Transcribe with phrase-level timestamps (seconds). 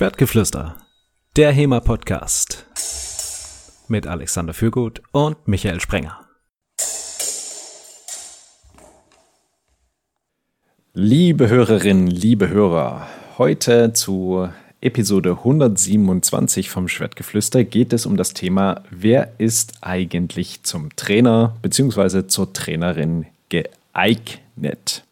[0.00, 0.76] Schwertgeflüster,
[1.36, 2.64] der HEMA-Podcast
[3.88, 6.26] mit Alexander Fürgut und Michael Sprenger.
[10.94, 14.48] Liebe Hörerinnen, liebe Hörer, heute zu
[14.80, 22.26] Episode 127 vom Schwertgeflüster geht es um das Thema, wer ist eigentlich zum Trainer bzw.
[22.26, 25.04] zur Trainerin geeignet?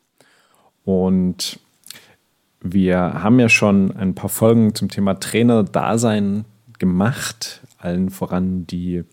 [0.87, 1.61] Und
[2.61, 6.45] wir haben ja schon ein paar Folgen zum Thema Trainer-Dasein
[6.79, 9.05] gemacht, allen voran die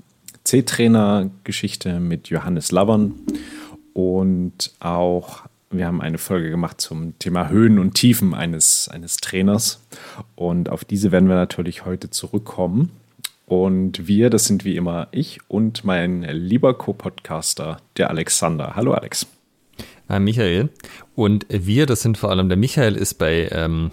[0.44, 3.14] C-Trainer-Geschichte mit Johannes Lavern
[3.94, 9.82] und auch wir haben eine Folge gemacht zum Thema Höhen und Tiefen eines, eines Trainers
[10.36, 12.92] und auf diese werden wir natürlich heute zurückkommen.
[13.48, 18.76] Und wir, das sind wie immer ich und mein lieber Co-Podcaster, der Alexander.
[18.76, 19.28] Hallo Alex.
[20.10, 20.70] Äh, Michael.
[21.16, 23.92] Und wir, das sind vor allem der Michael, ist bei ähm,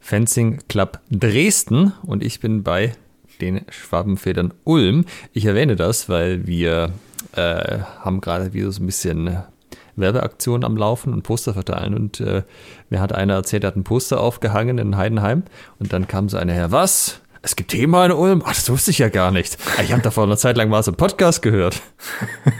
[0.00, 2.94] Fencing Club Dresden und ich bin bei
[3.40, 5.04] den Schwabenfedern Ulm.
[5.32, 6.92] Ich erwähne das, weil wir
[7.34, 9.42] äh, haben gerade wieder so ein bisschen
[9.96, 11.94] Werbeaktion am Laufen und Poster verteilen.
[11.94, 12.42] Und äh,
[12.90, 15.44] mir hat einer erzählt, er hat ein Poster aufgehangen in Heidenheim.
[15.78, 17.20] Und dann kam so einer her, was?
[17.42, 18.42] Es gibt Thema in Ulm?
[18.44, 19.58] Ach, das wusste ich ja gar nicht.
[19.82, 21.82] Ich habe da vor einer Zeit lang mal so einen Podcast gehört.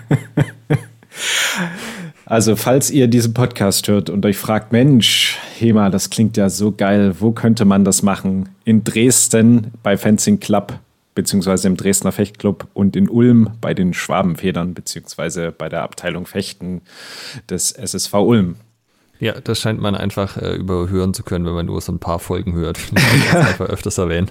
[2.24, 6.72] Also, falls ihr diesen Podcast hört und euch fragt, Mensch, Hema, das klingt ja so
[6.72, 8.48] geil, wo könnte man das machen?
[8.64, 10.78] In Dresden bei Fencing Club,
[11.14, 16.82] beziehungsweise im Dresdner Fechtclub und in Ulm bei den Schwabenfedern, beziehungsweise bei der Abteilung Fechten
[17.50, 18.56] des SSV Ulm.
[19.18, 22.18] Ja, das scheint man einfach äh, überhören zu können, wenn man nur so ein paar
[22.18, 22.78] Folgen hört.
[23.16, 24.30] Ich einfach öfters erwähnen.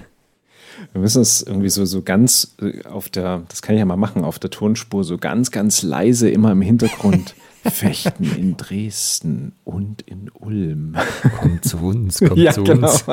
[0.92, 3.96] Wir müssen es irgendwie so, so ganz äh, auf der, das kann ich ja mal
[3.96, 7.34] machen, auf der Tonspur, so ganz, ganz leise immer im Hintergrund.
[7.64, 10.96] Fechten in Dresden und in Ulm.
[11.40, 12.90] Kommt zu uns, kommt ja, zu genau.
[12.90, 13.04] uns.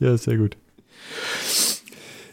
[0.00, 0.56] ja, sehr gut.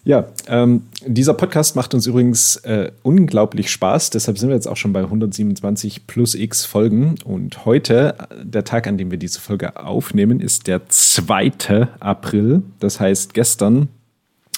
[0.05, 4.09] Ja, ähm, dieser Podcast macht uns übrigens äh, unglaublich Spaß.
[4.11, 7.15] Deshalb sind wir jetzt auch schon bei 127 plus x Folgen.
[7.25, 11.89] Und heute, der Tag, an dem wir diese Folge aufnehmen, ist der 2.
[11.99, 12.63] April.
[12.79, 13.89] Das heißt, gestern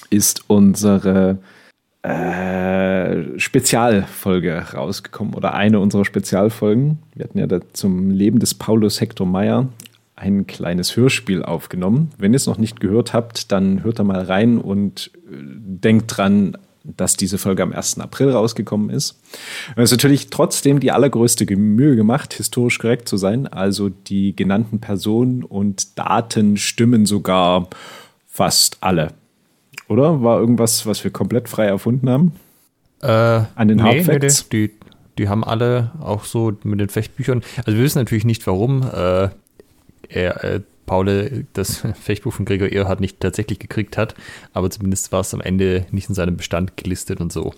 [0.10, 1.40] ist unsere
[2.04, 7.00] äh, Spezialfolge rausgekommen oder eine unserer Spezialfolgen.
[7.16, 9.68] Wir hatten ja da zum Leben des Paulus Hector Meyer
[10.16, 12.12] ein kleines Hörspiel aufgenommen.
[12.18, 16.18] Wenn ihr es noch nicht gehört habt, dann hört da mal rein und äh, denkt
[16.18, 18.00] dran, dass diese Folge am 1.
[18.00, 19.20] April rausgekommen ist.
[19.76, 23.48] Es ist natürlich trotzdem die allergrößte Mühe gemacht, historisch korrekt zu sein.
[23.48, 27.70] Also die genannten Personen und Daten stimmen sogar
[28.28, 29.14] fast alle.
[29.92, 30.24] Oder?
[30.24, 32.32] War irgendwas, was wir komplett frei erfunden haben?
[33.02, 34.48] Äh, An den nee, Hauptfacts?
[34.50, 34.74] Nee, die,
[35.18, 37.44] die haben alle auch so mit den Fechtbüchern.
[37.66, 39.28] Also wir wissen natürlich nicht, warum äh,
[40.08, 44.16] er, äh, Paul das Fechtbuch von Gregor Ehrhardt nicht tatsächlich gekriegt hat,
[44.54, 47.54] aber zumindest war es am Ende nicht in seinem Bestand gelistet und so.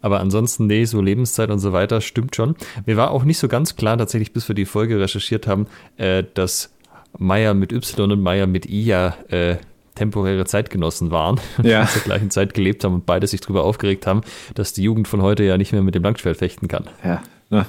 [0.00, 2.56] Aber ansonsten, nee, so Lebenszeit und so weiter stimmt schon.
[2.86, 5.66] Mir war auch nicht so ganz klar, tatsächlich, bis wir die Folge recherchiert haben,
[5.98, 6.72] äh, dass
[7.18, 9.56] Meier mit Y und Meier mit I ja äh,
[9.96, 11.86] temporäre Zeitgenossen waren ja.
[11.88, 14.20] zur gleichen Zeit gelebt haben und beide sich darüber aufgeregt haben,
[14.54, 16.84] dass die Jugend von heute ja nicht mehr mit dem Langschwert fechten kann.
[17.04, 17.66] Ja, na,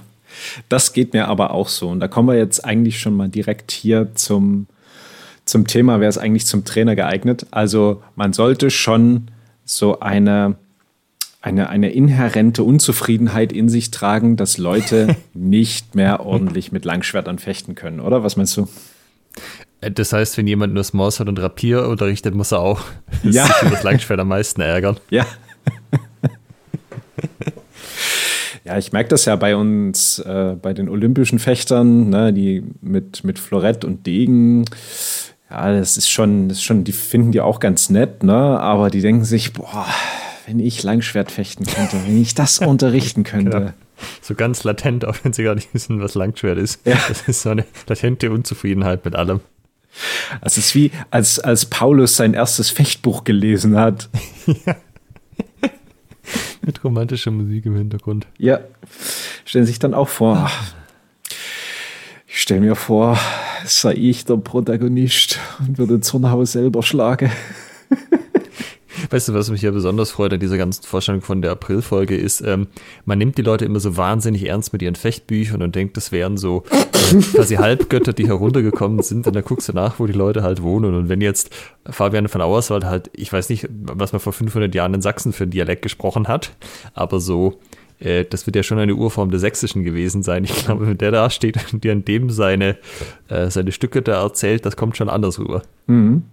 [0.69, 1.89] das geht mir aber auch so.
[1.89, 4.67] Und da kommen wir jetzt eigentlich schon mal direkt hier zum,
[5.45, 7.47] zum Thema, wer ist eigentlich zum Trainer geeignet?
[7.51, 9.29] Also man sollte schon
[9.65, 10.55] so eine,
[11.41, 17.75] eine, eine inhärente Unzufriedenheit in sich tragen, dass Leute nicht mehr ordentlich mit Langschwertern fechten
[17.75, 18.23] können, oder?
[18.23, 18.67] Was meinst du?
[19.81, 22.81] Äh, das heißt, wenn jemand nur Smallsword und Rapier unterrichtet, muss er auch
[23.23, 23.45] ja.
[23.45, 24.97] sich über das Langschwert am meisten ärgern.
[25.09, 25.25] Ja.
[28.65, 33.23] ja, ich merke das ja bei uns, äh, bei den olympischen Fechtern, ne, die mit,
[33.23, 34.65] mit Florett und Degen.
[35.49, 38.35] Ja, das ist schon, das ist schon, die finden die auch ganz nett, ne?
[38.35, 39.85] Aber die denken sich, boah,
[40.45, 43.49] wenn ich Langschwert fechten könnte, wenn ich das unterrichten könnte.
[43.49, 43.71] Genau
[44.21, 46.85] so ganz latent, auch wenn sie gar nicht wissen, was Langschwert ist.
[46.85, 46.97] Ja.
[47.07, 49.41] Das ist so eine latente Unzufriedenheit mit allem.
[50.41, 54.09] Es ist wie, als, als Paulus sein erstes Fechtbuch gelesen hat.
[54.65, 54.75] ja.
[56.61, 58.27] Mit romantischer Musik im Hintergrund.
[58.38, 58.59] Ja,
[59.45, 60.51] stellen sich dann auch vor.
[62.27, 63.17] Ich stelle mir vor,
[63.65, 67.31] sei ich der Protagonist und würde Zornhaus selber schlagen.
[69.09, 72.42] Weißt du, was mich ja besonders freut an dieser ganzen Vorstellung von der Aprilfolge ist,
[72.42, 72.68] ähm,
[73.06, 76.38] man nimmt die Leute immer so wahnsinnig ernst mit ihren Fechtbüchern und denkt, das wären
[76.38, 79.27] so äh, quasi Halbgötter, die heruntergekommen sind.
[79.27, 80.94] Und dann guckst du nach, wo die Leute halt wohnen.
[80.95, 81.56] Und wenn jetzt
[81.89, 85.44] Fabian von Auerswald halt, ich weiß nicht, was man vor 500 Jahren in Sachsen für
[85.44, 86.51] ein Dialekt gesprochen hat,
[86.94, 87.59] aber so
[88.00, 90.44] äh, das wird ja schon eine Urform des Sächsischen gewesen sein.
[90.44, 92.77] Ich glaube, wenn der da steht und dir an dem seine,
[93.27, 95.63] äh, seine Stücke da erzählt, das kommt schon anders rüber.
[95.88, 96.24] Mhm.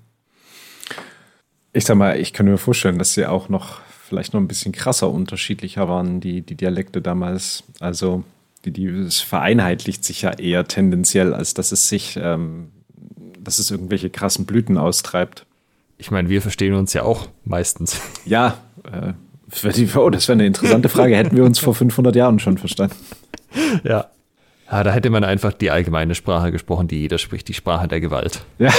[1.74, 4.72] Ich sag mal, ich kann mir vorstellen, dass sie auch noch vielleicht noch ein bisschen
[4.72, 7.64] krasser unterschiedlicher waren, die, die Dialekte damals.
[7.80, 8.22] Also
[8.64, 12.68] die, die, es vereinheitlicht sich ja eher tendenziell, als dass es sich, ähm,
[13.40, 15.46] dass es irgendwelche krassen Blüten austreibt.
[15.98, 18.00] Ich meine, wir verstehen uns ja auch meistens.
[18.24, 19.12] Ja, äh,
[19.96, 21.16] oh, das wäre eine interessante Frage.
[21.16, 22.96] Hätten wir uns vor 500 Jahren schon verstanden?
[23.82, 24.10] Ja.
[24.70, 28.00] Ja, da hätte man einfach die allgemeine Sprache gesprochen, die jeder spricht, die Sprache der
[28.00, 28.44] Gewalt.
[28.58, 28.72] Ja.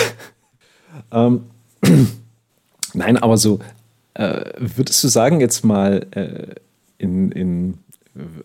[1.11, 1.45] Ähm,
[2.95, 3.59] nein, aber so,
[4.13, 6.55] äh, würdest du sagen, jetzt mal äh,
[6.97, 7.77] in, in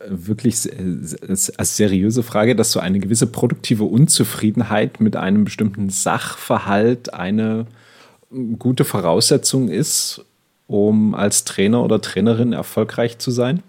[0.05, 0.69] wirklich
[1.57, 7.67] als seriöse Frage, dass so eine gewisse produktive Unzufriedenheit mit einem bestimmten Sachverhalt eine
[8.59, 10.25] gute Voraussetzung ist,
[10.67, 13.63] um als Trainer oder Trainerin erfolgreich zu sein?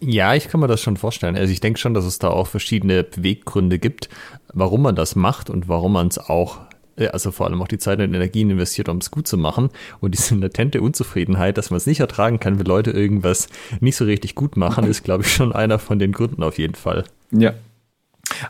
[0.00, 1.36] Ja, ich kann mir das schon vorstellen.
[1.36, 4.08] Also ich denke schon, dass es da auch verschiedene Beweggründe gibt,
[4.52, 7.78] warum man das macht und warum man es auch äh, also vor allem auch die
[7.78, 9.70] Zeit und Energien investiert, um es gut zu machen.
[10.00, 13.48] Und diese latente Unzufriedenheit, dass man es nicht ertragen kann, wenn Leute irgendwas
[13.80, 16.74] nicht so richtig gut machen, ist, glaube ich, schon einer von den Gründen auf jeden
[16.74, 17.04] Fall.
[17.30, 17.54] Ja.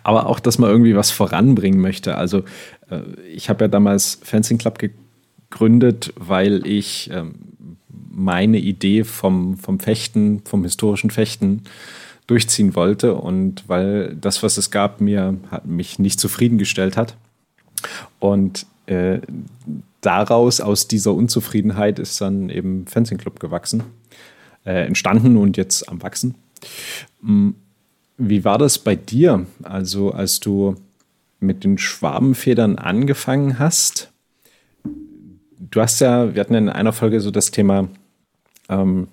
[0.03, 2.17] Aber auch, dass man irgendwie was voranbringen möchte.
[2.17, 2.45] Also
[2.91, 3.01] äh,
[3.31, 7.35] ich habe ja damals Fencing Club gegründet, weil ich ähm,
[7.89, 11.65] meine Idee vom, vom Fechten, vom historischen Fechten
[12.27, 17.17] durchziehen wollte und weil das, was es gab, mir hat mich nicht zufriedengestellt hat.
[18.19, 19.21] Und äh,
[20.01, 23.83] daraus, aus dieser Unzufriedenheit, ist dann eben Fencing Club gewachsen,
[24.65, 26.35] äh, entstanden und jetzt am Wachsen.
[27.23, 27.55] Hm,
[28.19, 29.47] wie war das bei dir?
[29.63, 30.77] Also, als du
[31.41, 34.11] mit den Schwabenfedern angefangen hast,
[35.59, 37.89] du hast ja, wir hatten in einer Folge so das Thema,
[38.69, 39.09] ähm,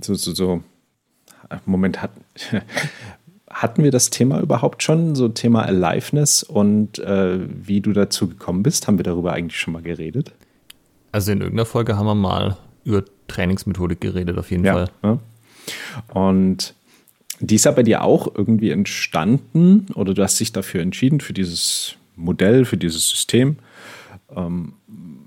[0.00, 0.62] so, so, so,
[1.66, 2.10] Moment, hat,
[3.54, 8.64] hatten wir das Thema überhaupt schon, so Thema Aliveness und äh, wie du dazu gekommen
[8.64, 8.88] bist?
[8.88, 10.32] Haben wir darüber eigentlich schon mal geredet?
[11.12, 14.90] Also in irgendeiner Folge haben wir mal über Trainingsmethodik geredet, auf jeden ja, Fall.
[15.04, 15.18] Ja.
[16.12, 16.74] Und
[17.38, 21.32] die ist ja bei dir auch irgendwie entstanden oder du hast dich dafür entschieden, für
[21.32, 23.56] dieses Modell, für dieses System,
[24.34, 24.74] ähm,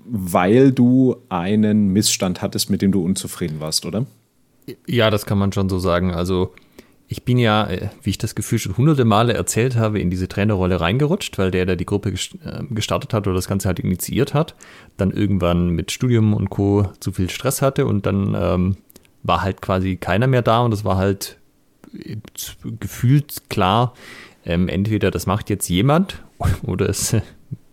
[0.06, 4.04] weil du einen Missstand hattest, mit dem du unzufrieden warst, oder?
[4.86, 6.12] Ja, das kann man schon so sagen.
[6.12, 6.52] Also
[7.08, 10.28] ich bin ja, äh, wie ich das Gefühl schon hunderte Male erzählt habe, in diese
[10.28, 12.14] Trainerrolle reingerutscht, weil der, der die Gruppe äh,
[12.70, 14.54] gestartet hat oder das Ganze halt initiiert hat,
[14.98, 16.92] dann irgendwann mit Studium und Co.
[17.00, 18.76] zu viel Stress hatte und dann ähm,
[19.22, 21.38] war halt quasi keiner mehr da und es war halt
[21.94, 22.16] äh,
[22.78, 23.94] gefühlt klar,
[24.44, 26.22] ähm, entweder das macht jetzt jemand
[26.62, 27.16] oder es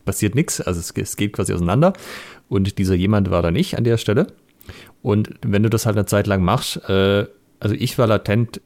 [0.06, 1.92] passiert nichts, also es, es geht quasi auseinander
[2.48, 4.28] und dieser jemand war da nicht an der Stelle.
[5.02, 7.28] Und wenn du das halt eine Zeit lang machst, äh,
[7.60, 8.62] also ich war latent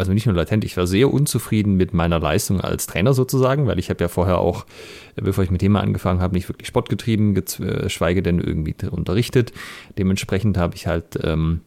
[0.00, 3.78] also nicht nur latent, ich war sehr unzufrieden mit meiner Leistung als Trainer sozusagen, weil
[3.78, 4.64] ich habe ja vorher auch,
[5.16, 9.52] äh, bevor ich mit Thema angefangen habe, nicht wirklich Sport getrieben, geschweige denn irgendwie unterrichtet.
[9.98, 11.60] Dementsprechend habe ich halt ähm,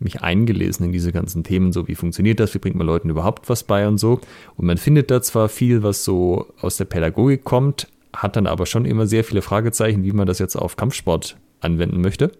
[0.00, 3.48] mich eingelesen in diese ganzen Themen, so wie funktioniert das, wie bringt man Leuten überhaupt
[3.48, 4.20] was bei und so.
[4.56, 8.66] Und man findet da zwar viel, was so aus der Pädagogik kommt, hat dann aber
[8.66, 12.32] schon immer sehr viele Fragezeichen, wie man das jetzt auf Kampfsport anwenden möchte.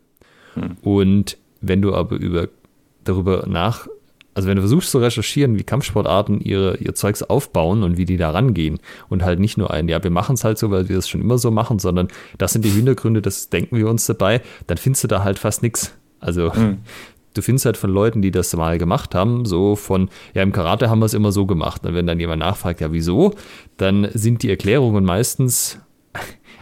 [0.55, 0.77] Hm.
[0.83, 2.49] Und wenn du aber über
[3.05, 3.87] darüber nach
[4.37, 8.19] also wenn du versuchst zu recherchieren, wie Kampfsportarten ihre, ihr Zeugs aufbauen und wie die
[8.19, 10.99] da rangehen und halt nicht nur ein, ja, wir machen es halt so, weil wir
[10.99, 14.43] es schon immer so machen, sondern das sind die Hintergründe, das denken wir uns dabei,
[14.67, 15.97] dann findest du da halt fast nichts.
[16.21, 16.81] Also mhm.
[17.33, 20.91] du findest halt von Leuten, die das mal gemacht haben, so von, ja, im Karate
[20.91, 21.87] haben wir es immer so gemacht.
[21.87, 23.33] Und wenn dann jemand nachfragt, ja, wieso,
[23.79, 25.81] dann sind die Erklärungen meistens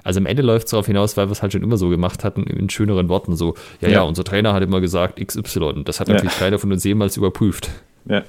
[0.04, 2.23] also am Ende läuft es darauf hinaus, weil wir es halt schon immer so gemacht
[2.25, 3.34] hatten, in schöneren Worten.
[3.34, 5.82] So, ja, ja, ja unser Trainer hat immer gesagt XY.
[5.84, 6.38] Das hat natürlich ja.
[6.38, 7.70] keiner von uns jemals überprüft.
[8.04, 8.23] Ja.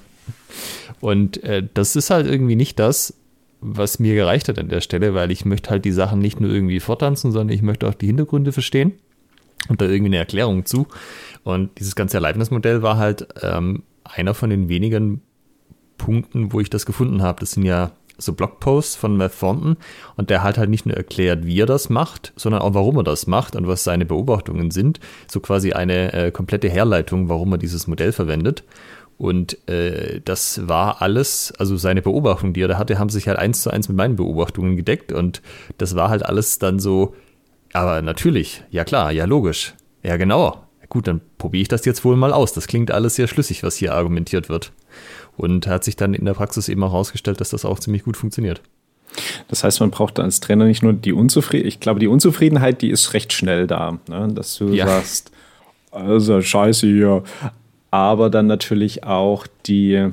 [1.02, 3.14] Und äh, das ist halt irgendwie nicht das,
[3.60, 6.50] was mir gereicht hat an der Stelle, weil ich möchte halt die Sachen nicht nur
[6.50, 8.94] irgendwie fortanzen, sondern ich möchte auch die Hintergründe verstehen
[9.68, 10.88] und da irgendwie eine Erklärung zu.
[11.44, 15.22] Und dieses ganze Erlebnismodell war halt ähm, einer von den wenigen
[15.98, 17.40] Punkten, wo ich das gefunden habe.
[17.42, 19.78] Das sind ja so Blogposts von Matt Thornton
[20.16, 23.04] und der hat halt nicht nur erklärt, wie er das macht, sondern auch warum er
[23.04, 25.00] das macht und was seine Beobachtungen sind.
[25.28, 28.64] So quasi eine äh, komplette Herleitung, warum er dieses Modell verwendet.
[29.18, 33.40] Und äh, das war alles, also seine Beobachtungen, die er da hatte, haben sich halt
[33.40, 35.42] eins zu eins mit meinen Beobachtungen gedeckt und
[35.78, 37.16] das war halt alles dann so,
[37.72, 40.66] aber natürlich, ja klar, ja logisch, ja genau.
[40.90, 42.54] Gut, dann probiere ich das jetzt wohl mal aus.
[42.54, 44.72] Das klingt alles sehr schlüssig, was hier argumentiert wird.
[45.38, 48.18] Und hat sich dann in der Praxis eben auch herausgestellt, dass das auch ziemlich gut
[48.18, 48.62] funktioniert.
[49.48, 52.90] Das heißt, man braucht als Trainer nicht nur die Unzufriedenheit, ich glaube, die Unzufriedenheit, die
[52.90, 54.30] ist recht schnell da, ne?
[54.34, 54.88] dass du ja.
[54.88, 55.32] sagst,
[55.92, 57.24] also scheiße hier.
[57.92, 60.10] aber dann natürlich auch die,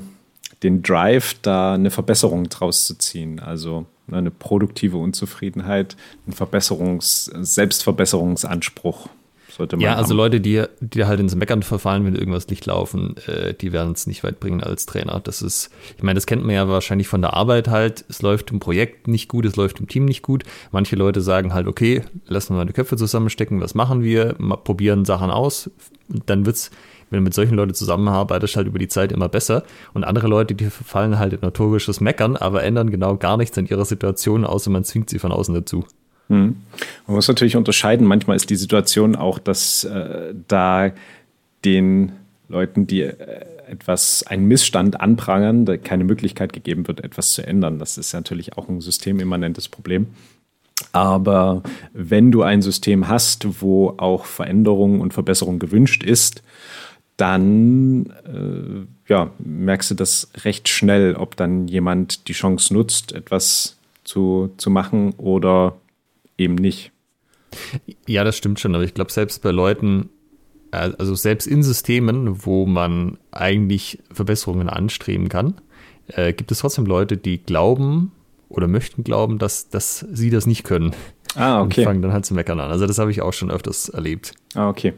[0.63, 3.39] den Drive, da eine Verbesserung draus zu ziehen.
[3.39, 9.09] Also ne, eine produktive Unzufriedenheit, ein Verbesserungs-, Selbstverbesserungsanspruch
[9.53, 9.83] sollte man.
[9.83, 10.17] Ja, also haben.
[10.17, 14.07] Leute, die, die halt ins Meckern verfallen, wenn irgendwas nicht laufen, äh, die werden es
[14.07, 15.19] nicht weit bringen als Trainer.
[15.23, 18.05] Das ist, ich meine, das kennt man ja wahrscheinlich von der Arbeit halt.
[18.09, 20.43] Es läuft im Projekt nicht gut, es läuft im Team nicht gut.
[20.71, 24.35] Manche Leute sagen halt, okay, lassen wir mal die Köpfe zusammenstecken, was machen wir?
[24.37, 25.69] Mal probieren Sachen aus.
[26.25, 26.71] Dann wird's,
[27.09, 29.63] wenn du mit solchen Leuten zusammenarbeitest, halt über die Zeit immer besser.
[29.93, 33.67] Und andere Leute, die verfallen halt in notorisches Meckern, aber ändern genau gar nichts an
[33.67, 35.85] ihrer Situation, außer man zwingt sie von außen dazu.
[36.29, 36.57] Mhm.
[37.07, 38.07] Man muss natürlich unterscheiden.
[38.07, 40.91] Manchmal ist die Situation auch, dass äh, da
[41.65, 42.13] den
[42.49, 43.15] Leuten, die äh,
[43.67, 47.79] etwas, einen Missstand anprangern, keine Möglichkeit gegeben wird, etwas zu ändern.
[47.79, 50.07] Das ist natürlich auch ein systemimmanentes Problem.
[50.91, 51.63] Aber
[51.93, 56.43] wenn du ein System hast, wo auch Veränderung und Verbesserung gewünscht ist,
[57.17, 63.77] dann äh, ja, merkst du das recht schnell, ob dann jemand die Chance nutzt, etwas
[64.03, 65.75] zu, zu machen oder
[66.43, 66.91] eben nicht.
[68.07, 70.09] Ja, das stimmt schon, aber ich glaube, selbst bei Leuten,
[70.71, 75.55] äh, also selbst in Systemen, wo man eigentlich Verbesserungen anstreben kann,
[76.07, 78.11] äh, gibt es trotzdem Leute, die glauben
[78.49, 80.93] oder möchten glauben, dass, dass sie das nicht können.
[81.35, 81.81] Ah, okay.
[81.81, 82.69] Und fangen dann halt zu meckern an.
[82.71, 84.33] Also das habe ich auch schon öfters erlebt.
[84.53, 84.93] Ah, okay.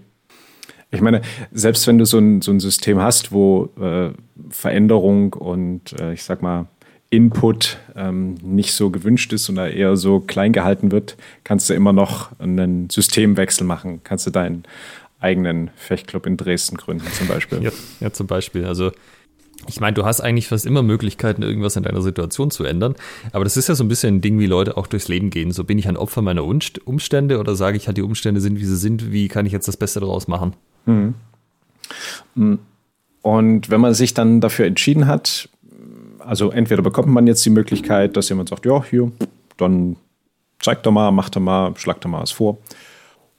[0.92, 1.22] Ich meine,
[1.52, 4.12] selbst wenn du so ein, so ein System hast, wo äh,
[4.50, 6.68] Veränderung und äh, ich sag mal
[7.10, 11.94] Input ähm, nicht so gewünscht ist oder eher so klein gehalten wird, kannst du immer
[11.94, 14.02] noch einen Systemwechsel machen.
[14.04, 14.64] Kannst du deinen
[15.20, 17.64] eigenen Fechtclub in Dresden gründen, zum Beispiel.
[17.64, 18.66] Ja, ja zum Beispiel.
[18.66, 18.92] Also
[19.68, 22.96] ich meine, du hast eigentlich fast immer Möglichkeiten, irgendwas in deiner Situation zu ändern.
[23.32, 25.52] Aber das ist ja so ein bisschen ein Ding, wie Leute auch durchs Leben gehen.
[25.52, 28.66] So bin ich ein Opfer meiner Umstände oder sage ich halt, die Umstände sind, wie
[28.66, 29.12] sie sind.
[29.12, 30.54] Wie kann ich jetzt das Beste daraus machen?
[30.86, 31.16] Mhm.
[33.22, 35.50] Und wenn man sich dann dafür entschieden hat,
[36.26, 39.12] also entweder bekommt man jetzt die Möglichkeit, dass jemand sagt, ja, hier,
[39.58, 39.96] dann
[40.60, 42.58] zeig doch mal, mach doch mal, schlag doch mal was vor.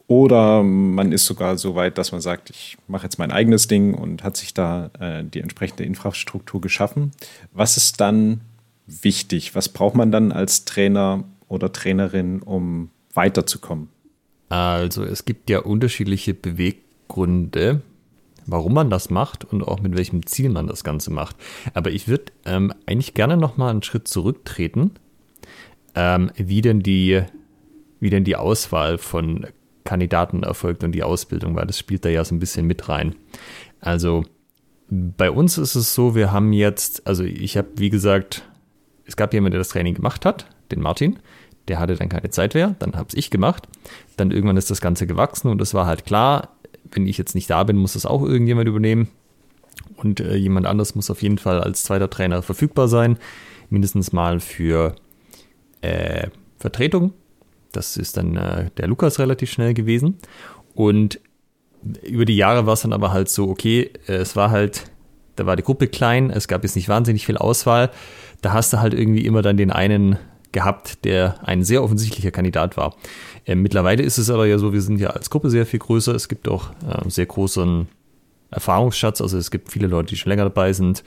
[0.08, 3.92] Oder man ist sogar so weit, dass man sagt, ich mache jetzt mein eigenes Ding
[3.92, 7.10] und hat sich da äh, die entsprechende Infrastruktur geschaffen.
[7.52, 8.42] Was ist dann
[8.86, 9.56] wichtig?
[9.56, 13.88] Was braucht man dann als Trainer oder Trainerin, um weiterzukommen?
[14.48, 17.82] Also es gibt ja unterschiedliche Beweggründe,
[18.46, 21.36] warum man das macht und auch mit welchem Ziel man das Ganze macht.
[21.74, 24.92] Aber ich würde ähm, eigentlich gerne noch mal einen Schritt zurücktreten,
[25.94, 27.22] ähm, wie denn die,
[28.00, 29.46] wie denn die Auswahl von
[29.84, 33.14] Kandidaten erfolgt und die Ausbildung, weil das spielt da ja so ein bisschen mit rein.
[33.80, 34.24] Also
[34.90, 38.48] bei uns ist es so, wir haben jetzt, also ich habe, wie gesagt,
[39.04, 41.18] es gab jemanden, der das Training gemacht hat, den Martin.
[41.68, 43.66] Der hatte dann keine Zeit mehr, dann habe ich gemacht.
[44.16, 46.55] Dann irgendwann ist das Ganze gewachsen und es war halt klar,
[46.92, 49.08] wenn ich jetzt nicht da bin, muss das auch irgendjemand übernehmen.
[49.96, 53.18] Und äh, jemand anderes muss auf jeden Fall als zweiter Trainer verfügbar sein.
[53.70, 54.96] Mindestens mal für
[55.80, 56.28] äh,
[56.58, 57.12] Vertretung.
[57.72, 60.18] Das ist dann äh, der Lukas relativ schnell gewesen.
[60.74, 61.20] Und
[62.02, 64.90] über die Jahre war es dann aber halt so, okay, es war halt,
[65.36, 67.90] da war die Gruppe klein, es gab jetzt nicht wahnsinnig viel Auswahl.
[68.42, 70.18] Da hast du halt irgendwie immer dann den einen
[70.52, 72.96] gehabt, der ein sehr offensichtlicher Kandidat war.
[73.46, 76.14] Äh, mittlerweile ist es aber ja so, wir sind ja als Gruppe sehr viel größer.
[76.14, 77.88] Es gibt auch äh, sehr großen
[78.50, 79.20] Erfahrungsschatz.
[79.20, 81.04] Also es gibt viele Leute, die schon länger dabei sind,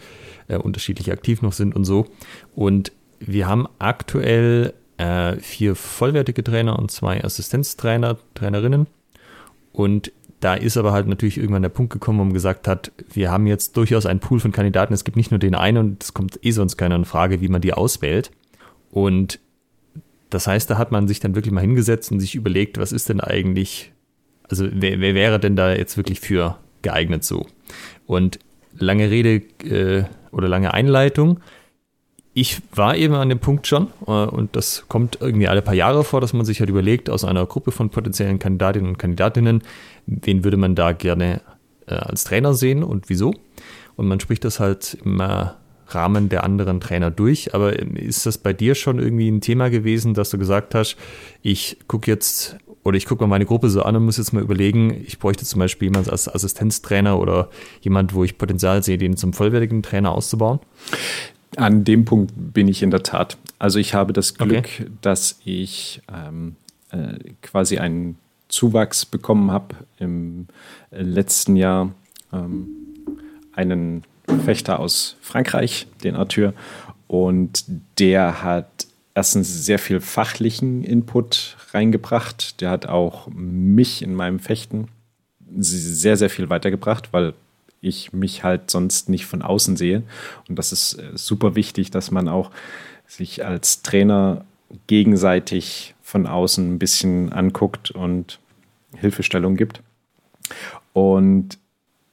[0.47, 2.07] äh, unterschiedlich aktiv noch sind und so.
[2.55, 8.87] Und wir haben aktuell äh, vier vollwertige Trainer und zwei Assistenztrainer, Trainerinnen.
[9.73, 13.29] Und da ist aber halt natürlich irgendwann der Punkt gekommen, wo man gesagt hat, wir
[13.29, 14.93] haben jetzt durchaus einen Pool von Kandidaten.
[14.93, 17.49] Es gibt nicht nur den einen und es kommt eh sonst keiner in Frage, wie
[17.49, 18.31] man die auswählt.
[18.89, 19.39] Und
[20.29, 23.09] das heißt, da hat man sich dann wirklich mal hingesetzt und sich überlegt, was ist
[23.09, 23.91] denn eigentlich,
[24.49, 27.45] also wer, wer wäre denn da jetzt wirklich für geeignet so?
[28.05, 28.39] Und
[28.77, 31.39] lange Rede äh, oder lange Einleitung.
[32.33, 36.03] Ich war eben an dem Punkt schon, äh, und das kommt irgendwie alle paar Jahre
[36.03, 39.63] vor, dass man sich halt überlegt, aus einer Gruppe von potenziellen Kandidatinnen und Kandidatinnen,
[40.05, 41.41] wen würde man da gerne
[41.87, 43.33] äh, als Trainer sehen und wieso?
[43.95, 45.57] Und man spricht das halt immer
[45.95, 47.53] Rahmen der anderen Trainer durch.
[47.53, 50.95] Aber ist das bei dir schon irgendwie ein Thema gewesen, dass du gesagt hast,
[51.41, 54.41] ich gucke jetzt oder ich gucke mal meine Gruppe so an und muss jetzt mal
[54.41, 57.49] überlegen, ich bräuchte zum Beispiel jemanden als Assistenztrainer oder
[57.81, 60.59] jemand, wo ich Potenzial sehe, den zum vollwertigen Trainer auszubauen?
[61.57, 63.37] An dem Punkt bin ich in der Tat.
[63.57, 64.85] Also ich habe das Glück, okay.
[65.01, 66.55] dass ich ähm,
[66.91, 68.17] äh, quasi einen
[68.47, 70.47] Zuwachs bekommen habe im
[70.91, 71.93] letzten Jahr.
[72.31, 72.67] Ähm,
[73.59, 74.03] einen
[74.45, 76.53] Fechter aus Frankreich, den Arthur.
[77.07, 77.65] Und
[77.97, 82.61] der hat erstens sehr viel fachlichen Input reingebracht.
[82.61, 84.87] Der hat auch mich in meinem Fechten
[85.57, 87.33] sehr, sehr viel weitergebracht, weil
[87.81, 90.03] ich mich halt sonst nicht von außen sehe.
[90.47, 92.51] Und das ist äh, super wichtig, dass man auch
[93.07, 94.45] sich als Trainer
[94.87, 98.39] gegenseitig von außen ein bisschen anguckt und
[98.95, 99.81] Hilfestellung gibt.
[100.93, 101.57] Und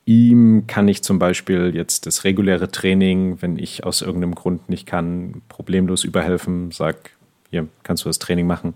[0.06, 4.86] ihm kann ich zum Beispiel jetzt das reguläre Training, wenn ich aus irgendeinem Grund nicht
[4.86, 7.10] kann, problemlos überhelfen, sag,
[7.50, 8.75] hier kannst du das Training machen.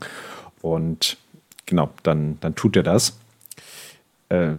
[0.61, 1.17] Und
[1.67, 3.19] genau, dann, dann tut er das.
[4.29, 4.55] Äh,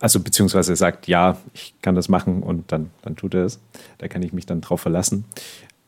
[0.00, 3.60] also beziehungsweise er sagt, ja, ich kann das machen und dann, dann tut er es.
[3.98, 5.24] Da kann ich mich dann drauf verlassen.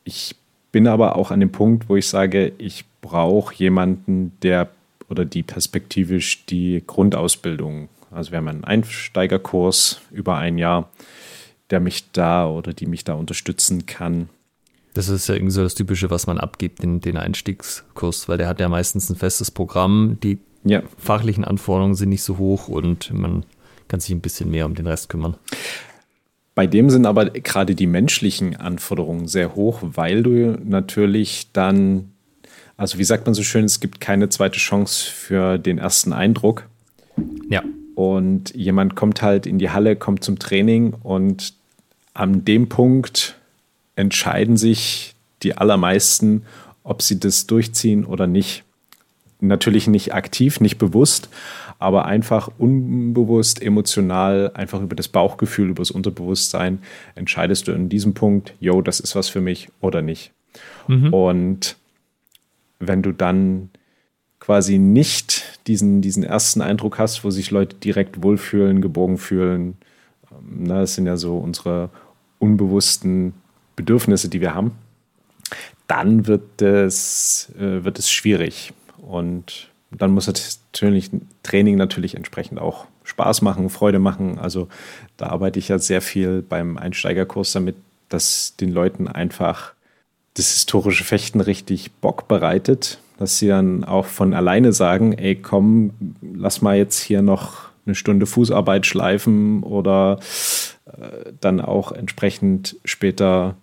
[0.04, 0.34] Ich
[0.72, 4.68] bin aber auch an dem Punkt, wo ich sage, ich brauche jemanden, der
[5.08, 10.90] oder die perspektivisch die Grundausbildung, also wir haben einen Einsteigerkurs über ein Jahr,
[11.70, 14.28] der mich da oder die mich da unterstützen kann.
[14.94, 18.48] Das ist ja irgendwie so das Typische, was man abgibt, den, den Einstiegskurs, weil der
[18.48, 20.82] hat ja meistens ein festes Programm, die ja.
[20.96, 23.44] fachlichen Anforderungen sind nicht so hoch und man
[23.86, 25.36] kann sich ein bisschen mehr um den Rest kümmern.
[26.54, 32.10] Bei dem sind aber gerade die menschlichen Anforderungen sehr hoch, weil du natürlich dann,
[32.76, 36.66] also wie sagt man so schön, es gibt keine zweite Chance für den ersten Eindruck.
[37.48, 37.62] Ja.
[37.98, 41.54] Und jemand kommt halt in die Halle, kommt zum Training und
[42.14, 43.36] an dem Punkt
[43.96, 46.44] entscheiden sich die allermeisten,
[46.84, 48.62] ob sie das durchziehen oder nicht.
[49.40, 51.28] Natürlich nicht aktiv, nicht bewusst,
[51.80, 56.78] aber einfach unbewusst, emotional, einfach über das Bauchgefühl, über das Unterbewusstsein
[57.16, 60.30] entscheidest du in diesem Punkt, yo, das ist was für mich oder nicht.
[60.86, 61.12] Mhm.
[61.12, 61.76] Und
[62.78, 63.70] wenn du dann
[64.38, 69.76] quasi nicht diesen, diesen ersten Eindruck hast, wo sich Leute direkt wohlfühlen, geborgen fühlen,
[70.30, 71.90] ähm, na, das sind ja so unsere
[72.38, 73.34] unbewussten
[73.76, 74.72] Bedürfnisse, die wir haben,
[75.86, 78.72] dann wird es, äh, wird es schwierig.
[78.98, 81.10] Und dann muss natürlich
[81.42, 84.38] Training natürlich entsprechend auch Spaß machen, Freude machen.
[84.38, 84.68] Also
[85.16, 87.76] da arbeite ich ja sehr viel beim Einsteigerkurs damit,
[88.08, 89.72] dass den Leuten einfach
[90.34, 95.90] das historische Fechten richtig Bock bereitet, dass sie dann auch von alleine sagen, ey, komm,
[96.22, 100.20] lass mal jetzt hier noch eine Stunde Fußarbeit schleifen oder
[100.86, 103.56] äh, dann auch entsprechend später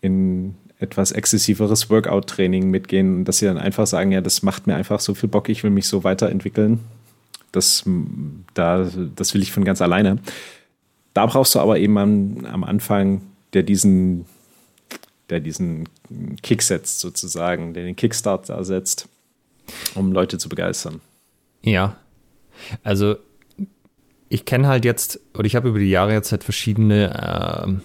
[0.00, 5.00] in etwas exzessiveres Workout-Training mitgehen, dass sie dann einfach sagen, ja, das macht mir einfach
[5.00, 6.80] so viel Bock, ich will mich so weiterentwickeln.
[7.52, 7.84] Das,
[8.54, 10.18] da, das will ich von ganz alleine.
[11.14, 13.20] Da brauchst du aber eben am, am Anfang,
[13.52, 14.24] der diesen,
[15.32, 15.88] der diesen
[16.42, 19.08] Kick setzt, sozusagen, der den Kickstart da setzt,
[19.94, 21.00] um Leute zu begeistern.
[21.62, 21.96] Ja.
[22.82, 23.16] Also
[24.28, 27.80] ich kenne halt jetzt, oder ich habe über die Jahre jetzt halt verschiedene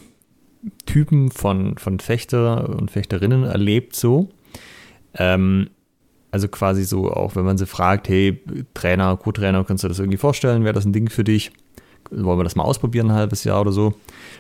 [0.62, 4.30] äh, Typen von, von Fechter und Fechterinnen erlebt so.
[5.16, 5.70] Ähm,
[6.32, 10.18] also quasi so, auch wenn man sie fragt, hey, Trainer, Co-Trainer, kannst du das irgendwie
[10.18, 10.66] vorstellen?
[10.66, 11.52] Wäre das ein Ding für dich?
[12.12, 13.94] Wollen wir das mal ausprobieren, ein halbes Jahr oder so.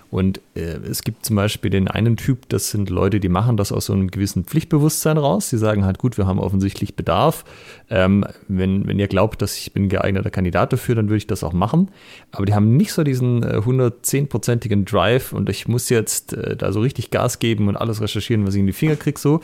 [0.10, 3.71] Und äh, es gibt zum Beispiel den einen Typ, das sind Leute, die machen das
[3.71, 5.49] aus so einem gewissen Pflichtbewusstsein raus.
[5.49, 7.43] Die sagen halt, gut, wir haben offensichtlich Bedarf.
[7.89, 11.43] Ähm, wenn, wenn ihr glaubt, dass ich bin geeigneter Kandidat dafür, dann würde ich das
[11.43, 11.89] auch machen.
[12.32, 16.71] Aber die haben nicht so diesen äh, 110-prozentigen Drive und ich muss jetzt äh, da
[16.71, 19.19] so richtig Gas geben und alles recherchieren, was ich in die Finger kriege.
[19.19, 19.41] So.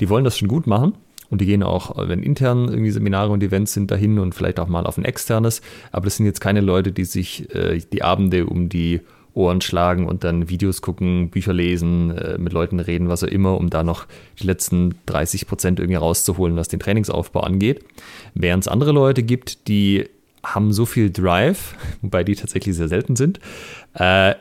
[0.00, 0.94] Die wollen das schon gut machen.
[1.30, 4.68] Und die gehen auch, wenn intern irgendwie Seminare und Events sind, dahin und vielleicht auch
[4.68, 5.60] mal auf ein externes.
[5.92, 9.00] Aber das sind jetzt keine Leute, die sich äh, die Abende um die
[9.36, 13.58] Ohren schlagen und dann Videos gucken, Bücher lesen, äh, mit Leuten reden, was auch immer,
[13.58, 14.06] um da noch
[14.40, 17.84] die letzten 30 Prozent irgendwie rauszuholen, was den Trainingsaufbau angeht.
[18.34, 20.08] Während es andere Leute gibt, die
[20.42, 23.40] haben so viel Drive, wobei die tatsächlich sehr selten sind,
[23.94, 24.34] äh,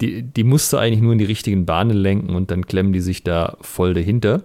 [0.00, 3.00] die, die musst du eigentlich nur in die richtigen Bahnen lenken und dann klemmen die
[3.00, 4.44] sich da voll dahinter.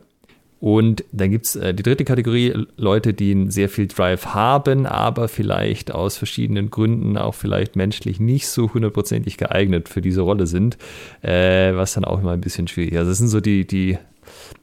[0.64, 5.28] Und dann gibt es äh, die dritte Kategorie, Leute, die sehr viel Drive haben, aber
[5.28, 10.78] vielleicht aus verschiedenen Gründen auch vielleicht menschlich nicht so hundertprozentig geeignet für diese Rolle sind,
[11.22, 13.00] äh, was dann auch immer ein bisschen schwierig ist.
[13.00, 13.98] Also das sind so die, die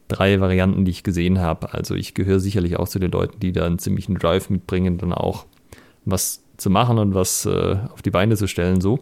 [0.09, 1.75] drei Varianten, die ich gesehen habe.
[1.75, 5.13] Also ich gehöre sicherlich auch zu den Leuten, die da einen ziemlichen Drive mitbringen, dann
[5.13, 5.45] auch
[6.07, 9.01] was zu machen und was äh, auf die Beine zu stellen, so.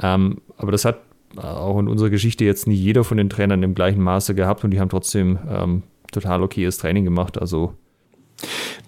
[0.00, 1.00] Ähm, aber das hat
[1.36, 4.70] auch in unserer Geschichte jetzt nie jeder von den Trainern im gleichen Maße gehabt und
[4.70, 7.38] die haben trotzdem ähm, total okayes Training gemacht.
[7.38, 7.74] Also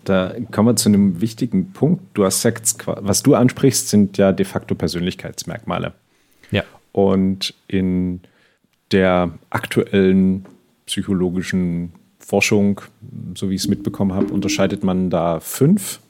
[0.04, 2.02] da kommen wir zu einem wichtigen Punkt.
[2.14, 5.92] Du hast gesagt, was du ansprichst, sind ja de facto Persönlichkeitsmerkmale.
[6.50, 6.64] Ja.
[6.92, 8.20] Und in
[8.90, 10.46] der aktuellen
[10.86, 12.80] psychologischen Forschung,
[13.34, 16.00] so wie ich es mitbekommen habe, unterscheidet man da fünf,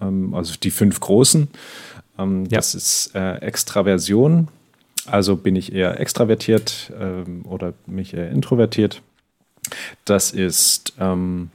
[0.00, 1.48] ähm, also die fünf großen.
[2.18, 2.58] Ähm, ja.
[2.58, 4.48] Das ist äh, Extraversion,
[5.06, 9.02] also bin ich eher extravertiert ähm, oder mich eher introvertiert.
[10.04, 11.50] Das ist ähm,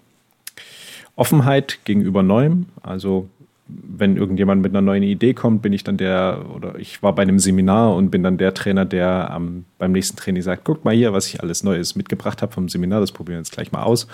[1.16, 2.68] Offenheit gegenüber Neuem.
[2.82, 3.30] Also
[3.70, 7.22] wenn irgendjemand mit einer neuen Idee kommt, bin ich dann der, oder ich war bei
[7.22, 10.94] einem Seminar und bin dann der Trainer, der ähm, beim nächsten Training sagt, guck mal
[10.94, 13.84] hier, was ich alles Neues mitgebracht habe vom Seminar, das probieren wir jetzt gleich mal
[13.84, 14.08] aus.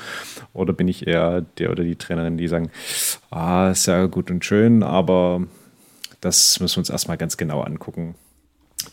[0.53, 2.69] Oder bin ich eher der oder die Trainerin, die sagen,
[3.31, 5.43] ah, ist ja gut und schön, aber
[6.21, 8.15] das müssen wir uns erstmal ganz genau angucken.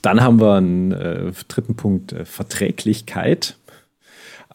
[0.00, 3.56] Dann haben wir einen äh, dritten Punkt, äh, Verträglichkeit.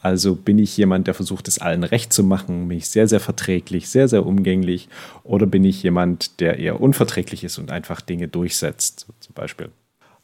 [0.01, 2.67] Also bin ich jemand, der versucht, es allen recht zu machen?
[2.67, 4.89] Bin ich sehr, sehr verträglich, sehr, sehr umgänglich?
[5.23, 9.69] Oder bin ich jemand, der eher unverträglich ist und einfach Dinge durchsetzt, zum Beispiel?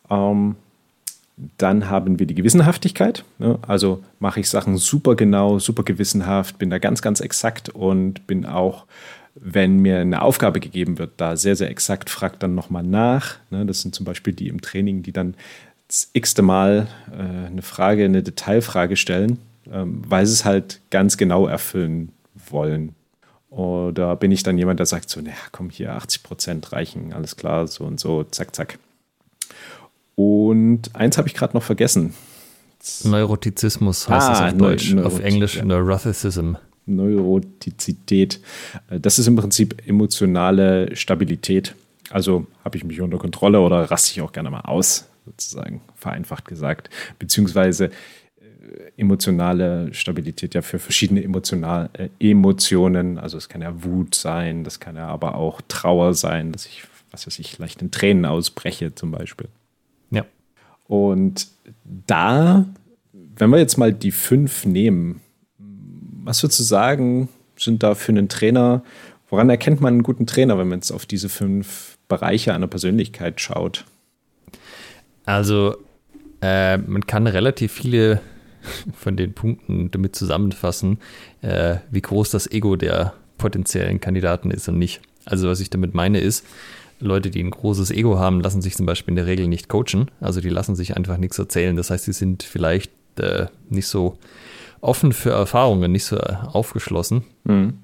[0.10, 0.56] Ähm,
[1.58, 3.24] dann haben wir die Gewissenhaftigkeit.
[3.40, 3.58] Ne?
[3.68, 8.46] Also mache ich Sachen super genau, super gewissenhaft, bin da ganz, ganz exakt und bin
[8.46, 8.86] auch,
[9.36, 13.38] wenn mir eine Aufgabe gegeben wird, da sehr, sehr exakt, fragt dann nochmal nach.
[13.50, 13.66] Ne?
[13.66, 15.34] Das sind zum Beispiel die im Training, die dann
[15.88, 21.48] das x-te Mal äh, eine Frage, eine Detailfrage stellen weil sie es halt ganz genau
[21.48, 22.12] erfüllen
[22.50, 22.96] wollen.
[23.50, 27.36] Oder bin ich dann jemand, der sagt so, naja, komm hier, 80 Prozent reichen, alles
[27.36, 28.80] klar, so und so, zack, zack.
[30.16, 32.14] Und eins habe ich gerade noch vergessen.
[33.04, 35.66] Neurotizismus heißt ah, es auf Deutsch, Neu auf Englisch ja.
[35.66, 36.56] Neuroticism.
[36.86, 38.42] Neurotizität.
[38.90, 41.76] Das ist im Prinzip emotionale Stabilität.
[42.10, 46.46] Also habe ich mich unter Kontrolle oder raste ich auch gerne mal aus, sozusagen, vereinfacht
[46.46, 46.90] gesagt.
[47.20, 47.90] Beziehungsweise
[48.98, 53.18] emotionale Stabilität ja für verschiedene emotional, äh, Emotionen.
[53.18, 56.84] Also es kann ja Wut sein, das kann ja aber auch Trauer sein, dass ich,
[57.12, 59.48] was weiß ich, leicht in Tränen ausbreche zum Beispiel.
[60.12, 60.26] Ja.
[60.88, 61.48] Und
[61.84, 62.66] da,
[63.36, 65.22] wenn wir jetzt mal die fünf nehmen,
[65.58, 68.84] was würdest du sagen, sind da für einen Trainer,
[69.30, 73.42] woran erkennt man einen guten Trainer, wenn man jetzt auf diese fünf Bereiche einer Persönlichkeit
[73.42, 73.86] schaut?
[75.26, 75.76] Also
[76.42, 78.22] äh, man kann relativ viele
[78.96, 81.00] von den Punkten damit zusammenfassen,
[81.42, 85.02] äh, wie groß das Ego der potenziellen Kandidaten ist und nicht.
[85.26, 86.46] Also was ich damit meine ist,
[87.00, 90.10] Leute, die ein großes Ego haben, lassen sich zum Beispiel in der Regel nicht coachen.
[90.22, 91.76] Also die lassen sich einfach nichts erzählen.
[91.76, 94.18] Das heißt, sie sind vielleicht äh, nicht so
[94.80, 97.24] offen für Erfahrungen, nicht so aufgeschlossen.
[97.44, 97.80] Mhm.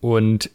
[0.00, 0.50] Und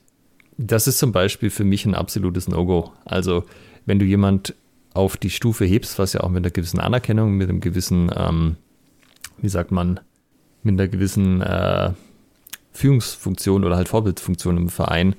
[0.58, 2.92] das ist zum Beispiel für mich ein absolutes No-Go.
[3.04, 3.44] Also
[3.86, 4.56] wenn du jemand
[4.94, 8.56] auf die Stufe hebst, was ja auch mit einer gewissen Anerkennung, mit einem gewissen ähm,
[9.38, 10.00] wie sagt man,
[10.64, 11.92] mit einer gewissen äh,
[12.72, 15.16] Führungsfunktion oder halt Vorbildfunktion im Verein,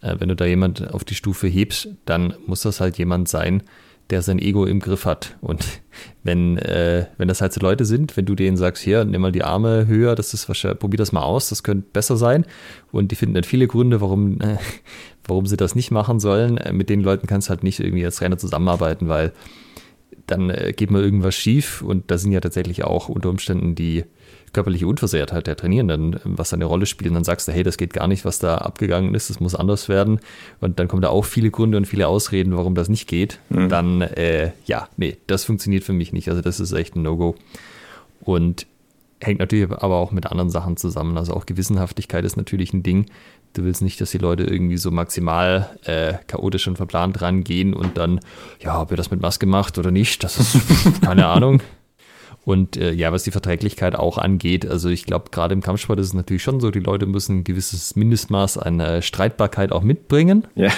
[0.00, 3.62] äh, wenn du da jemand auf die Stufe hebst, dann muss das halt jemand sein,
[4.10, 5.36] der sein Ego im Griff hat.
[5.40, 5.64] Und
[6.22, 9.32] wenn, äh, wenn das halt so Leute sind, wenn du denen sagst, hier, nimm mal
[9.32, 12.44] die Arme höher, das ist wahrscheinlich, probier das mal aus, das könnte besser sein.
[12.92, 14.58] Und die finden dann viele Gründe, warum, äh,
[15.26, 16.58] warum sie das nicht machen sollen.
[16.58, 19.32] Äh, mit den Leuten kannst du halt nicht irgendwie als Trainer zusammenarbeiten, weil
[20.28, 24.04] dann äh, geht mal irgendwas schief und da sind ja tatsächlich auch unter Umständen die
[24.52, 27.10] körperliche Unversehrtheit der Trainierenden, was eine Rolle spielt.
[27.10, 29.54] Und dann sagst du, hey, das geht gar nicht, was da abgegangen ist, das muss
[29.54, 30.20] anders werden.
[30.60, 33.40] Und dann kommen da auch viele Gründe und viele Ausreden, warum das nicht geht.
[33.50, 33.68] Mhm.
[33.68, 36.28] Dann, äh, ja, nee, das funktioniert für mich nicht.
[36.28, 37.34] Also das ist echt ein No-Go.
[38.20, 38.66] Und
[39.20, 41.16] hängt natürlich aber auch mit anderen Sachen zusammen.
[41.18, 43.06] Also auch Gewissenhaftigkeit ist natürlich ein Ding.
[43.54, 47.96] Du willst nicht, dass die Leute irgendwie so maximal äh, chaotisch und verplant rangehen und
[47.96, 48.20] dann,
[48.60, 51.62] ja, ob ihr das mit Maske macht oder nicht, das ist keine Ahnung.
[52.44, 56.06] Und äh, ja, was die Verträglichkeit auch angeht, also ich glaube, gerade im Kampfsport ist
[56.06, 60.46] es natürlich schon so, die Leute müssen ein gewisses Mindestmaß an äh, Streitbarkeit auch mitbringen.
[60.54, 60.70] Ja.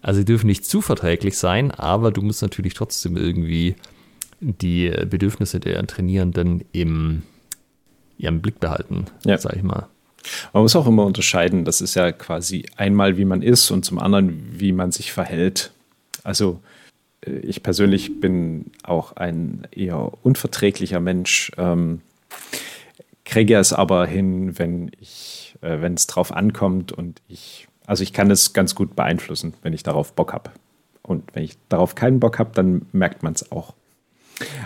[0.00, 3.76] Also sie dürfen nicht zu verträglich sein, aber du musst natürlich trotzdem irgendwie
[4.40, 7.22] die Bedürfnisse der Trainierenden im,
[8.18, 9.38] ja, im Blick behalten, ja.
[9.38, 9.86] sag ich mal.
[10.52, 13.98] Man muss auch immer unterscheiden, das ist ja quasi einmal, wie man ist und zum
[13.98, 15.72] anderen, wie man sich verhält.
[16.24, 16.60] Also
[17.26, 22.00] äh, ich persönlich bin auch ein eher unverträglicher Mensch, ähm,
[23.24, 28.12] kriege es aber hin, wenn ich, äh, wenn es drauf ankommt und ich, also ich
[28.12, 30.50] kann es ganz gut beeinflussen, wenn ich darauf Bock habe.
[31.02, 33.74] Und wenn ich darauf keinen Bock habe, dann merkt man es auch.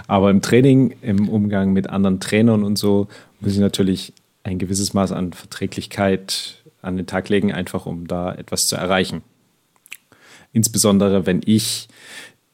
[0.07, 3.09] Aber im Training, im Umgang mit anderen Trainern und so,
[3.41, 4.13] muss ich natürlich
[4.47, 9.23] ein gewisses Maß an Verträglichkeit an den Tag legen, einfach um da etwas zu erreichen.
[10.53, 11.89] Insbesondere wenn ich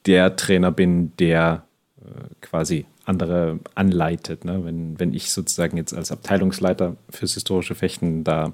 [0.06, 1.64] der Trainer bin, der
[2.00, 4.44] äh, quasi andere anleitet.
[4.44, 4.64] Ne?
[4.64, 8.52] Wenn, wenn ich sozusagen jetzt als Abteilungsleiter fürs historische Fechten da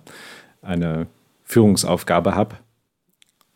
[0.60, 1.06] eine
[1.44, 2.56] Führungsaufgabe habe,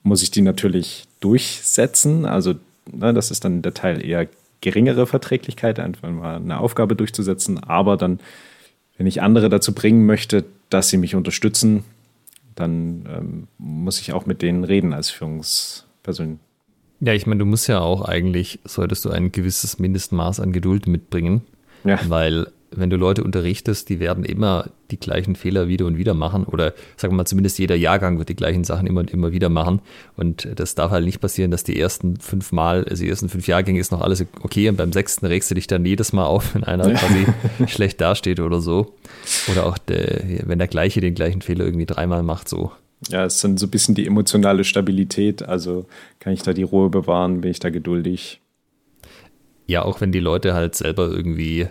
[0.03, 2.25] muss ich die natürlich durchsetzen.
[2.25, 2.55] Also
[2.91, 4.29] ne, das ist dann der Teil eher
[4.61, 8.21] geringere Verträglichkeit, einfach mal eine Aufgabe durchzusetzen, aber dann
[9.03, 11.83] wenn ich andere dazu bringen möchte, dass sie mich unterstützen,
[12.55, 16.39] dann ähm, muss ich auch mit denen reden als Führungsperson.
[17.01, 20.87] Ja, ich meine, du musst ja auch eigentlich, solltest du ein gewisses Mindestmaß an Geduld
[20.87, 21.43] mitbringen,
[21.83, 21.99] ja.
[22.07, 26.45] weil wenn du Leute unterrichtest, die werden immer die gleichen Fehler wieder und wieder machen
[26.45, 29.49] oder sagen wir mal zumindest jeder Jahrgang wird die gleichen Sachen immer und immer wieder
[29.49, 29.81] machen
[30.17, 33.47] und das darf halt nicht passieren, dass die ersten fünf Mal, also die ersten fünf
[33.47, 36.55] Jahrgänge ist noch alles okay und beim sechsten regst du dich dann jedes Mal auf,
[36.55, 37.27] wenn einer quasi
[37.67, 38.95] schlecht dasteht oder so
[39.51, 42.73] oder auch der, wenn der gleiche den gleichen Fehler irgendwie dreimal macht so.
[43.09, 45.87] Ja, es ist dann so ein bisschen die emotionale Stabilität, also
[46.21, 48.41] kann ich da die Ruhe bewahren, bin ich da geduldig.
[49.67, 51.67] Ja, auch wenn die Leute halt selber irgendwie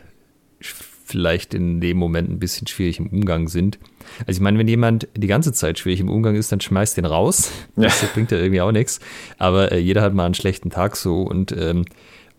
[1.12, 3.78] vielleicht in dem Moment ein bisschen schwierig im Umgang sind.
[4.21, 7.06] Also ich meine, wenn jemand die ganze Zeit schwierig im Umgang ist, dann schmeißt den
[7.06, 7.52] raus.
[7.76, 9.00] Das bringt ja irgendwie auch nichts.
[9.38, 11.86] Aber äh, jeder hat mal einen schlechten Tag so und ähm,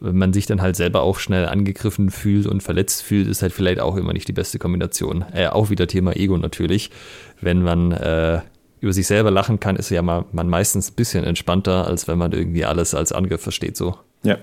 [0.01, 3.53] wenn man sich dann halt selber auch schnell angegriffen fühlt und verletzt fühlt, ist halt
[3.53, 5.25] vielleicht auch immer nicht die beste Kombination.
[5.33, 6.91] Äh, auch wieder Thema Ego natürlich.
[7.41, 8.41] Wenn man äh,
[8.81, 12.19] über sich selber lachen kann, ist ja mal, man meistens ein bisschen entspannter, als wenn
[12.19, 13.97] man irgendwie alles als Angriff versteht so.
[14.25, 14.39] Ja,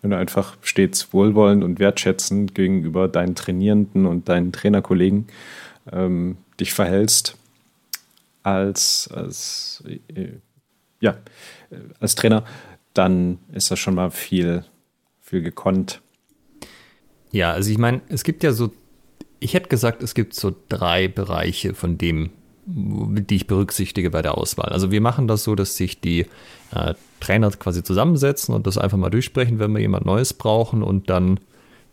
[0.00, 5.26] wenn du einfach stets wohlwollend und wertschätzend gegenüber deinen Trainierenden und deinen Trainerkollegen
[5.92, 7.36] ähm, dich verhältst
[8.42, 9.82] als, als,
[10.14, 10.28] äh,
[11.00, 11.16] ja,
[11.98, 12.44] als Trainer,
[12.94, 14.64] dann ist das schon mal viel,
[15.20, 16.00] viel gekonnt.
[17.32, 18.72] Ja, also ich meine, es gibt ja so,
[19.40, 22.30] ich hätte gesagt, es gibt so drei Bereiche von dem,
[22.66, 24.70] die ich berücksichtige bei der Auswahl.
[24.70, 26.26] Also wir machen das so, dass sich die
[26.72, 31.10] äh, Trainer quasi zusammensetzen und das einfach mal durchsprechen, wenn wir jemand Neues brauchen und
[31.10, 31.40] dann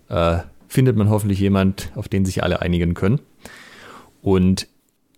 [0.09, 3.19] äh, findet man hoffentlich jemand, auf den sich alle einigen können.
[4.21, 4.67] Und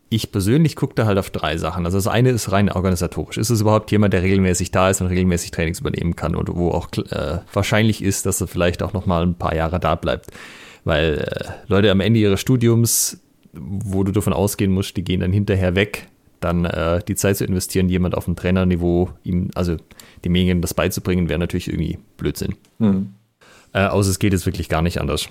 [0.09, 1.85] ich persönlich gucke da halt auf drei Sachen.
[1.85, 3.37] Also das eine ist rein organisatorisch.
[3.37, 6.69] Ist es überhaupt jemand, der regelmäßig da ist und regelmäßig Trainings übernehmen kann und wo
[6.69, 10.27] auch äh, wahrscheinlich ist, dass er vielleicht auch noch mal ein paar Jahre da bleibt?
[10.83, 13.19] Weil äh, Leute am Ende ihres Studiums
[13.57, 16.07] wo du davon ausgehen musst, die gehen dann hinterher weg,
[16.45, 19.77] dann äh, die Zeit zu investieren, jemand auf dem Trainerniveau, ihm, also
[20.23, 22.55] demjenigen das beizubringen, wäre natürlich irgendwie Blödsinn.
[22.79, 23.09] Mhm.
[23.73, 25.27] Äh, außer es geht jetzt wirklich gar nicht anders.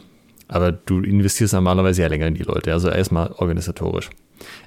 [0.48, 4.10] Aber du investierst normalerweise ja länger in die Leute, also erstmal organisatorisch.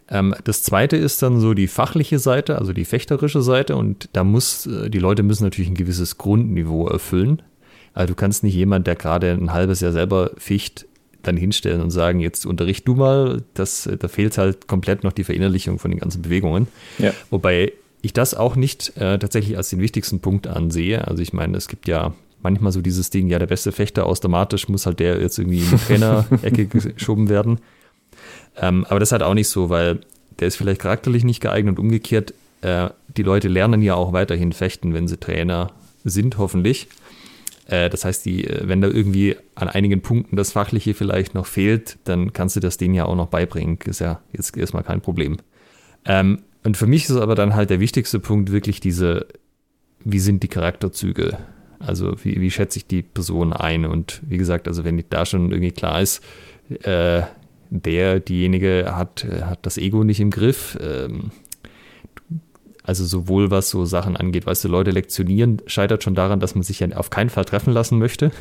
[0.10, 4.24] Ähm, das zweite ist dann so die fachliche Seite, also die fechterische Seite, und da
[4.24, 7.44] muss, äh, die Leute müssen natürlich ein gewisses Grundniveau erfüllen.
[7.94, 10.87] Also du kannst nicht jemand, der gerade ein halbes Jahr selber ficht,
[11.24, 15.24] dann hinstellen und sagen, jetzt unterricht du mal, das, da fehlt halt komplett noch die
[15.24, 16.68] Verinnerlichung von den ganzen Bewegungen.
[16.98, 17.14] Ja.
[17.30, 21.08] Wobei ich das auch nicht äh, tatsächlich als den wichtigsten Punkt ansehe.
[21.08, 24.70] Also ich meine, es gibt ja manchmal so dieses Ding, ja, der beste Fechter automatisch
[24.70, 27.60] muss halt der jetzt irgendwie in die Trainerecke geschoben werden.
[28.56, 30.00] Ähm, aber das ist halt auch nicht so, weil
[30.40, 34.54] der ist vielleicht charakterlich nicht geeignet und umgekehrt, äh, die Leute lernen ja auch weiterhin
[34.54, 35.72] fechten, wenn sie Trainer
[36.04, 36.88] sind, hoffentlich.
[37.68, 41.46] Äh, das heißt, die, äh, wenn da irgendwie an einigen Punkten das Fachliche vielleicht noch
[41.46, 43.78] fehlt, dann kannst du das denen ja auch noch beibringen.
[43.86, 45.38] Ist ja jetzt erstmal kein Problem.
[46.06, 49.28] Ähm, und für mich ist aber dann halt der wichtigste Punkt wirklich diese,
[50.04, 51.38] wie sind die Charakterzüge?
[51.80, 53.86] Also wie, wie schätze ich die Person ein?
[53.86, 56.24] Und wie gesagt, also wenn da schon irgendwie klar ist,
[56.84, 57.22] äh,
[57.70, 61.32] der, diejenige hat, hat das Ego nicht im Griff, ähm,
[62.88, 66.64] also sowohl was so Sachen angeht, weißt du, Leute lektionieren scheitert schon daran, dass man
[66.64, 68.32] sich ja auf keinen Fall treffen lassen möchte.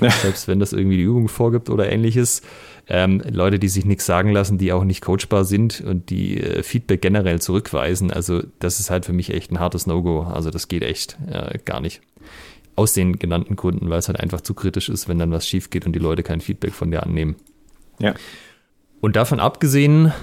[0.00, 0.10] Ja.
[0.10, 2.40] Selbst wenn das irgendwie die Übung vorgibt oder ähnliches.
[2.88, 6.62] Ähm, Leute, die sich nichts sagen lassen, die auch nicht coachbar sind und die äh,
[6.62, 8.10] Feedback generell zurückweisen.
[8.10, 10.22] Also das ist halt für mich echt ein hartes No-Go.
[10.22, 12.00] Also das geht echt äh, gar nicht.
[12.76, 15.68] Aus den genannten Gründen, weil es halt einfach zu kritisch ist, wenn dann was schief
[15.68, 17.36] geht und die Leute kein Feedback von dir annehmen.
[17.98, 18.14] Ja.
[19.02, 20.14] Und davon abgesehen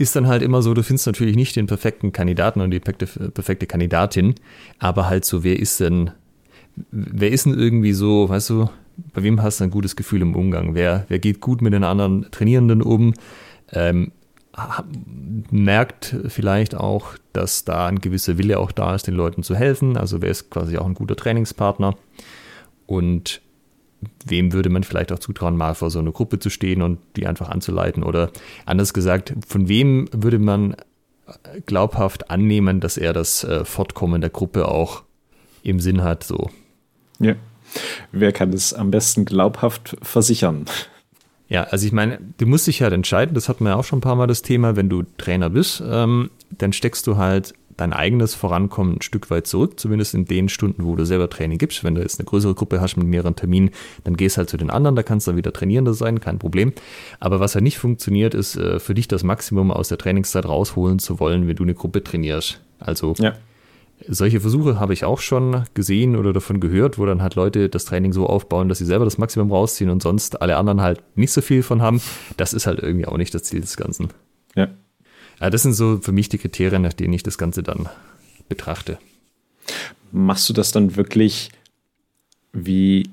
[0.00, 3.66] ist dann halt immer so, du findest natürlich nicht den perfekten Kandidaten und die perfekte,
[3.66, 4.34] Kandidatin,
[4.78, 6.10] aber halt so, wer ist denn,
[6.90, 8.70] wer ist denn irgendwie so, weißt du,
[9.12, 10.74] bei wem hast du ein gutes Gefühl im Umgang?
[10.74, 13.12] Wer, wer geht gut mit den anderen Trainierenden um?
[13.72, 14.12] Ähm,
[15.50, 19.98] merkt vielleicht auch, dass da ein gewisser Wille auch da ist, den Leuten zu helfen.
[19.98, 21.94] Also wer ist quasi auch ein guter Trainingspartner?
[22.86, 23.42] Und
[24.24, 27.26] wem würde man vielleicht auch zutrauen, mal vor so einer Gruppe zu stehen und die
[27.26, 28.02] einfach anzuleiten?
[28.02, 28.30] Oder
[28.66, 30.76] anders gesagt, von wem würde man
[31.66, 35.02] glaubhaft annehmen, dass er das äh, Fortkommen der Gruppe auch
[35.62, 36.24] im Sinn hat?
[36.24, 36.50] So.
[37.18, 37.34] Ja.
[38.10, 40.64] Wer kann das am besten glaubhaft versichern?
[41.48, 43.98] Ja, also ich meine, du musst dich halt entscheiden, das hatten wir ja auch schon
[43.98, 47.92] ein paar Mal das Thema, wenn du Trainer bist, ähm, dann steckst du halt dein
[47.92, 51.82] eigenes Vorankommen ein Stück weit zurück, zumindest in den Stunden, wo du selber Training gibst.
[51.82, 53.70] Wenn du jetzt eine größere Gruppe hast mit mehreren Terminen,
[54.04, 56.72] dann gehst halt zu den anderen, da kannst du dann wieder Trainierender sein, kein Problem.
[57.20, 60.98] Aber was ja nicht funktioniert, ist äh, für dich das Maximum aus der Trainingszeit rausholen
[60.98, 62.60] zu wollen, wenn du eine Gruppe trainierst.
[62.78, 63.34] Also ja.
[64.06, 67.86] solche Versuche habe ich auch schon gesehen oder davon gehört, wo dann halt Leute das
[67.86, 71.32] Training so aufbauen, dass sie selber das Maximum rausziehen und sonst alle anderen halt nicht
[71.32, 72.00] so viel von haben.
[72.36, 74.08] Das ist halt irgendwie auch nicht das Ziel des Ganzen.
[74.54, 74.68] Ja.
[75.40, 77.88] Ja, das sind so für mich die Kriterien, nach denen ich das Ganze dann
[78.48, 78.98] betrachte.
[80.12, 81.50] Machst du das dann wirklich
[82.52, 83.08] wie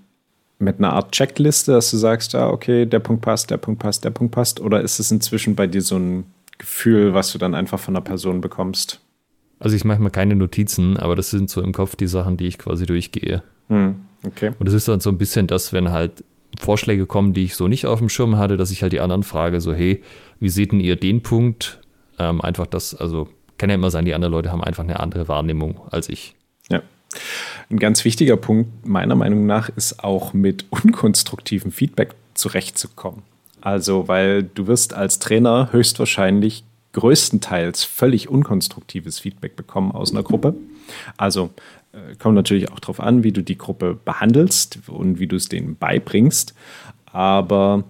[0.60, 4.04] mit einer Art Checkliste, dass du sagst, ah, okay, der Punkt passt, der Punkt passt,
[4.04, 4.60] der Punkt passt?
[4.60, 6.26] Oder ist es inzwischen bei dir so ein
[6.58, 9.00] Gefühl, was du dann einfach von einer Person bekommst?
[9.60, 12.48] Also ich mache mir keine Notizen, aber das sind so im Kopf die Sachen, die
[12.48, 13.44] ich quasi durchgehe.
[13.70, 14.52] Hm, okay.
[14.60, 16.24] Und das ist dann so ein bisschen das, wenn halt
[16.60, 19.24] Vorschläge kommen, die ich so nicht auf dem Schirm hatte, dass ich halt die anderen
[19.24, 20.04] frage, so hey,
[20.40, 21.80] wie seht denn ihr den Punkt?
[22.20, 23.28] Ähm, einfach das, also
[23.58, 26.36] kann ja immer sein, die anderen Leute haben einfach eine andere Wahrnehmung als ich.
[26.70, 26.82] Ja.
[27.70, 33.24] Ein ganz wichtiger Punkt meiner Meinung nach ist auch mit unkonstruktivem Feedback zurechtzukommen.
[33.62, 40.56] Also, weil du wirst als Trainer höchstwahrscheinlich größtenteils völlig unkonstruktives Feedback bekommen aus einer Gruppe.
[41.18, 41.52] Also
[41.92, 45.50] äh, kommt natürlich auch darauf an, wie du die Gruppe behandelst und wie du es
[45.50, 46.54] denen beibringst.
[47.12, 47.84] Aber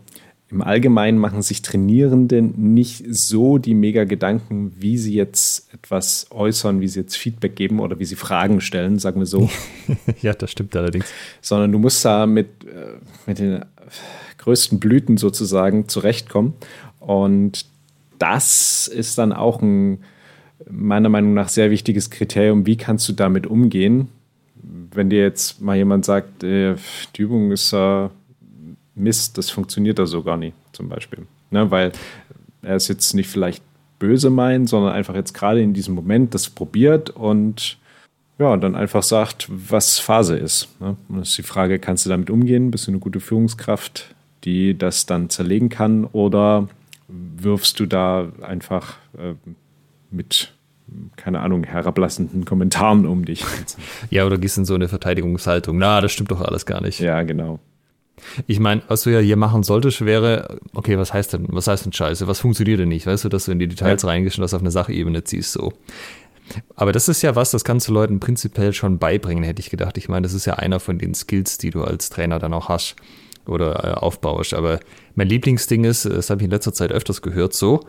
[0.50, 6.80] im Allgemeinen machen sich Trainierende nicht so die mega Gedanken, wie sie jetzt etwas äußern,
[6.80, 9.50] wie sie jetzt Feedback geben oder wie sie Fragen stellen, sagen wir so.
[10.22, 11.06] ja, das stimmt allerdings.
[11.42, 12.94] Sondern du musst da mit, äh,
[13.26, 13.66] mit den
[14.38, 16.54] größten Blüten sozusagen zurechtkommen.
[17.00, 17.66] Und
[18.18, 20.00] das ist dann auch ein
[20.70, 22.66] meiner Meinung nach sehr wichtiges Kriterium.
[22.66, 24.08] Wie kannst du damit umgehen?
[24.94, 26.76] Wenn dir jetzt mal jemand sagt, äh,
[27.16, 27.74] die Übung ist
[28.98, 31.26] Mist, das funktioniert da so gar nicht, zum Beispiel.
[31.52, 31.92] Ne, weil
[32.62, 33.64] er es jetzt nicht vielleicht
[34.00, 37.78] böse meint, sondern einfach jetzt gerade in diesem Moment das probiert und
[38.40, 40.70] ja, dann einfach sagt, was Phase ist.
[40.80, 40.96] Ne?
[41.10, 42.70] Und das ist die Frage, kannst du damit umgehen?
[42.70, 46.06] Bist du eine gute Führungskraft, die das dann zerlegen kann?
[46.06, 46.68] Oder
[47.08, 49.34] wirfst du da einfach äh,
[50.12, 50.54] mit,
[51.16, 53.44] keine Ahnung, herablassenden Kommentaren um dich?
[54.12, 55.78] Ja, oder gehst in so eine Verteidigungshaltung.
[55.80, 57.00] Na, das stimmt doch alles gar nicht.
[57.00, 57.60] Ja, genau.
[58.48, 61.86] Ich meine, was du ja hier machen solltest, wäre, okay, was heißt denn, was heißt
[61.86, 62.28] denn Scheiße?
[62.28, 63.06] Was funktioniert denn nicht?
[63.06, 64.10] Weißt du, dass du in die Details ja.
[64.10, 65.74] reingehst und das auf eine Sachebene ziehst, so.
[66.76, 69.98] Aber das ist ja was, das kannst du Leuten prinzipiell schon beibringen, hätte ich gedacht.
[69.98, 72.70] Ich meine, das ist ja einer von den Skills, die du als Trainer dann auch
[72.70, 72.96] hast
[73.46, 74.54] oder äh, aufbaust.
[74.54, 74.80] Aber
[75.16, 77.82] mein Lieblingsding ist, das habe ich in letzter Zeit öfters gehört, so,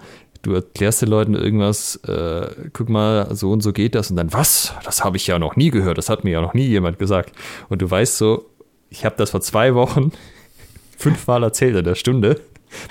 [0.42, 4.32] du erklärst den Leuten irgendwas, äh, guck mal, so und so geht das und dann,
[4.32, 4.72] was?
[4.84, 7.32] Das habe ich ja noch nie gehört, das hat mir ja noch nie jemand gesagt.
[7.68, 8.46] Und du weißt so,
[8.90, 10.12] ich habe das vor zwei Wochen
[10.96, 12.40] fünfmal erzählt in der Stunde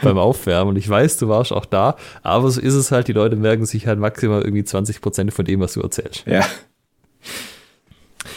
[0.01, 3.13] beim Aufwärmen und ich weiß, du warst auch da, aber so ist es halt, die
[3.13, 6.25] Leute merken sich halt maximal irgendwie 20 Prozent von dem, was du erzählst.
[6.25, 6.45] Ja.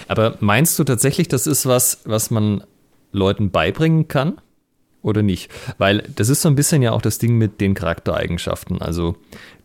[0.08, 2.64] Aber meinst du tatsächlich, das ist was, was man
[3.12, 4.40] Leuten beibringen kann?
[5.02, 5.50] Oder nicht?
[5.78, 8.80] Weil das ist so ein bisschen ja auch das Ding mit den Charaktereigenschaften.
[8.82, 9.16] Also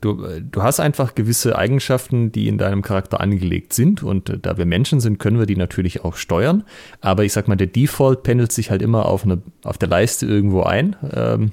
[0.02, 4.58] du, du hast einfach gewisse Eigenschaften, die in deinem Charakter angelegt sind und äh, da
[4.58, 6.64] wir Menschen sind, können wir die natürlich auch steuern.
[7.02, 10.26] Aber ich sag mal, der Default pendelt sich halt immer auf, eine, auf der Leiste
[10.26, 10.96] irgendwo ein.
[11.12, 11.52] Ähm,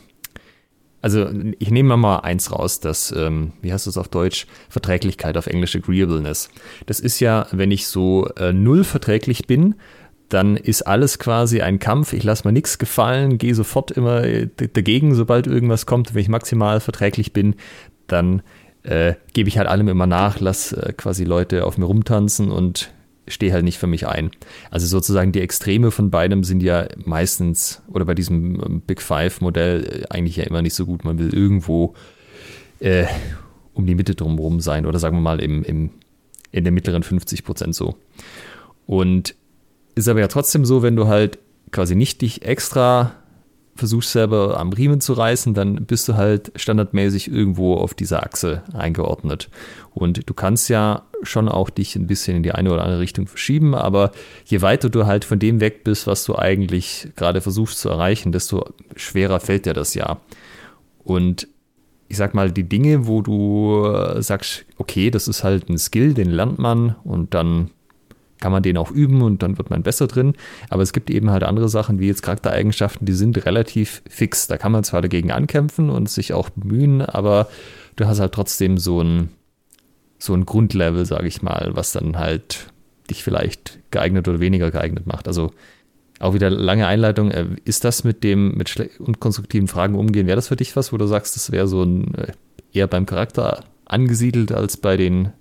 [1.02, 5.48] also ich nehme mal eins raus, das, ähm, wie heißt das auf Deutsch, Verträglichkeit, auf
[5.48, 6.48] Englisch Agreeableness.
[6.86, 9.74] Das ist ja, wenn ich so äh, null verträglich bin,
[10.32, 12.14] dann ist alles quasi ein Kampf.
[12.14, 16.14] Ich lasse mir nichts gefallen, gehe sofort immer dagegen, sobald irgendwas kommt.
[16.14, 17.56] Wenn ich maximal verträglich bin,
[18.06, 18.42] dann
[18.82, 22.90] äh, gebe ich halt allem immer nach, lasse äh, quasi Leute auf mir rumtanzen und
[23.28, 24.30] stehe halt nicht für mich ein.
[24.70, 29.84] Also sozusagen die Extreme von beidem sind ja meistens, oder bei diesem ähm, Big Five-Modell
[29.84, 31.04] äh, eigentlich ja immer nicht so gut.
[31.04, 31.94] Man will irgendwo
[32.80, 33.04] äh,
[33.74, 35.90] um die Mitte drumherum sein oder sagen wir mal im, im,
[36.50, 37.96] in der mittleren 50 Prozent so.
[38.86, 39.34] Und
[39.94, 41.38] ist aber ja trotzdem so, wenn du halt
[41.70, 43.12] quasi nicht dich extra
[43.74, 48.62] versuchst selber am Riemen zu reißen, dann bist du halt standardmäßig irgendwo auf dieser Achse
[48.74, 49.48] eingeordnet.
[49.94, 53.26] Und du kannst ja schon auch dich ein bisschen in die eine oder andere Richtung
[53.26, 54.12] verschieben, aber
[54.44, 58.32] je weiter du halt von dem weg bist, was du eigentlich gerade versuchst zu erreichen,
[58.32, 60.20] desto schwerer fällt dir das ja.
[61.02, 61.48] Und
[62.08, 66.28] ich sag mal, die Dinge, wo du sagst, okay, das ist halt ein Skill, den
[66.28, 67.70] lernt man und dann
[68.42, 70.34] kann man den auch üben und dann wird man besser drin.
[70.68, 74.48] Aber es gibt eben halt andere Sachen, wie jetzt Charaktereigenschaften, die sind relativ fix.
[74.48, 77.48] Da kann man zwar dagegen ankämpfen und sich auch bemühen, aber
[77.96, 79.30] du hast halt trotzdem so ein,
[80.18, 82.66] so ein Grundlevel, sage ich mal, was dann halt
[83.08, 85.28] dich vielleicht geeignet oder weniger geeignet macht.
[85.28, 85.52] Also
[86.18, 87.30] auch wieder lange Einleitung.
[87.30, 90.96] Äh, ist das mit dem mit unkonstruktiven Fragen umgehen, wäre das für dich was, wo
[90.96, 92.32] du sagst, das wäre so ein äh,
[92.72, 95.32] eher beim Charakter angesiedelt als bei den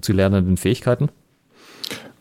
[0.00, 1.08] zu lernenden Fähigkeiten?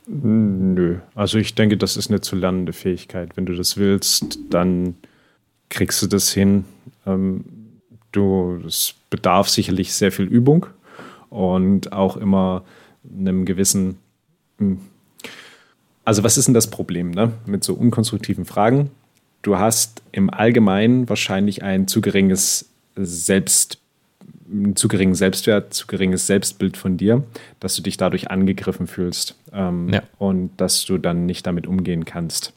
[0.09, 3.35] Nö, also ich denke, das ist eine zu lernende Fähigkeit.
[3.35, 4.95] Wenn du das willst, dann
[5.69, 6.63] kriegst du das hin.
[7.05, 7.43] Ähm,
[8.13, 10.65] du, es bedarf sicherlich sehr viel Übung
[11.29, 12.63] und auch immer
[13.03, 13.97] einem gewissen.
[14.59, 14.79] Hm.
[16.05, 17.33] Also, was ist denn das Problem ne?
[17.45, 18.91] mit so unkonstruktiven Fragen?
[19.41, 23.86] Du hast im Allgemeinen wahrscheinlich ein zu geringes Selbstbild
[24.51, 27.23] einen zu geringen Selbstwert, zu geringes Selbstbild von dir,
[27.59, 30.03] dass du dich dadurch angegriffen fühlst ähm, ja.
[30.17, 32.53] und dass du dann nicht damit umgehen kannst.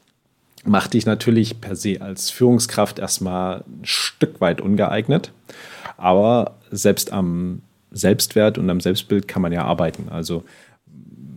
[0.63, 5.31] macht dich natürlich per se als Führungskraft erstmal ein Stück weit ungeeignet.
[5.97, 7.61] Aber selbst am
[7.91, 10.07] Selbstwert und am Selbstbild kann man ja arbeiten.
[10.09, 10.43] Also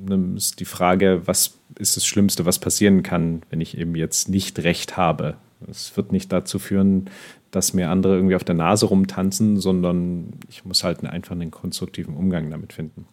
[0.09, 4.29] ne, ist die Frage, was ist das Schlimmste, was passieren kann, wenn ich eben jetzt
[4.29, 5.35] nicht recht habe.
[5.69, 7.11] Es wird nicht dazu führen,
[7.55, 12.17] dass mir andere irgendwie auf der Nase rumtanzen, sondern ich muss halt einfach einen konstruktiven
[12.17, 13.07] Umgang damit finden.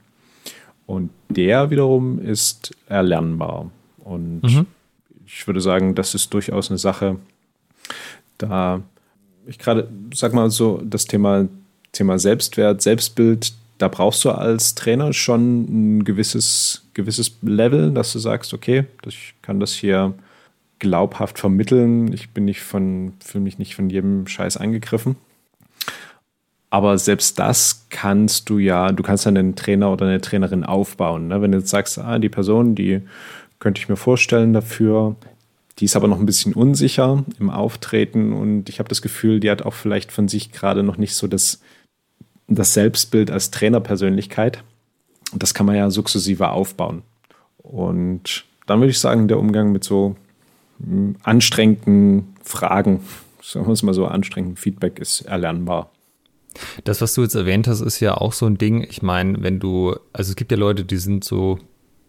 [0.87, 3.69] Und der wiederum ist erlernbar.
[3.99, 4.65] Und mhm.
[5.27, 7.17] ich würde sagen, das ist durchaus eine Sache,
[8.39, 8.81] da
[9.45, 11.47] ich gerade, sag mal so, das Thema,
[11.91, 18.19] Thema Selbstwert, Selbstbild, da brauchst du als Trainer schon ein gewisses, gewisses Level, dass du
[18.19, 20.13] sagst, okay, ich kann das hier
[20.81, 22.11] glaubhaft vermitteln.
[22.11, 25.15] Ich bin nicht von, fühle mich nicht von jedem Scheiß angegriffen.
[26.69, 31.27] Aber selbst das kannst du ja, du kannst einen Trainer oder eine Trainerin aufbauen.
[31.27, 31.41] Ne?
[31.41, 33.01] Wenn du jetzt sagst, ah, die Person, die
[33.59, 35.15] könnte ich mir vorstellen dafür,
[35.77, 39.51] die ist aber noch ein bisschen unsicher im Auftreten und ich habe das Gefühl, die
[39.51, 41.61] hat auch vielleicht von sich gerade noch nicht so das,
[42.47, 44.63] das Selbstbild als Trainerpersönlichkeit.
[45.33, 47.03] Das kann man ja sukzessive aufbauen.
[47.57, 50.15] Und dann würde ich sagen, der Umgang mit so
[51.23, 53.01] anstrengenden Fragen,
[53.41, 55.91] sagen wir es mal so, anstrengenden Feedback ist erlernbar.
[56.83, 58.85] Das, was du jetzt erwähnt hast, ist ja auch so ein Ding.
[58.89, 61.59] Ich meine, wenn du, also es gibt ja Leute, die sind so,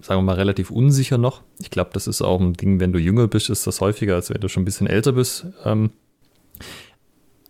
[0.01, 1.43] sagen wir mal, relativ unsicher noch.
[1.61, 4.31] Ich glaube, das ist auch ein Ding, wenn du jünger bist, ist das häufiger, als
[4.31, 5.47] wenn du schon ein bisschen älter bist.
[5.64, 5.91] Ähm,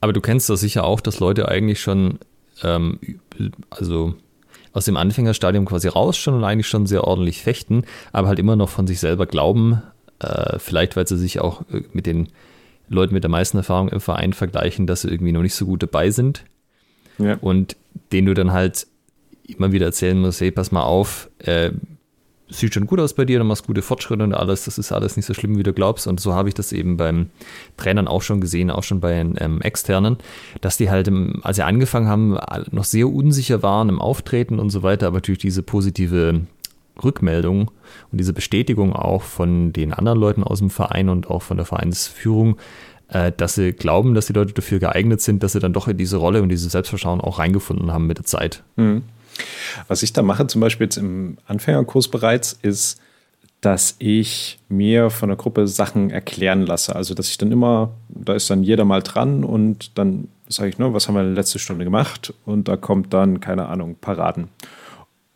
[0.01, 2.19] aber du kennst das sicher auch, dass Leute eigentlich schon,
[2.63, 2.99] ähm,
[3.71, 4.15] also
[4.73, 8.57] aus dem Anfängerstadium quasi raus schon und eigentlich schon sehr ordentlich fechten, aber halt immer
[8.57, 9.83] noch von sich selber glauben,
[10.23, 12.29] äh, vielleicht, weil sie sich auch äh, mit den
[12.89, 15.83] Leuten mit der meisten Erfahrung im Verein vergleichen, dass sie irgendwie noch nicht so gut
[15.83, 16.45] dabei sind.
[17.19, 17.39] Ja.
[17.41, 17.77] Und
[18.13, 18.87] denen du dann halt
[19.47, 21.71] immer wieder erzählen musst, hey, pass mal auf, äh,
[22.49, 25.17] sieht schon gut aus bei dir, du machst gute Fortschritte und alles, das ist alles
[25.17, 26.07] nicht so schlimm, wie du glaubst.
[26.07, 27.31] Und so habe ich das eben beim
[27.77, 30.19] Trainern auch schon gesehen, auch schon bei den ähm, Externen,
[30.61, 32.39] dass die halt, im, als sie angefangen haben,
[32.71, 36.43] noch sehr unsicher waren im Auftreten und so weiter, aber natürlich diese positive
[37.03, 37.71] Rückmeldung
[38.11, 41.67] und diese Bestätigung auch von den anderen Leuten aus dem Verein und auch von der
[41.67, 42.57] Vereinsführung,
[43.09, 45.97] äh, dass sie glauben, dass die Leute dafür geeignet sind, dass sie dann doch in
[45.97, 48.63] diese Rolle und dieses Selbstvertrauen auch reingefunden haben mit der Zeit.
[48.77, 49.03] Mhm.
[49.89, 53.01] Was ich da mache, zum Beispiel jetzt im Anfängerkurs bereits, ist,
[53.63, 56.97] dass ich mir von der Gruppe Sachen erklären lasse.
[56.97, 60.79] Also, dass ich dann immer, da ist dann jeder mal dran und dann sage ich
[60.79, 62.35] nur, ne, was haben wir letzte Stunde gemacht?
[62.45, 64.49] Und da kommt dann, keine Ahnung, Paraden.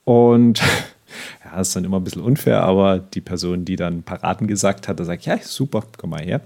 [0.04, 0.60] Und
[1.44, 5.00] ja, ist dann immer ein bisschen unfair, aber die Person, die dann Paraden gesagt hat,
[5.00, 6.40] da sagt, ja, super, komm mal her.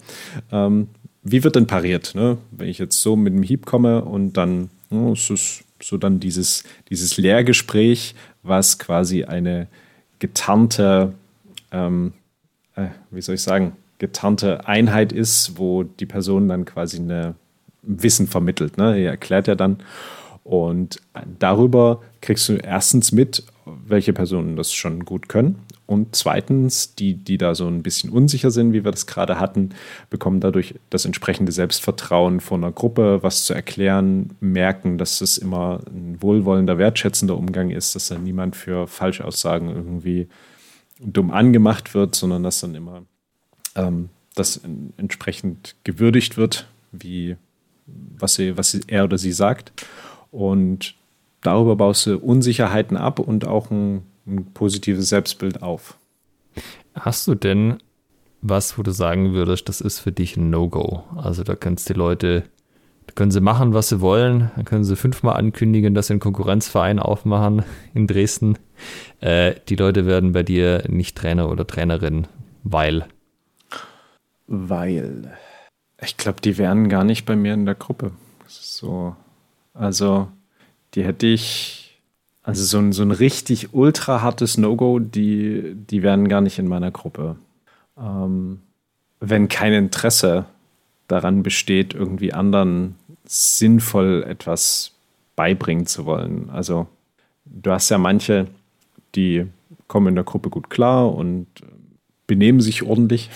[0.53, 0.89] Ähm,
[1.23, 2.15] wie wird denn pariert?
[2.15, 2.39] Ne?
[2.51, 6.21] Wenn ich jetzt so mit dem Hieb komme und dann oh, es ist so dann
[6.21, 9.69] dieses, dieses Lehrgespräch, was quasi eine
[10.19, 11.15] getarnte,
[11.73, 12.13] ähm,
[12.77, 17.35] äh, wie soll ich sagen, getarnte Einheit ist, wo die Person dann quasi eine
[17.83, 18.77] Wissen vermittelt.
[18.77, 18.99] Ne?
[18.99, 19.79] Er erklärt ja dann.
[20.45, 21.01] Und
[21.39, 23.45] darüber kriegst du erstens mit,
[23.87, 25.57] welche Personen das schon gut können.
[25.87, 29.71] Und zweitens, die, die da so ein bisschen unsicher sind, wie wir das gerade hatten,
[30.09, 35.81] bekommen dadurch das entsprechende Selbstvertrauen von einer Gruppe, was zu erklären, merken, dass es immer
[35.89, 40.29] ein wohlwollender, wertschätzender Umgang ist, dass dann niemand für Falschaussagen irgendwie
[41.01, 43.03] dumm angemacht wird, sondern dass dann immer
[43.75, 44.61] ähm, das
[44.97, 47.37] entsprechend gewürdigt wird, wie
[47.87, 49.73] was, sie, was er oder sie sagt.
[50.31, 50.95] Und
[51.43, 55.97] darüber baust du Unsicherheiten ab und auch ein, ein positives Selbstbild auf.
[56.95, 57.79] Hast du denn
[58.43, 61.05] was, wo du sagen würdest, das ist für dich ein No-Go?
[61.17, 62.45] Also da kannst die Leute,
[63.07, 66.21] da können sie machen, was sie wollen, dann können sie fünfmal ankündigen, dass sie einen
[66.21, 67.65] Konkurrenzverein aufmachen
[67.95, 68.59] in Dresden.
[69.21, 72.27] Äh, die Leute werden bei dir nicht Trainer oder Trainerin,
[72.65, 73.07] weil.
[74.47, 75.33] Weil.
[76.03, 78.13] Ich glaube, die wären gar nicht bei mir in der Gruppe.
[78.47, 79.15] so.
[79.75, 80.29] Also,
[80.95, 81.99] die hätte ich,
[82.43, 86.69] also so ein, so ein richtig ultra hartes No-Go, die, die wären gar nicht in
[86.69, 87.37] meiner Gruppe.
[87.99, 88.61] Ähm,
[89.21, 90.47] wenn kein Interesse
[91.09, 94.93] daran besteht, irgendwie anderen sinnvoll etwas
[95.37, 96.51] beibringen zu wollen.
[96.51, 96.87] Also
[97.45, 98.47] du hast ja manche,
[99.15, 99.47] die
[99.89, 101.47] kommen in der Gruppe gut klar und
[102.27, 103.31] benehmen sich ordentlich.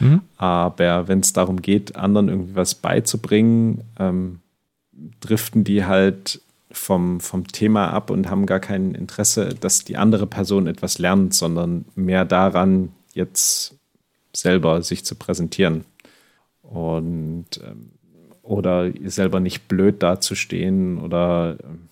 [0.00, 0.22] Mhm.
[0.36, 4.40] Aber wenn es darum geht, anderen irgendwie was beizubringen, ähm,
[5.20, 6.40] driften die halt
[6.72, 11.34] vom, vom Thema ab und haben gar kein Interesse, dass die andere Person etwas lernt,
[11.34, 13.76] sondern mehr daran, jetzt
[14.34, 15.84] selber sich zu präsentieren.
[16.62, 17.90] Und ähm,
[18.42, 21.88] oder selber nicht blöd dazustehen oder ähm,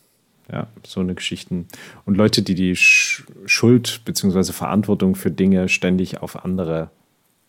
[0.51, 1.69] ja, so eine Geschichten.
[2.05, 4.53] Und Leute, die die Schuld bzw.
[4.53, 6.91] Verantwortung für Dinge ständig auf andere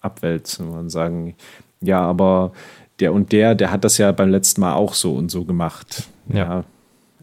[0.02, 1.36] abwälzen und sagen,
[1.80, 2.52] ja, aber
[3.00, 6.08] der und der, der hat das ja beim letzten Mal auch so und so gemacht.
[6.30, 6.38] Ja.
[6.38, 6.64] ja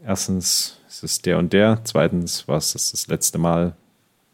[0.08, 3.76] erstens ist es der und der, zweitens war es das, das letzte Mal,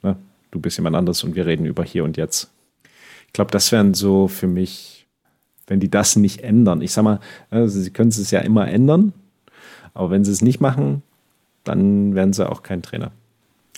[0.03, 0.17] ne?
[0.53, 2.51] du bist jemand anderes und wir reden über hier und jetzt.
[3.27, 5.09] Ich glaube, das wären so für mich,
[5.67, 6.81] wenn die das nicht ändern.
[6.81, 7.19] Ich sag mal,
[7.51, 9.13] also sie können es ja immer ändern,
[9.95, 11.03] aber wenn sie es nicht machen,
[11.65, 13.11] dann werden sie auch kein Trainer.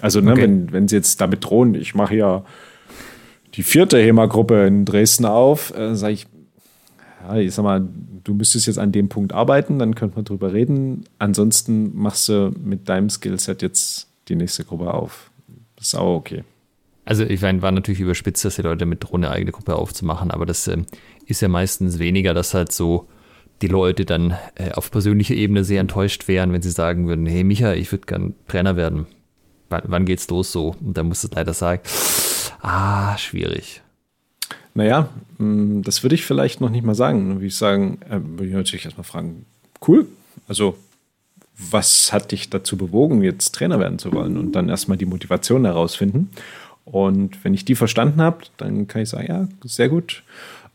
[0.03, 0.42] Also, ne, okay.
[0.42, 2.44] wenn, wenn sie jetzt damit drohen, ich mache ja
[3.55, 6.26] die vierte HEMA-Gruppe in Dresden auf, äh, sage ich,
[7.27, 7.87] ja, ich sag mal,
[8.24, 11.05] du müsstest jetzt an dem Punkt arbeiten, dann könnte man drüber reden.
[11.18, 15.31] Ansonsten machst du mit deinem Skillset jetzt die nächste Gruppe auf.
[15.77, 16.45] Das ist auch okay.
[17.05, 20.31] Also ich meine, war natürlich überspitzt, dass die Leute mit drohen, eine eigene Gruppe aufzumachen,
[20.31, 20.79] aber das äh,
[21.27, 23.07] ist ja meistens weniger, dass halt so
[23.62, 27.45] die Leute dann äh, auf persönlicher Ebene sehr enttäuscht wären, wenn sie sagen würden, hey
[27.45, 29.07] Micha, ich würde gern Trainer werden.
[29.70, 30.74] W wann geht's los so?
[30.81, 31.83] Und dann musst du leider sagen,
[32.61, 33.83] ah, schwierig.
[34.77, 35.09] Naja,
[35.39, 37.37] mm, das würde ich vielleicht noch nicht mal sagen.
[37.37, 39.47] Würde ich sagen, äh, würde ich natürlich erstmal fragen,
[39.89, 40.07] cool,
[40.47, 40.77] also
[41.59, 44.37] was hat dich dazu bewogen, jetzt Trainer werden zu wollen?
[44.37, 46.31] Und dann erstmal die Motivation herausfinden.
[46.85, 50.22] Und wenn ich die verstanden habe, dann kann ich sagen, ja, sehr gut.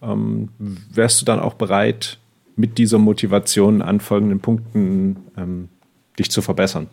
[0.02, 2.18] Ähm, wärst du dann auch bereit,
[2.56, 5.70] mit dieser Motivation an folgenden Punkten ähm,
[6.18, 6.88] dich zu verbessern?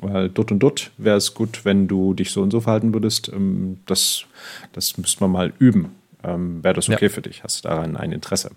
[0.00, 3.28] Weil dort und dort wäre es gut, wenn du dich so und so verhalten würdest.
[3.28, 4.24] Ähm, das,
[4.72, 5.92] das müsste man mal üben.
[6.24, 7.10] Ähm, Wäre das okay ja.
[7.10, 7.44] für dich?
[7.44, 8.50] Hast du daran ein Interesse?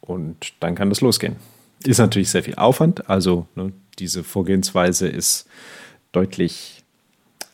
[0.00, 1.36] Und dann kann das losgehen.
[1.84, 3.08] Ist natürlich sehr viel Aufwand.
[3.08, 5.48] Also ne, diese Vorgehensweise ist
[6.12, 6.82] deutlich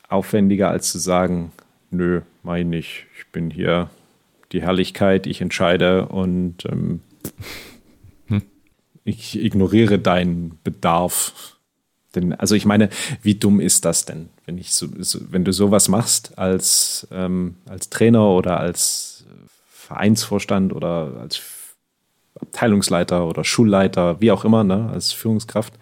[0.09, 1.53] aufwendiger, als zu sagen,
[1.91, 3.91] nö, meine ich, ich bin hier
[4.53, 7.01] die Herrlichkeit, ich entscheide und ähm,
[8.29, 8.43] hm.
[9.05, 11.54] ich ignoriere deinen Bedarf.
[12.15, 12.89] Denn, also ich meine,
[13.23, 14.29] wie dumm ist das denn?
[14.47, 19.25] wenn ich so, so wenn du sowas machst als, ähm, als Trainer oder als
[19.71, 21.43] Vereinsvorstand oder als
[22.41, 25.75] Abteilungsleiter oder Schulleiter, wie auch immer, ne, als Führungskraft,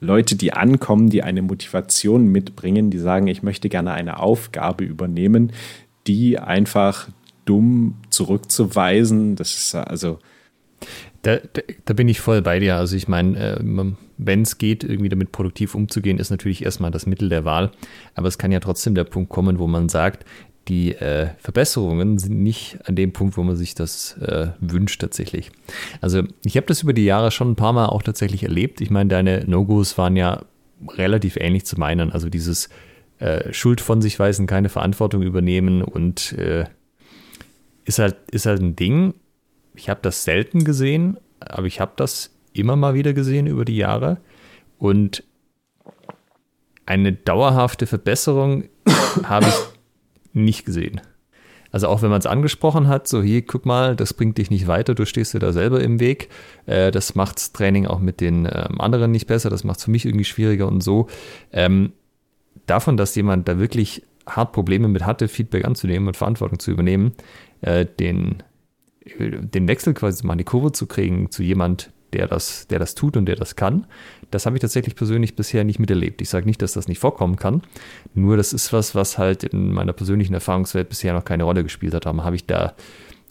[0.00, 5.52] Leute, die ankommen, die eine Motivation mitbringen, die sagen, ich möchte gerne eine Aufgabe übernehmen,
[6.06, 7.08] die einfach
[7.44, 10.18] dumm zurückzuweisen, das ist also
[11.22, 11.38] da,
[11.84, 12.76] da, bin ich voll bei dir.
[12.76, 17.06] Also ich meine, äh, wenn es geht, irgendwie damit produktiv umzugehen, ist natürlich erstmal das
[17.06, 17.70] Mittel der Wahl.
[18.14, 20.24] Aber es kann ja trotzdem der Punkt kommen, wo man sagt,
[20.68, 25.50] die äh, Verbesserungen sind nicht an dem Punkt, wo man sich das äh, wünscht tatsächlich.
[26.00, 28.80] Also ich habe das über die Jahre schon ein paar Mal auch tatsächlich erlebt.
[28.80, 30.42] Ich meine, deine No-Gos waren ja
[30.88, 32.12] relativ ähnlich zu meinen.
[32.12, 32.68] Also dieses
[33.18, 36.66] äh, Schuld von sich weisen, keine Verantwortung übernehmen und äh,
[37.84, 39.14] ist halt, ist halt ein Ding
[39.74, 43.76] ich habe das selten gesehen, aber ich habe das immer mal wieder gesehen über die
[43.76, 44.18] Jahre.
[44.78, 45.24] Und
[46.86, 48.64] eine dauerhafte Verbesserung
[49.24, 49.54] habe ich
[50.32, 51.00] nicht gesehen.
[51.70, 54.66] Also auch wenn man es angesprochen hat, so hier, guck mal, das bringt dich nicht
[54.66, 56.28] weiter, du stehst dir da selber im Weg.
[56.66, 59.84] Äh, das macht das Training auch mit den ähm, anderen nicht besser, das macht es
[59.86, 61.08] für mich irgendwie schwieriger und so.
[61.50, 61.92] Ähm,
[62.66, 67.12] davon, dass jemand da wirklich hart Probleme mit hatte, Feedback anzunehmen und Verantwortung zu übernehmen,
[67.62, 68.42] äh, den
[69.04, 72.94] den Wechsel quasi mal in die Kurve zu kriegen zu jemand, der das, der das
[72.94, 73.86] tut und der das kann,
[74.30, 76.20] das habe ich tatsächlich persönlich bisher nicht miterlebt.
[76.20, 77.62] Ich sage nicht, dass das nicht vorkommen kann,
[78.14, 81.94] nur das ist was, was halt in meiner persönlichen Erfahrungswelt bisher noch keine Rolle gespielt
[81.94, 82.04] hat.
[82.04, 82.74] Darum habe ich da,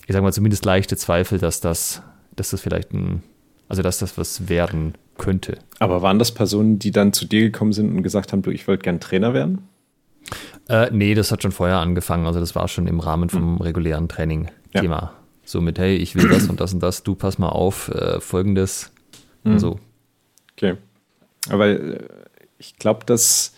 [0.07, 2.01] ich sage mal, zumindest leichte Zweifel, dass das,
[2.35, 3.23] dass das vielleicht ein,
[3.69, 5.59] also dass das was werden könnte.
[5.79, 8.67] Aber waren das Personen, die dann zu dir gekommen sind und gesagt haben, du, ich
[8.67, 9.67] wollte gern Trainer werden?
[10.69, 12.25] Äh, nee, das hat schon vorher angefangen.
[12.25, 13.61] Also das war schon im Rahmen vom hm.
[13.61, 14.95] regulären Training Thema.
[14.95, 15.20] Ja.
[15.43, 18.19] So mit, hey, ich will das und das und das, du pass mal auf, äh,
[18.19, 18.91] folgendes.
[19.43, 19.59] Mhm.
[19.59, 19.79] So.
[20.53, 20.77] Okay.
[21.49, 21.99] Aber äh,
[22.57, 23.53] ich glaube, dass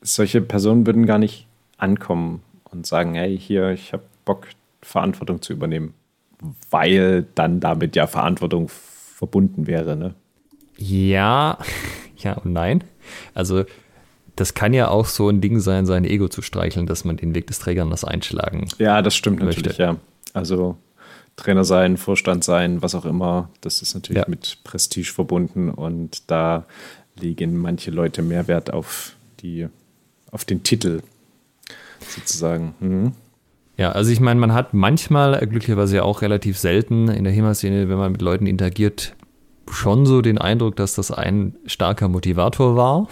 [0.00, 1.46] solche Personen würden gar nicht
[1.78, 4.46] ankommen und sagen, hey, hier, ich habe Bock,
[4.82, 5.94] Verantwortung zu übernehmen.
[6.70, 10.14] Weil dann damit ja Verantwortung verbunden wäre, ne?
[10.76, 11.58] Ja,
[12.16, 12.82] ja und nein.
[13.34, 13.64] Also
[14.36, 17.34] das kann ja auch so ein Ding sein, sein Ego zu streicheln, dass man den
[17.34, 19.60] Weg des Trägers einschlagen Ja, das stimmt möchte.
[19.60, 19.96] natürlich, ja.
[20.32, 20.76] Also
[21.36, 23.48] Trainer sein, Vorstand sein, was auch immer.
[23.60, 24.28] Das ist natürlich ja.
[24.28, 26.66] mit Prestige verbunden und da
[27.18, 29.68] legen manche Leute mehr Wert auf, die,
[30.30, 31.02] auf den Titel
[32.08, 32.74] sozusagen.
[32.80, 33.12] Mhm.
[33.76, 37.88] Ja, also ich meine, man hat manchmal, glücklicherweise ja auch relativ selten in der HEMA-Szene,
[37.88, 39.14] wenn man mit Leuten interagiert,
[39.70, 43.08] schon so den Eindruck, dass das ein starker Motivator war.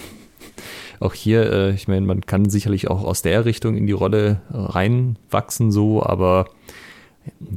[1.01, 4.43] Auch hier, äh, ich meine, man kann sicherlich auch aus der Richtung in die Rolle
[4.51, 6.45] reinwachsen, so, aber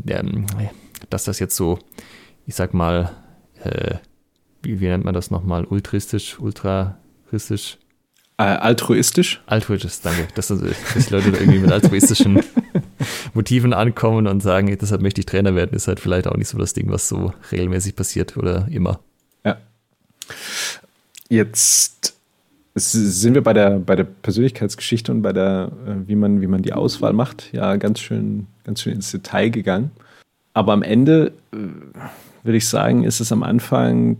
[0.07, 0.45] ähm,
[1.09, 1.79] dass das jetzt so,
[2.45, 3.11] ich sag mal,
[3.63, 3.95] äh,
[4.61, 7.77] wie, wie, nennt man das nochmal, ultristisch, ultraristisch?
[8.37, 9.41] Äh, altruistisch?
[9.45, 10.27] Altruistisch, danke.
[10.35, 12.41] Dass, dass die Leute da irgendwie mit altruistischen
[13.33, 16.57] Motiven ankommen und sagen, deshalb möchte ich Trainer werden, ist halt vielleicht auch nicht so
[16.57, 18.99] das Ding, was so regelmäßig passiert oder immer.
[19.43, 19.57] Ja.
[21.29, 22.12] Jetzt
[22.75, 26.61] sind wir bei der, bei der Persönlichkeitsgeschichte und bei der, äh, wie man, wie man
[26.63, 29.91] die Auswahl macht, ja ganz schön, ganz schön ins Detail gegangen.
[30.53, 31.57] Aber am Ende äh,
[32.43, 34.17] würde ich sagen, ist es am Anfang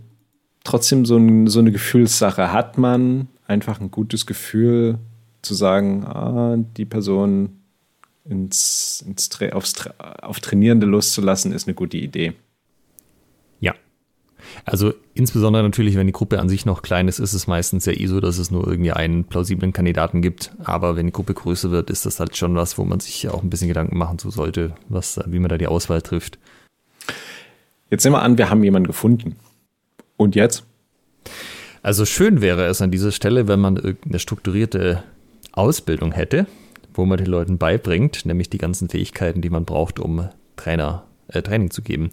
[0.62, 2.52] trotzdem so, ein, so eine Gefühlssache.
[2.52, 4.98] Hat man einfach ein gutes Gefühl
[5.42, 7.60] zu sagen, ah, die Person
[8.24, 12.32] ins, ins aufs, auf Trainierende loszulassen, ist eine gute Idee.
[14.64, 17.92] Also insbesondere natürlich, wenn die Gruppe an sich noch klein ist, ist es meistens ja
[17.92, 20.52] eh so, dass es nur irgendwie einen plausiblen Kandidaten gibt.
[20.64, 23.42] Aber wenn die Gruppe größer wird, ist das halt schon was, wo man sich auch
[23.42, 26.38] ein bisschen Gedanken machen zu sollte, was, wie man da die Auswahl trifft.
[27.90, 29.36] Jetzt nehmen wir an, wir haben jemanden gefunden.
[30.16, 30.64] Und jetzt?
[31.82, 35.02] Also schön wäre es an dieser Stelle, wenn man irgendeine strukturierte
[35.52, 36.46] Ausbildung hätte,
[36.94, 41.42] wo man den Leuten beibringt, nämlich die ganzen Fähigkeiten, die man braucht, um Trainer, äh,
[41.42, 42.10] Training zu geben.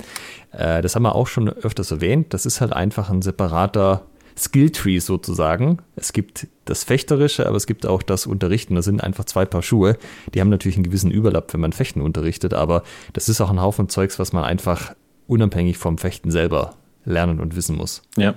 [0.52, 2.34] Äh, das haben wir auch schon öfters erwähnt.
[2.34, 4.06] Das ist halt einfach ein separater
[4.38, 5.80] Skilltree sozusagen.
[5.96, 8.76] Es gibt das Fechterische, aber es gibt auch das Unterrichten.
[8.76, 9.98] Das sind einfach zwei Paar Schuhe.
[10.34, 12.84] Die haben natürlich einen gewissen Überlapp, wenn man Fechten unterrichtet, aber
[13.14, 14.96] das ist auch ein Haufen Zeugs, was man einfach
[15.28, 18.02] unabhängig vom Fechten selber lernen und wissen muss.
[18.18, 18.36] Ja.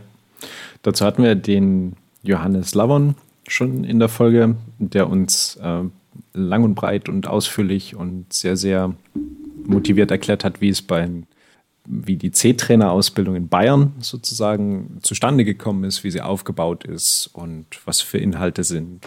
[0.82, 3.14] Dazu hatten wir den Johannes Lavon
[3.48, 5.82] schon in der Folge, der uns äh,
[6.32, 8.94] lang und breit und ausführlich und sehr, sehr
[9.66, 11.26] motiviert erklärt hat, wie es beim
[11.86, 18.00] wie die C-Trainer-Ausbildung in Bayern sozusagen zustande gekommen ist, wie sie aufgebaut ist und was
[18.00, 19.06] für Inhalte sind,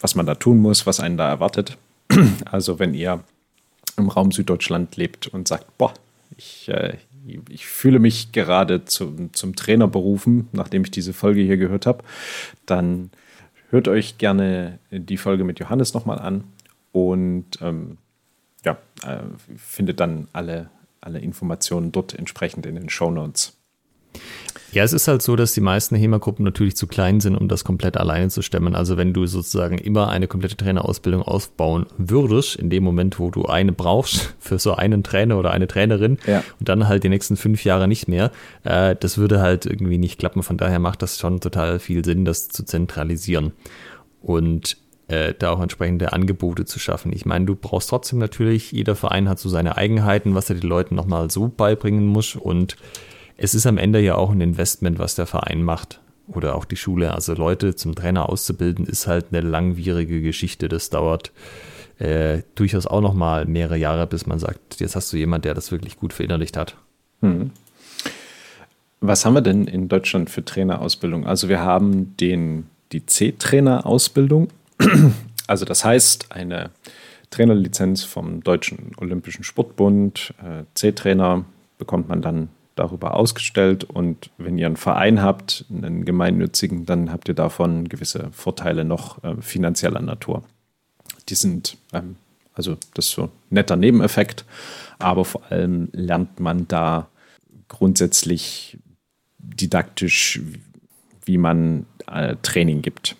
[0.00, 1.78] was man da tun muss, was einen da erwartet.
[2.44, 3.22] Also wenn ihr
[3.96, 5.94] im Raum Süddeutschland lebt und sagt, boah,
[6.36, 6.96] ich, äh,
[7.48, 12.04] ich fühle mich gerade zum, zum Trainer berufen, nachdem ich diese Folge hier gehört habe,
[12.66, 13.10] dann
[13.70, 16.44] hört euch gerne die Folge mit Johannes nochmal an
[16.92, 17.98] und ähm,
[18.66, 19.20] ja, äh,
[19.56, 20.68] findet dann alle,
[21.00, 23.56] alle Informationen dort entsprechend in den Show Notes.
[24.72, 27.64] Ja, es ist halt so, dass die meisten HEMA-Gruppen natürlich zu klein sind, um das
[27.64, 28.74] komplett alleine zu stemmen.
[28.74, 33.46] Also wenn du sozusagen immer eine komplette Trainerausbildung aufbauen würdest, in dem Moment, wo du
[33.46, 36.42] eine brauchst für so einen Trainer oder eine Trainerin ja.
[36.58, 38.32] und dann halt die nächsten fünf Jahre nicht mehr,
[38.64, 40.42] äh, das würde halt irgendwie nicht klappen.
[40.42, 43.52] Von daher macht das schon total viel Sinn, das zu zentralisieren
[44.20, 44.76] und
[45.08, 47.12] äh, da auch entsprechende Angebote zu schaffen.
[47.12, 50.68] Ich meine, du brauchst trotzdem natürlich, jeder Verein hat so seine Eigenheiten, was er den
[50.68, 52.76] Leuten nochmal so beibringen muss und
[53.36, 56.76] es ist am Ende ja auch ein Investment, was der Verein macht oder auch die
[56.76, 57.14] Schule.
[57.14, 60.68] Also Leute zum Trainer auszubilden, ist halt eine langwierige Geschichte.
[60.68, 61.32] Das dauert
[61.98, 65.54] äh, durchaus auch noch mal mehrere Jahre, bis man sagt, jetzt hast du jemand, der
[65.54, 66.76] das wirklich gut verinnerlicht hat.
[67.20, 67.50] Hm.
[69.00, 71.26] Was haben wir denn in Deutschland für Trainerausbildung?
[71.26, 74.48] Also wir haben den, die C-Trainer-Ausbildung.
[75.48, 76.70] Also das heißt, eine
[77.30, 81.44] Trainerlizenz vom Deutschen Olympischen Sportbund, äh, C-Trainer
[81.78, 87.28] bekommt man dann darüber ausgestellt und wenn ihr einen Verein habt, einen gemeinnützigen, dann habt
[87.28, 90.44] ihr davon gewisse Vorteile noch äh, finanzieller Natur.
[91.28, 92.16] Die sind, ähm,
[92.52, 94.44] also das ist so ein netter Nebeneffekt,
[94.98, 97.08] aber vor allem lernt man da
[97.68, 98.78] grundsätzlich
[99.38, 100.40] didaktisch,
[101.24, 103.16] wie man äh, Training gibt.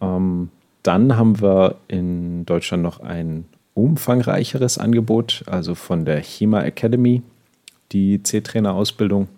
[0.00, 0.50] Ähm,
[0.82, 3.44] dann haben wir in Deutschland noch ein
[3.74, 7.22] umfangreicheres Angebot, also von der HEMA Academy
[7.92, 9.28] die C-Trainer-Ausbildung.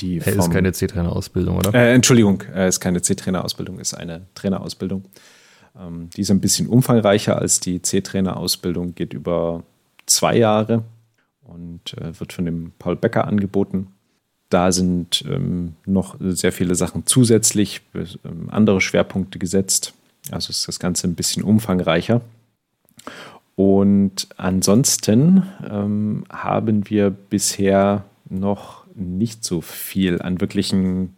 [0.00, 1.74] Die hey, ist keine C-Trainer-Ausbildung, oder?
[1.74, 5.04] Äh, Entschuldigung, äh, ist keine C-Trainer-Ausbildung, ist eine Trainerausbildung.
[5.78, 9.62] Ähm, die ist ein bisschen umfangreicher als die C-Trainer-Ausbildung, geht über
[10.06, 10.84] zwei Jahre
[11.42, 13.88] und äh, wird von dem Paul Becker angeboten.
[14.48, 19.92] Da sind ähm, noch sehr viele Sachen zusätzlich, ähm, andere Schwerpunkte gesetzt.
[20.30, 22.20] Also ist das Ganze ein bisschen umfangreicher.
[23.56, 31.16] Und ansonsten ähm, haben wir bisher noch nicht so viel an wirklichen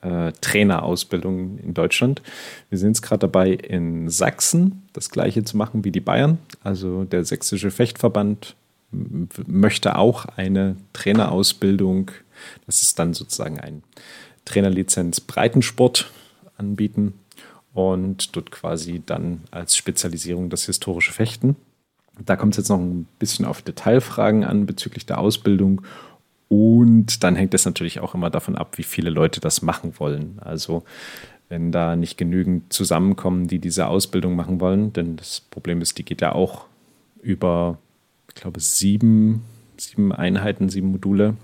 [0.00, 2.22] äh, Trainerausbildungen in Deutschland.
[2.70, 6.38] Wir sind jetzt gerade dabei, in Sachsen das gleiche zu machen wie die Bayern.
[6.62, 8.54] Also der Sächsische Fechtverband
[9.46, 12.12] möchte auch eine Trainerausbildung,
[12.66, 13.82] das ist dann sozusagen ein
[14.44, 16.10] Trainerlizenz Breitensport
[16.56, 17.14] anbieten
[17.72, 21.56] und dort quasi dann als Spezialisierung das historische Fechten.
[22.24, 25.82] Da kommt es jetzt noch ein bisschen auf Detailfragen an bezüglich der Ausbildung.
[26.48, 30.38] Und dann hängt es natürlich auch immer davon ab, wie viele Leute das machen wollen.
[30.40, 30.84] Also
[31.48, 36.04] wenn da nicht genügend zusammenkommen, die diese Ausbildung machen wollen, denn das Problem ist, die
[36.04, 36.66] geht ja auch
[37.22, 37.78] über,
[38.28, 39.42] ich glaube, sieben,
[39.76, 41.36] sieben Einheiten, sieben Module.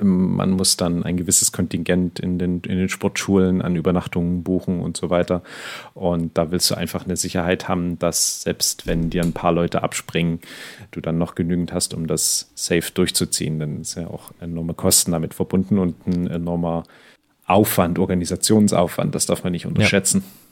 [0.00, 4.80] Ähm, man muss dann ein gewisses Kontingent in den, in den Sportschulen an Übernachtungen buchen
[4.80, 5.42] und so weiter.
[5.94, 9.82] Und da willst du einfach eine Sicherheit haben, dass selbst wenn dir ein paar Leute
[9.82, 10.40] abspringen,
[10.90, 13.58] du dann noch genügend hast, um das safe durchzuziehen.
[13.58, 16.84] Denn es ist ja auch enorme Kosten damit verbunden und ein enormer
[17.46, 19.14] Aufwand, Organisationsaufwand.
[19.14, 20.22] Das darf man nicht unterschätzen.
[20.24, 20.42] Ja.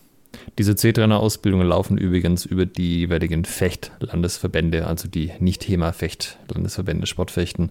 [0.58, 7.70] Diese C-Trainer-Ausbildungen laufen übrigens über die jeweiligen Fecht-Landesverbände, also die Nicht-HEMA-Fecht-Landesverbände Sportfechten.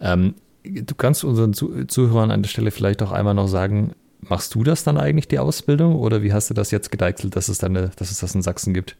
[0.00, 0.34] Ähm,
[0.64, 4.84] du kannst unseren Zuhörern an der Stelle vielleicht auch einmal noch sagen, machst du das
[4.84, 7.90] dann eigentlich, die Ausbildung, oder wie hast du das jetzt gedeichselt, dass es, dann eine,
[7.96, 8.96] dass es das in Sachsen gibt?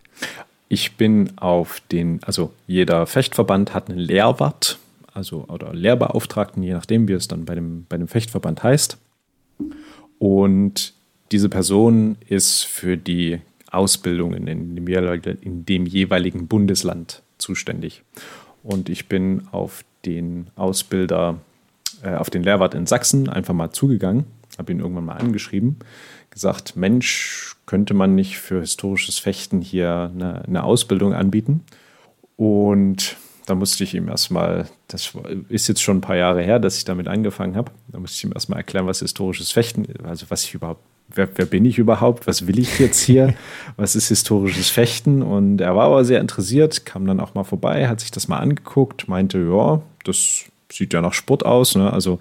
[0.69, 4.79] Ich bin auf den, also jeder Fechtverband hat einen Lehrwart,
[5.13, 8.97] also oder Lehrbeauftragten, je nachdem, wie es dann bei dem, bei dem Fechtverband heißt.
[10.19, 10.95] Und
[11.33, 13.41] diese Person ist für die
[13.71, 14.87] Ausbildungen in dem,
[15.43, 18.03] in dem jeweiligen Bundesland zuständig.
[18.63, 21.39] Und ich bin auf den Ausbilder,
[22.03, 24.25] äh, auf den Lehrwart in Sachsen einfach mal zugegangen,
[24.59, 25.77] habe ihn irgendwann mal angeschrieben,
[26.31, 31.63] gesagt, Mensch, könnte man nicht für historisches Fechten hier eine, eine Ausbildung anbieten?
[32.37, 35.13] Und da musste ich ihm erstmal, das
[35.49, 38.25] ist jetzt schon ein paar Jahre her, dass ich damit angefangen habe, da musste ich
[38.25, 40.83] ihm erstmal erklären, was historisches Fechten, also was ich überhaupt
[41.15, 42.27] wer, wer, bin ich überhaupt?
[42.27, 43.35] Was will ich jetzt hier?
[43.77, 45.23] Was ist historisches Fechten?
[45.23, 48.39] Und er war aber sehr interessiert, kam dann auch mal vorbei, hat sich das mal
[48.39, 51.75] angeguckt, meinte, ja, das sieht ja nach Sport aus.
[51.75, 51.93] Ne?
[51.93, 52.19] Also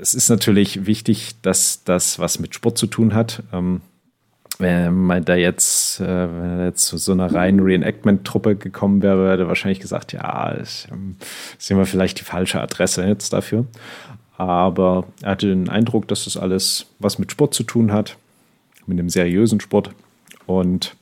[0.00, 3.42] es ist natürlich wichtig, dass das was mit Sport zu tun hat.
[3.52, 3.80] Ähm,
[4.58, 9.32] wenn man da jetzt, äh, wenn er jetzt zu so einer reinen Reenactment-Truppe gekommen wäre,
[9.32, 11.16] hätte wahrscheinlich gesagt, ja, ist, ähm,
[11.68, 13.66] immer vielleicht die falsche Adresse jetzt dafür.
[14.36, 18.16] Aber er hatte den Eindruck, dass das alles was mit Sport zu tun hat,
[18.86, 19.90] mit einem seriösen Sport.
[20.46, 20.96] Und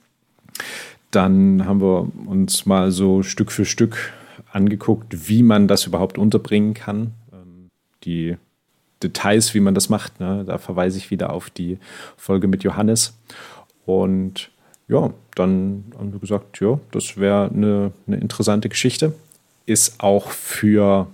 [1.11, 4.12] dann haben wir uns mal so Stück für Stück
[4.53, 7.12] angeguckt, wie man das überhaupt unterbringen kann.
[7.32, 7.68] Ähm,
[8.05, 8.36] die
[9.03, 10.44] Details, wie man das macht, ne?
[10.46, 11.78] da verweise ich wieder auf die
[12.16, 13.14] Folge mit Johannes.
[13.86, 14.51] Und
[14.88, 19.14] ja, dann haben wir gesagt, ja, das wäre eine, eine interessante Geschichte.
[19.66, 21.07] Ist auch für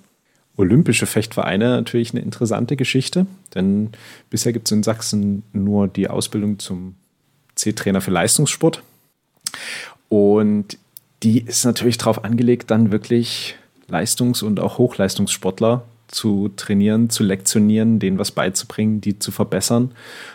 [0.56, 3.90] olympische Fechtvereine natürlich eine interessante Geschichte, denn
[4.30, 6.94] bisher gibt es in Sachsen nur die Ausbildung zum
[7.54, 8.82] C-Trainer für Leistungssport.
[10.08, 10.78] Und
[11.26, 13.56] die ist natürlich darauf angelegt, dann wirklich
[13.88, 19.90] Leistungs- und auch Hochleistungssportler zu trainieren, zu lektionieren, denen was beizubringen, die zu verbessern,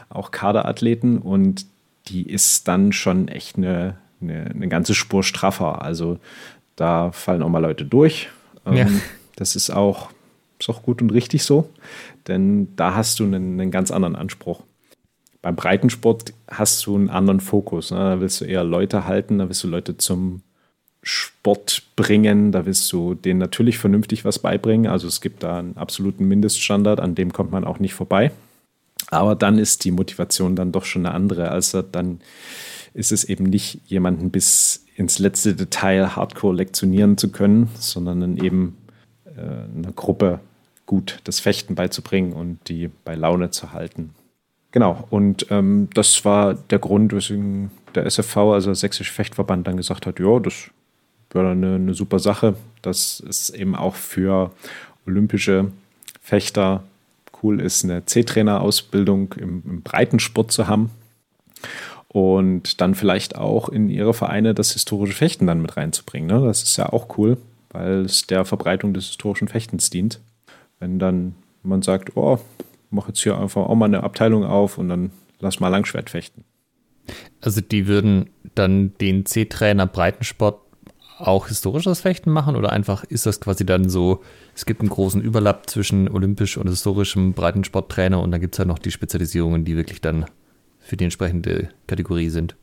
[0.09, 1.19] auch Kaderathleten.
[1.19, 1.65] Und
[2.07, 5.81] die ist dann schon echt eine, eine, eine ganze Spur straffer.
[5.81, 6.19] Also
[6.75, 8.27] da fallen auch mal Leute durch.
[8.65, 8.73] Ja.
[8.73, 9.01] Ähm,
[9.37, 10.09] das ist auch,
[10.59, 11.69] ist auch gut und richtig so,
[12.27, 14.61] denn da hast du einen, einen ganz anderen Anspruch.
[15.41, 17.91] Beim Breitensport hast du einen anderen Fokus.
[17.91, 17.97] Ne?
[17.97, 20.41] Da willst du eher Leute halten, da willst du Leute zum
[21.03, 24.91] Sport bringen, da willst du denen natürlich vernünftig was beibringen.
[24.91, 28.31] Also es gibt da einen absoluten Mindeststandard, an dem kommt man auch nicht vorbei.
[29.09, 31.49] Aber dann ist die Motivation dann doch schon eine andere.
[31.49, 32.21] Also dann
[32.93, 38.37] ist es eben nicht jemanden bis ins letzte Detail hardcore lektionieren zu können, sondern dann
[38.37, 38.77] eben
[39.25, 40.39] äh, einer Gruppe
[40.85, 44.11] gut das Fechten beizubringen und die bei Laune zu halten.
[44.71, 49.77] Genau, und ähm, das war der Grund, weswegen der SFV, also der Sächsische Fechtverband, dann
[49.77, 50.69] gesagt hat, ja, das
[51.33, 54.51] wäre eine, eine super Sache, dass es eben auch für
[55.05, 55.71] olympische
[56.21, 56.83] Fechter
[57.43, 60.91] cool ist, eine C-Trainer-Ausbildung im, im Breitensport zu haben
[62.07, 66.27] und dann vielleicht auch in ihre Vereine das historische Fechten dann mit reinzubringen.
[66.27, 66.45] Ne?
[66.45, 67.37] Das ist ja auch cool
[67.71, 70.19] weil es der Verbreitung des historischen Fechtens dient.
[70.79, 72.39] Wenn dann man sagt, oh,
[72.89, 76.43] mach jetzt hier einfach auch mal eine Abteilung auf und dann lass mal Langschwert fechten.
[77.39, 80.59] Also die würden dann den C-Trainer Breitensport
[81.27, 84.21] auch historisches Fechten machen oder einfach ist das quasi dann so,
[84.55, 88.67] es gibt einen großen Überlapp zwischen olympisch und historischem Breitensporttrainer und dann gibt es halt
[88.67, 90.25] noch die Spezialisierungen, die wirklich dann
[90.79, 92.55] für die entsprechende Kategorie sind?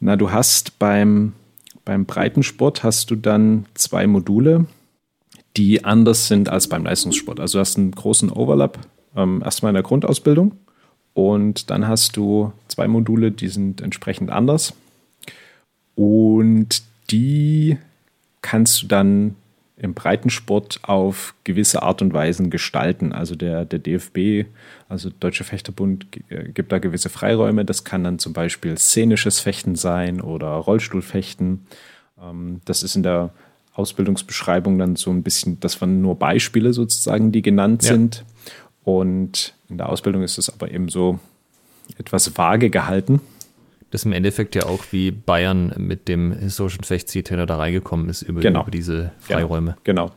[0.00, 1.32] Na, du hast beim
[1.84, 4.66] beim Breitensport hast du dann zwei Module,
[5.56, 7.40] die anders sind als beim Leistungssport.
[7.40, 8.78] Also du hast einen großen Overlap
[9.14, 10.52] ähm, erstmal in der Grundausbildung
[11.12, 14.74] und dann hast du zwei Module, die sind entsprechend anders
[15.94, 17.78] und die
[18.42, 19.36] kannst du dann
[19.76, 23.12] im Breitensport auf gewisse Art und Weisen gestalten.
[23.12, 24.48] Also der, der DFB,
[24.88, 27.64] also Deutsche Fechterbund, äh, gibt da gewisse Freiräume.
[27.64, 31.66] Das kann dann zum Beispiel szenisches Fechten sein oder Rollstuhlfechten.
[32.22, 33.30] Ähm, das ist in der
[33.74, 37.90] Ausbildungsbeschreibung dann so ein bisschen, das waren nur Beispiele sozusagen, die genannt ja.
[37.90, 38.24] sind.
[38.84, 41.18] Und in der Ausbildung ist es aber eben so
[41.98, 43.20] etwas vage gehalten.
[43.94, 48.22] Das ist im Endeffekt ja auch wie Bayern mit dem historischen Fechtzieltrainer da reingekommen ist
[48.22, 48.62] über, genau.
[48.62, 49.70] über diese Freiräume.
[49.70, 50.10] Ja, genau.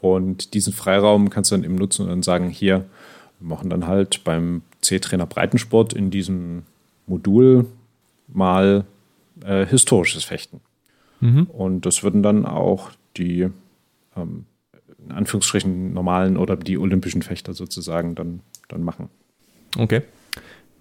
[0.00, 2.84] Und diesen Freiraum kannst du dann eben nutzen und dann sagen, hier,
[3.40, 6.62] wir machen dann halt beim C-Trainer Breitensport in diesem
[7.08, 7.66] Modul
[8.28, 8.84] mal
[9.44, 10.60] äh, historisches Fechten.
[11.18, 11.46] Mhm.
[11.46, 13.48] Und das würden dann auch die
[14.16, 14.44] ähm,
[15.04, 19.08] in Anführungsstrichen normalen oder die olympischen Fechter sozusagen dann, dann machen.
[19.76, 20.02] Okay.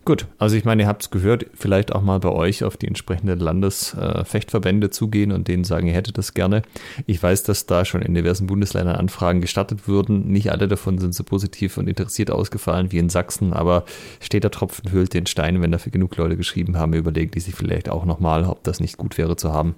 [0.06, 2.88] Gut, also ich meine, ihr habt es gehört, vielleicht auch mal bei euch auf die
[2.88, 6.62] entsprechenden Landesfechtverbände äh, zugehen und denen sagen, ihr hättet das gerne.
[7.08, 10.28] Ich weiß, dass da schon in diversen Bundesländern Anfragen gestattet wurden.
[10.28, 13.84] Nicht alle davon sind so positiv und interessiert ausgefallen wie in Sachsen, aber
[14.20, 17.56] steht der Tropfen hüllt den Stein, wenn dafür genug Leute geschrieben haben, überlegen die sich
[17.56, 19.74] vielleicht auch nochmal, ob das nicht gut wäre zu haben.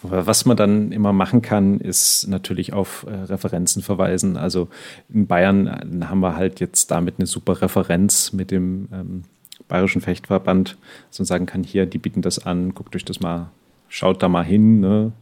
[0.00, 4.38] Was man dann immer machen kann, ist natürlich auf äh, Referenzen verweisen.
[4.38, 4.68] Also
[5.12, 9.22] in Bayern äh, haben wir halt jetzt damit eine super Referenz mit dem ähm,
[9.70, 10.76] Bayerischen Fechtverband,
[11.08, 13.50] dass man sagen kann, hier, die bieten das an, guckt euch das mal,
[13.88, 14.80] schaut da mal hin.
[14.80, 15.12] Ne?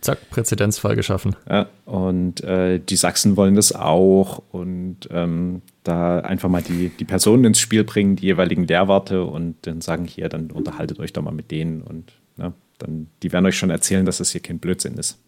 [0.00, 1.34] Zack, Präzedenzfall geschaffen.
[1.50, 7.04] Ja, und äh, die Sachsen wollen das auch und ähm, da einfach mal die, die
[7.04, 11.22] Personen ins Spiel bringen, die jeweiligen Lehrwarte und dann sagen, hier, dann unterhaltet euch doch
[11.22, 14.60] mal mit denen und ne, dann, die werden euch schon erzählen, dass das hier kein
[14.60, 15.18] Blödsinn ist.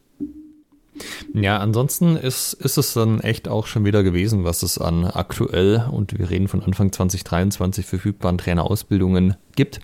[1.34, 5.86] Ja, ansonsten ist, ist es dann echt auch schon wieder gewesen, was es an aktuell
[5.90, 9.80] und wir reden von Anfang 2023 verfügbaren Trainerausbildungen gibt.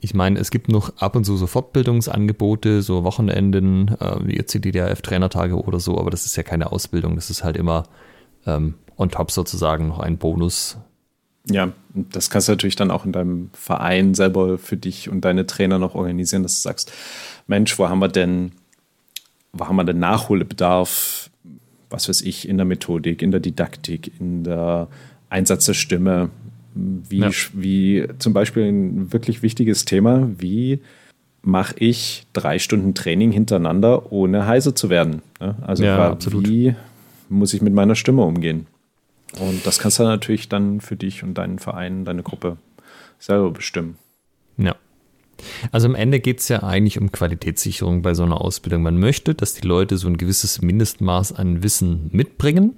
[0.00, 4.52] Ich meine, es gibt noch ab und zu so Fortbildungsangebote, so Wochenenden, äh, wie jetzt
[4.52, 7.84] die DDRF-Trainertage oder so, aber das ist ja keine Ausbildung, das ist halt immer
[8.46, 10.76] ähm, on top sozusagen noch ein Bonus.
[11.48, 15.46] Ja, das kannst du natürlich dann auch in deinem Verein selber für dich und deine
[15.46, 16.92] Trainer noch organisieren, dass du sagst,
[17.46, 18.52] Mensch, wo haben wir denn
[19.58, 21.30] haben wir denn Nachholbedarf,
[21.90, 24.88] was weiß ich, in der Methodik, in der Didaktik, in der
[25.28, 26.30] Einsatz der Stimme,
[26.74, 27.30] wie, ja.
[27.52, 30.80] wie zum Beispiel ein wirklich wichtiges Thema, wie
[31.42, 35.22] mache ich drei Stunden Training hintereinander, ohne heiser zu werden?
[35.38, 36.74] Also ja, wie
[37.28, 38.66] muss ich mit meiner Stimme umgehen?
[39.38, 42.58] Und das kannst du natürlich dann für dich und deinen Verein, deine Gruppe
[43.18, 43.96] selber bestimmen.
[44.56, 44.76] Ja.
[45.70, 48.82] Also am Ende geht es ja eigentlich um Qualitätssicherung bei so einer Ausbildung.
[48.82, 52.74] Man möchte, dass die Leute so ein gewisses Mindestmaß an Wissen mitbringen,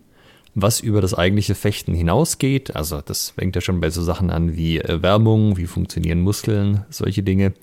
[0.55, 2.77] was über das eigentliche Fechten hinausgeht.
[2.77, 7.23] Also das fängt ja schon bei so Sachen an wie Erwärmung, wie funktionieren Muskeln, solche
[7.23, 7.55] Dinge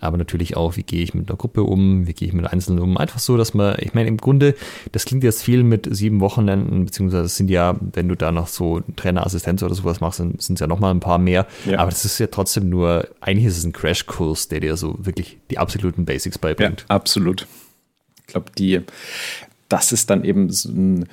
[0.00, 2.80] aber natürlich auch, wie gehe ich mit einer Gruppe um, wie gehe ich mit Einzelnen
[2.80, 2.96] um.
[2.96, 4.54] Einfach so, dass man, ich meine, im Grunde,
[4.92, 8.48] das klingt jetzt viel mit sieben Wochenenden, beziehungsweise es sind ja, wenn du da noch
[8.48, 11.46] so Trainerassistenz oder sowas machst, dann sind es ja nochmal ein paar mehr.
[11.64, 11.78] Ja.
[11.78, 15.38] Aber das ist ja trotzdem nur, eigentlich ist es ein Crashkurs, der dir so wirklich
[15.50, 16.86] die absoluten Basics beibringt.
[16.88, 17.46] Ja, absolut.
[18.20, 18.80] Ich glaube, die,
[19.68, 21.06] das ist dann eben so ein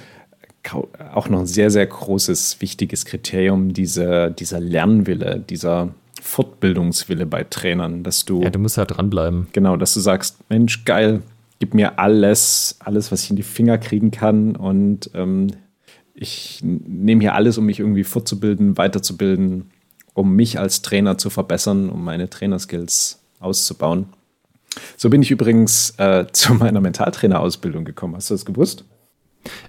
[1.13, 8.03] auch noch ein sehr, sehr großes, wichtiges Kriterium, diese, dieser Lernwille, dieser Fortbildungswille bei Trainern,
[8.03, 8.41] dass du.
[8.41, 9.47] Ja, du musst halt dranbleiben.
[9.51, 11.21] Genau, dass du sagst, Mensch, geil,
[11.59, 15.47] gib mir alles, alles, was ich in die Finger kriegen kann und ähm,
[16.13, 19.71] ich nehme hier alles, um mich irgendwie fortzubilden, weiterzubilden,
[20.13, 24.05] um mich als Trainer zu verbessern, um meine Trainerskills auszubauen.
[24.95, 28.15] So bin ich übrigens äh, zu meiner Mentaltrainerausbildung gekommen.
[28.15, 28.85] Hast du das gewusst?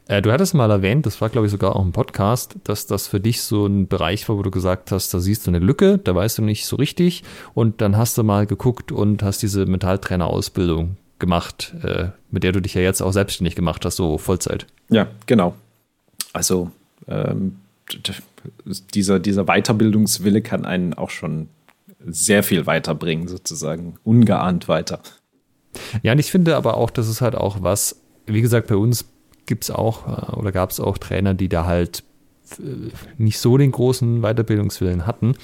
[0.07, 3.07] Äh, du hattest mal erwähnt, das war glaube ich sogar auch im Podcast, dass das
[3.07, 5.99] für dich so ein Bereich war, wo du gesagt hast, da siehst du eine Lücke,
[5.99, 9.67] da weißt du nicht so richtig und dann hast du mal geguckt und hast diese
[9.67, 14.67] Mentaltrainer-Ausbildung gemacht, äh, mit der du dich ja jetzt auch selbstständig gemacht hast, so Vollzeit.
[14.91, 15.55] Ja, genau.
[16.33, 16.71] Also
[17.09, 17.57] ähm,
[18.95, 21.49] dieser, dieser Weiterbildungswille kann einen auch schon
[22.07, 25.01] sehr viel weiterbringen, sozusagen, ungeahnt weiter.
[26.03, 29.05] Ja, und ich finde aber auch, das ist halt auch was, wie gesagt, bei uns
[29.47, 32.03] gibt es auch äh, oder gab es auch Trainer, die da halt
[32.59, 35.35] äh, nicht so den großen Weiterbildungswillen hatten.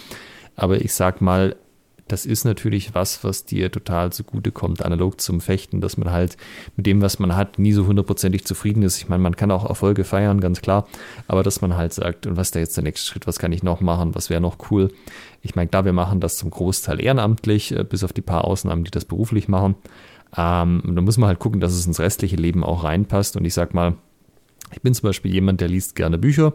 [0.57, 1.57] Aber ich sag mal,
[2.11, 6.37] das ist natürlich was, was dir total zugutekommt, analog zum Fechten, dass man halt
[6.77, 8.99] mit dem, was man hat, nie so hundertprozentig zufrieden ist.
[8.99, 10.89] Ich meine, man kann auch Erfolge feiern, ganz klar,
[11.29, 13.53] aber dass man halt sagt, und was ist da jetzt der nächste Schritt, was kann
[13.53, 14.91] ich noch machen, was wäre noch cool.
[15.43, 18.85] Ich meine, klar, wir machen das zum Großteil ehrenamtlich, äh, bis auf die paar Ausnahmen,
[18.85, 19.77] die das beruflich machen.
[20.37, 23.37] Ähm, da muss man halt gucken, dass es ins restliche Leben auch reinpasst.
[23.37, 23.97] Und ich sag mal,
[24.73, 26.55] ich bin zum Beispiel jemand, der liest gerne Bücher.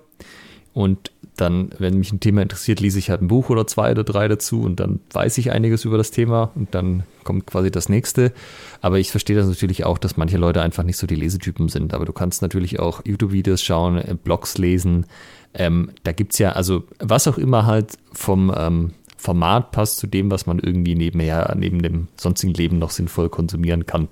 [0.73, 4.03] Und dann, wenn mich ein Thema interessiert, lese ich halt ein Buch oder zwei oder
[4.03, 7.87] drei dazu und dann weiß ich einiges über das Thema und dann kommt quasi das
[7.87, 8.33] nächste.
[8.81, 11.93] Aber ich verstehe das natürlich auch, dass manche Leute einfach nicht so die Lesetypen sind.
[11.93, 15.05] Aber du kannst natürlich auch YouTube-Videos schauen, äh, Blogs lesen.
[15.53, 18.91] Ähm, da gibt es ja, also was auch immer halt vom, ähm,
[19.25, 23.85] Format passt zu dem, was man irgendwie nebenher, neben dem sonstigen Leben noch sinnvoll konsumieren
[23.85, 24.07] kann.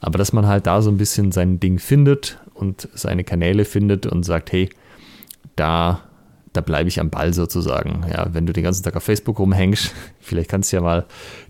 [0.00, 4.04] Aber dass man halt da so ein bisschen sein Ding findet und seine Kanäle findet
[4.04, 4.68] und sagt, hey,
[5.56, 6.02] da,
[6.52, 8.04] da bleibe ich am Ball sozusagen.
[8.10, 11.06] Ja, wenn du den ganzen Tag auf Facebook rumhängst, vielleicht kannst du ja mal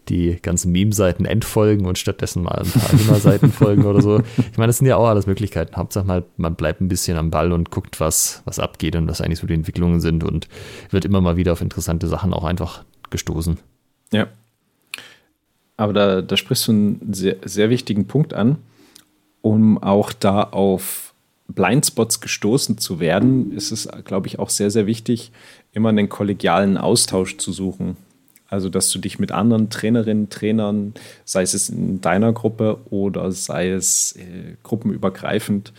[0.08, 4.20] die ganzen Meme-Seiten entfolgen und stattdessen mal ein paar Anima-Seiten folgen oder so.
[4.52, 5.76] Ich meine, das sind ja auch alles Möglichkeiten.
[5.76, 9.20] Hauptsache mal, man bleibt ein bisschen am Ball und guckt, was, was abgeht und was
[9.20, 10.46] eigentlich so die Entwicklungen sind und
[10.90, 13.58] wird immer mal wieder auf interessante Sachen auch einfach gestoßen.
[14.12, 14.26] Ja.
[15.76, 18.58] Aber da, da sprichst du einen sehr, sehr wichtigen Punkt an,
[19.40, 21.14] um auch da auf
[21.48, 25.32] Blindspots gestoßen zu werden, ist es, glaube ich, auch sehr, sehr wichtig,
[25.72, 27.96] immer einen kollegialen Austausch zu suchen.
[28.48, 30.92] Also, dass du dich mit anderen Trainerinnen, Trainern,
[31.24, 35.72] sei es in deiner Gruppe oder sei es äh, gruppenübergreifend,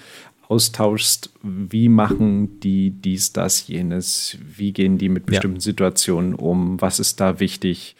[0.53, 1.31] austauschst.
[1.41, 4.37] Wie machen die dies, das, jenes?
[4.55, 5.61] Wie gehen die mit bestimmten ja.
[5.61, 6.79] Situationen um?
[6.79, 7.95] Was ist da wichtig?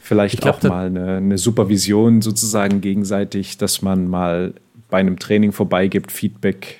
[0.00, 4.54] Vielleicht glaub, auch mal eine, eine Supervision sozusagen gegenseitig, dass man mal
[4.88, 6.78] bei einem Training vorbeigibt, Feedback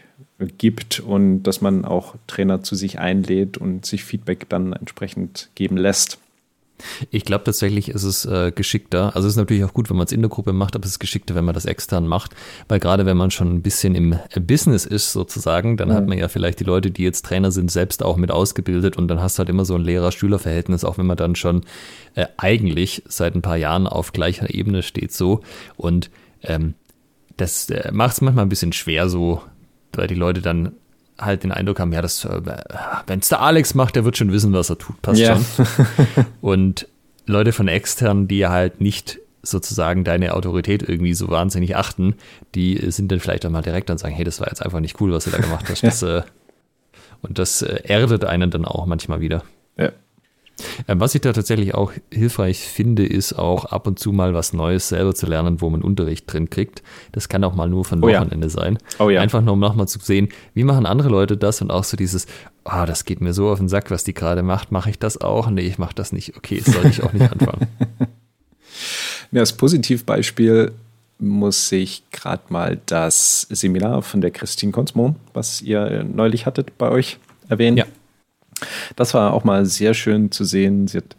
[0.58, 5.76] gibt und dass man auch Trainer zu sich einlädt und sich Feedback dann entsprechend geben
[5.76, 6.18] lässt.
[7.10, 9.14] Ich glaube tatsächlich ist es äh, geschickter.
[9.16, 10.92] Also es ist natürlich auch gut, wenn man es in der Gruppe macht, aber es
[10.92, 12.34] ist geschickter, wenn man das extern macht.
[12.68, 15.94] Weil gerade wenn man schon ein bisschen im äh, Business ist sozusagen, dann mhm.
[15.94, 19.08] hat man ja vielleicht die Leute, die jetzt Trainer sind, selbst auch mit ausgebildet und
[19.08, 21.62] dann hast du halt immer so ein Lehrer-Schüler-Verhältnis, auch wenn man dann schon
[22.14, 25.40] äh, eigentlich seit ein paar Jahren auf gleicher Ebene steht so.
[25.76, 26.10] Und
[26.42, 26.74] ähm,
[27.36, 29.42] das äh, macht es manchmal ein bisschen schwer, so
[29.92, 30.72] weil die Leute dann
[31.20, 32.40] halt den Eindruck haben, ja, das, äh,
[33.06, 35.36] wenn es der Alex macht, der wird schon wissen, was er tut, passt ja.
[35.36, 35.66] schon.
[36.40, 36.86] Und
[37.26, 42.14] Leute von extern, die halt nicht sozusagen deine Autorität irgendwie so wahnsinnig achten,
[42.54, 45.00] die sind dann vielleicht auch mal direkt und sagen, hey, das war jetzt einfach nicht
[45.00, 45.82] cool, was du da gemacht hast.
[45.90, 46.22] Das, äh,
[47.22, 49.42] und das äh, erdet einen dann auch manchmal wieder.
[49.76, 49.92] Ja.
[50.88, 54.52] Ähm, was ich da tatsächlich auch hilfreich finde, ist auch ab und zu mal was
[54.52, 56.82] Neues selber zu lernen, wo man Unterricht drin kriegt.
[57.12, 58.48] Das kann auch mal nur von Wochenende oh ja.
[58.48, 58.78] sein.
[58.98, 59.20] Oh ja.
[59.20, 62.26] Einfach nur um nochmal zu sehen, wie machen andere Leute das und auch so dieses,
[62.64, 64.98] ah, oh, das geht mir so auf den Sack, was die gerade macht, mache ich
[64.98, 65.50] das auch?
[65.50, 66.36] Nee, ich mache das nicht.
[66.36, 67.66] Okay, sollte ich auch nicht anfangen.
[69.32, 70.72] Ja, als Positivbeispiel
[71.18, 76.90] muss ich gerade mal das Seminar von der Christine Konsmo, was ihr neulich hattet, bei
[76.90, 77.76] euch erwähnen.
[77.76, 77.84] Ja.
[78.96, 80.88] Das war auch mal sehr schön zu sehen.
[80.88, 81.16] Sie hat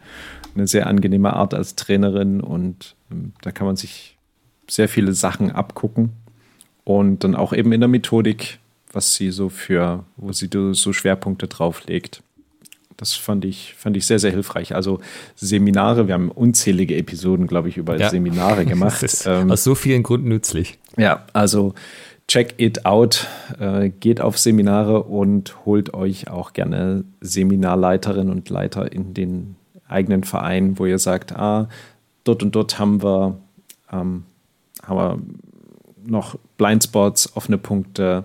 [0.54, 4.16] eine sehr angenehme Art als Trainerin und ähm, da kann man sich
[4.68, 6.10] sehr viele Sachen abgucken.
[6.84, 8.58] Und dann auch eben in der Methodik,
[8.92, 12.22] was sie so für, wo sie so Schwerpunkte drauflegt.
[12.96, 14.74] Das fand ich, fand ich sehr, sehr hilfreich.
[14.74, 15.00] Also
[15.34, 18.10] Seminare, wir haben unzählige Episoden, glaube ich, über ja.
[18.10, 19.02] Seminare gemacht.
[19.02, 20.78] das ist ähm, aus so vielen Gründen nützlich.
[20.96, 21.74] Ja, also
[22.32, 23.28] check it out,
[23.60, 29.56] äh, geht auf Seminare und holt euch auch gerne Seminarleiterinnen und Leiter in den
[29.86, 31.68] eigenen Verein, wo ihr sagt, ah,
[32.24, 33.36] dort und dort haben wir,
[33.92, 34.24] ähm,
[34.82, 35.18] haben wir
[36.06, 38.24] noch Blindspots, offene Punkte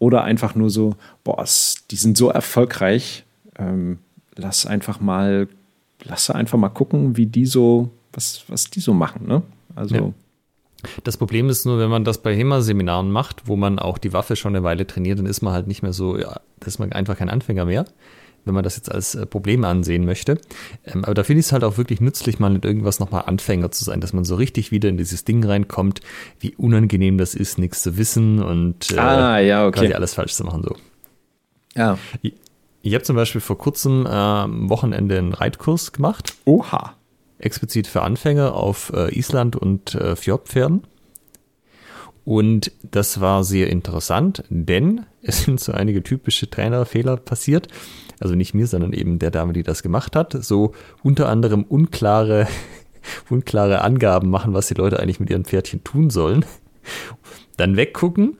[0.00, 1.44] oder einfach nur so, boah,
[1.92, 3.24] die sind so erfolgreich,
[3.60, 4.00] ähm,
[4.34, 5.46] lass einfach mal,
[6.02, 9.42] lass einfach mal gucken, wie die so, was, was die so machen, ne?
[9.76, 10.12] Also ja.
[11.04, 14.36] Das Problem ist nur, wenn man das bei HEMA-Seminaren macht, wo man auch die Waffe
[14.36, 16.92] schon eine Weile trainiert, dann ist man halt nicht mehr so, ja, das ist man
[16.92, 17.86] einfach kein Anfänger mehr,
[18.44, 20.38] wenn man das jetzt als äh, Problem ansehen möchte.
[20.84, 23.70] Ähm, aber da finde ich es halt auch wirklich nützlich, mal mit irgendwas nochmal Anfänger
[23.70, 26.00] zu sein, dass man so richtig wieder in dieses Ding reinkommt,
[26.40, 29.80] wie unangenehm das ist, nichts zu wissen und äh, ah, ja, okay.
[29.80, 30.62] quasi alles falsch zu machen.
[30.62, 30.76] So.
[31.74, 31.98] Ja.
[32.22, 32.34] Ich,
[32.82, 36.34] ich habe zum Beispiel vor kurzem äh, am Wochenende einen Reitkurs gemacht.
[36.44, 36.95] Oha
[37.38, 40.82] explizit für Anfänger auf äh, Island und äh, Fjordpferden.
[42.24, 47.68] Und das war sehr interessant, denn es sind so einige typische Trainerfehler passiert.
[48.18, 50.32] Also nicht mir, sondern eben der Dame, die das gemacht hat.
[50.32, 50.72] So
[51.02, 52.48] unter anderem unklare,
[53.30, 56.44] unklare Angaben machen, was die Leute eigentlich mit ihren Pferdchen tun sollen.
[57.56, 58.38] Dann weggucken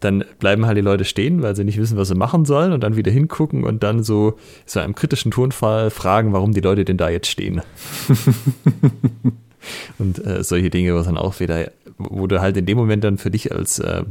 [0.00, 2.82] dann bleiben halt die Leute stehen, weil sie nicht wissen, was sie machen sollen und
[2.82, 6.96] dann wieder hingucken und dann so, so einem kritischen Tonfall fragen, warum die Leute denn
[6.96, 7.60] da jetzt stehen.
[9.98, 13.18] und äh, solche Dinge, was dann auch wieder, wo du halt in dem Moment dann
[13.18, 14.04] für dich als äh,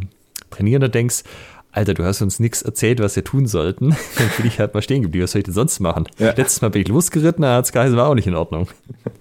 [0.51, 1.23] Trainierender denkst,
[1.71, 3.89] Alter, du hast uns nichts erzählt, was wir tun sollten.
[4.17, 5.23] Dann bin ich halt mal stehen geblieben.
[5.23, 6.05] Was soll ich denn sonst machen?
[6.17, 6.33] Ja.
[6.35, 8.67] Letztes Mal bin ich losgeritten, da hat es geheißen, war auch nicht in Ordnung.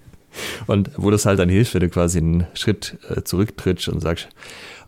[0.67, 4.29] Und wo das halt dann hilft, wenn du quasi einen Schritt äh, zurücktrittst und sagst,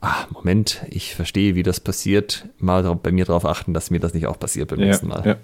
[0.02, 4.14] ah, Moment, ich verstehe, wie das passiert, mal bei mir darauf achten, dass mir das
[4.14, 5.26] nicht auch passiert beim ja, nächsten Mal.
[5.26, 5.36] Ja.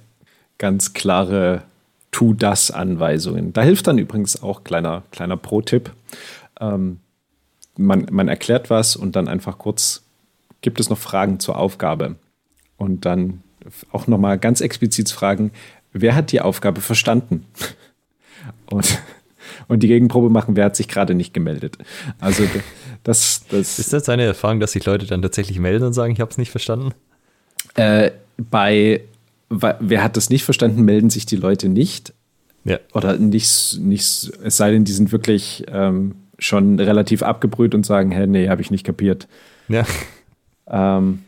[0.57, 1.63] Ganz klare
[2.11, 3.53] Tu-das-Anweisungen.
[3.53, 5.91] Da hilft dann übrigens auch kleiner, kleiner Pro-Tipp.
[6.59, 6.99] Ähm,
[7.77, 10.03] man, man erklärt was und dann einfach kurz,
[10.61, 12.15] gibt es noch Fragen zur Aufgabe?
[12.77, 13.43] Und dann
[13.91, 15.51] auch nochmal ganz explizit fragen,
[15.93, 17.45] wer hat die Aufgabe verstanden?
[18.69, 18.99] Und
[19.67, 21.77] und die Gegenprobe machen, wer hat sich gerade nicht gemeldet.
[22.19, 22.43] Also
[23.03, 26.19] das, das Ist das eine Erfahrung, dass sich Leute dann tatsächlich melden und sagen, ich
[26.19, 26.93] habe es nicht verstanden?
[27.75, 29.01] Äh, bei
[29.49, 32.13] wer hat das nicht verstanden, melden sich die Leute nicht.
[32.63, 32.79] Ja.
[32.93, 38.11] Oder nicht, nicht, es sei denn, die sind wirklich ähm, schon relativ abgebrüht und sagen,
[38.11, 39.27] hä, nee, habe ich nicht kapiert.
[39.69, 39.85] Ja.
[40.69, 41.19] Ähm,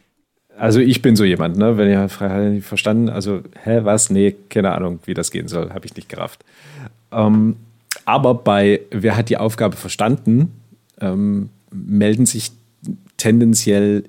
[0.57, 1.77] also ich bin so jemand, ne?
[1.77, 4.09] Wenn ihr verstanden, also, hä, was?
[4.09, 6.43] Nee, keine Ahnung, wie das gehen soll, habe ich nicht gerafft.
[7.13, 7.55] Ähm,
[8.09, 10.51] aber bei Wer hat die Aufgabe verstanden,
[10.99, 12.51] ähm, melden sich
[13.17, 14.05] tendenziell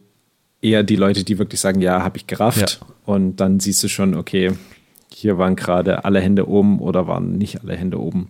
[0.63, 2.81] eher die Leute, die wirklich sagen, ja, habe ich gerafft.
[2.81, 2.87] Ja.
[3.05, 4.53] Und dann siehst du schon, okay,
[5.13, 8.29] hier waren gerade alle Hände oben oder waren nicht alle Hände oben.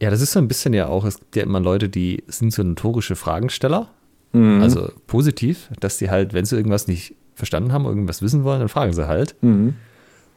[0.00, 2.52] Ja, das ist so ein bisschen ja auch, es gibt ja immer Leute, die sind
[2.52, 3.90] so notorische Fragensteller.
[4.32, 4.62] Mhm.
[4.62, 8.68] Also positiv, dass die halt, wenn sie irgendwas nicht verstanden haben, irgendwas wissen wollen, dann
[8.68, 9.36] fragen sie halt.
[9.42, 9.74] Mhm.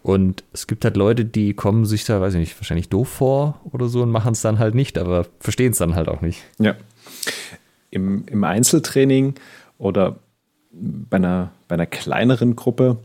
[0.06, 3.60] Und es gibt halt Leute, die kommen sich da, weiß ich nicht, wahrscheinlich doof vor
[3.64, 6.44] oder so und machen es dann halt nicht, aber verstehen es dann halt auch nicht.
[6.60, 6.76] Ja.
[7.90, 9.34] Im, im Einzeltraining
[9.80, 10.18] oder
[10.72, 12.98] bei einer, bei einer kleineren Gruppe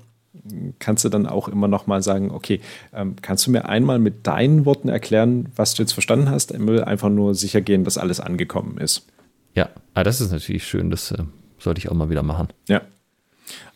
[0.79, 2.61] kannst du dann auch immer noch mal sagen, okay,
[2.93, 6.53] ähm, kannst du mir einmal mit deinen Worten erklären, was du jetzt verstanden hast?
[6.53, 9.07] Er will einfach nur sicher gehen, dass alles angekommen ist.
[9.55, 11.23] Ja, ah, das ist natürlich schön, das äh,
[11.59, 12.49] sollte ich auch mal wieder machen.
[12.69, 12.83] Ja.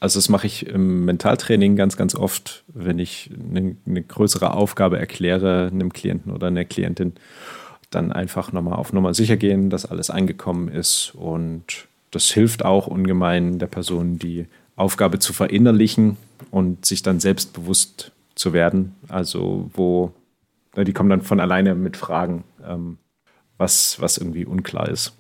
[0.00, 4.98] Also das mache ich im Mentaltraining ganz, ganz oft, wenn ich eine, eine größere Aufgabe
[4.98, 7.14] erkläre einem Klienten oder einer Klientin,
[7.90, 11.14] dann einfach nochmal auf Nummer sicher gehen, dass alles angekommen ist.
[11.14, 14.46] Und das hilft auch ungemein der Person, die
[14.76, 16.16] Aufgabe zu verinnerlichen
[16.50, 18.94] und sich dann selbstbewusst zu werden.
[19.08, 20.12] Also wo,
[20.76, 22.98] die kommen dann von alleine mit Fragen, ähm,
[23.56, 25.12] was, was irgendwie unklar ist.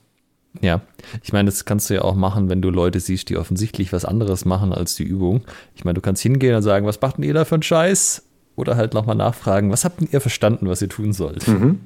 [0.60, 0.82] Ja,
[1.22, 4.04] ich meine, das kannst du ja auch machen, wenn du Leute siehst, die offensichtlich was
[4.04, 5.42] anderes machen als die Übung.
[5.74, 8.22] Ich meine, du kannst hingehen und sagen, was macht denn ihr da für einen Scheiß?
[8.56, 11.48] Oder halt nochmal nachfragen, was habt ihr verstanden, was ihr tun sollt?
[11.48, 11.80] Mhm.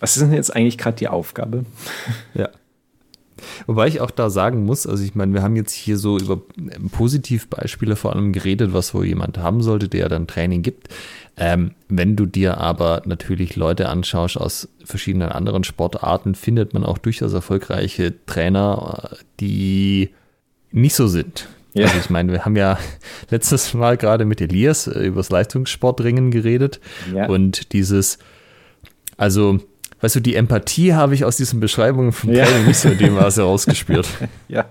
[0.00, 1.64] Was ist denn jetzt eigentlich gerade die Aufgabe?
[2.34, 2.48] Ja.
[3.66, 6.40] Wobei ich auch da sagen muss, also ich meine, wir haben jetzt hier so über
[6.92, 10.88] Positivbeispiele vor allem geredet, was wohl jemand haben sollte, der dann Training gibt.
[11.38, 16.98] Ähm, wenn du dir aber natürlich Leute anschaust aus verschiedenen anderen Sportarten, findet man auch
[16.98, 20.10] durchaus erfolgreiche Trainer, die
[20.72, 21.48] nicht so sind.
[21.74, 21.86] Ja.
[21.86, 22.78] Also ich meine, wir haben ja
[23.30, 26.80] letztes Mal gerade mit Elias äh, über das Leistungssportringen geredet
[27.14, 27.28] ja.
[27.28, 28.18] und dieses,
[29.16, 29.60] also
[30.00, 32.44] weißt du, die Empathie habe ich aus diesen Beschreibungen von ja.
[32.44, 34.08] Training nicht so in dem Maße rausgespürt.
[34.48, 34.66] ja.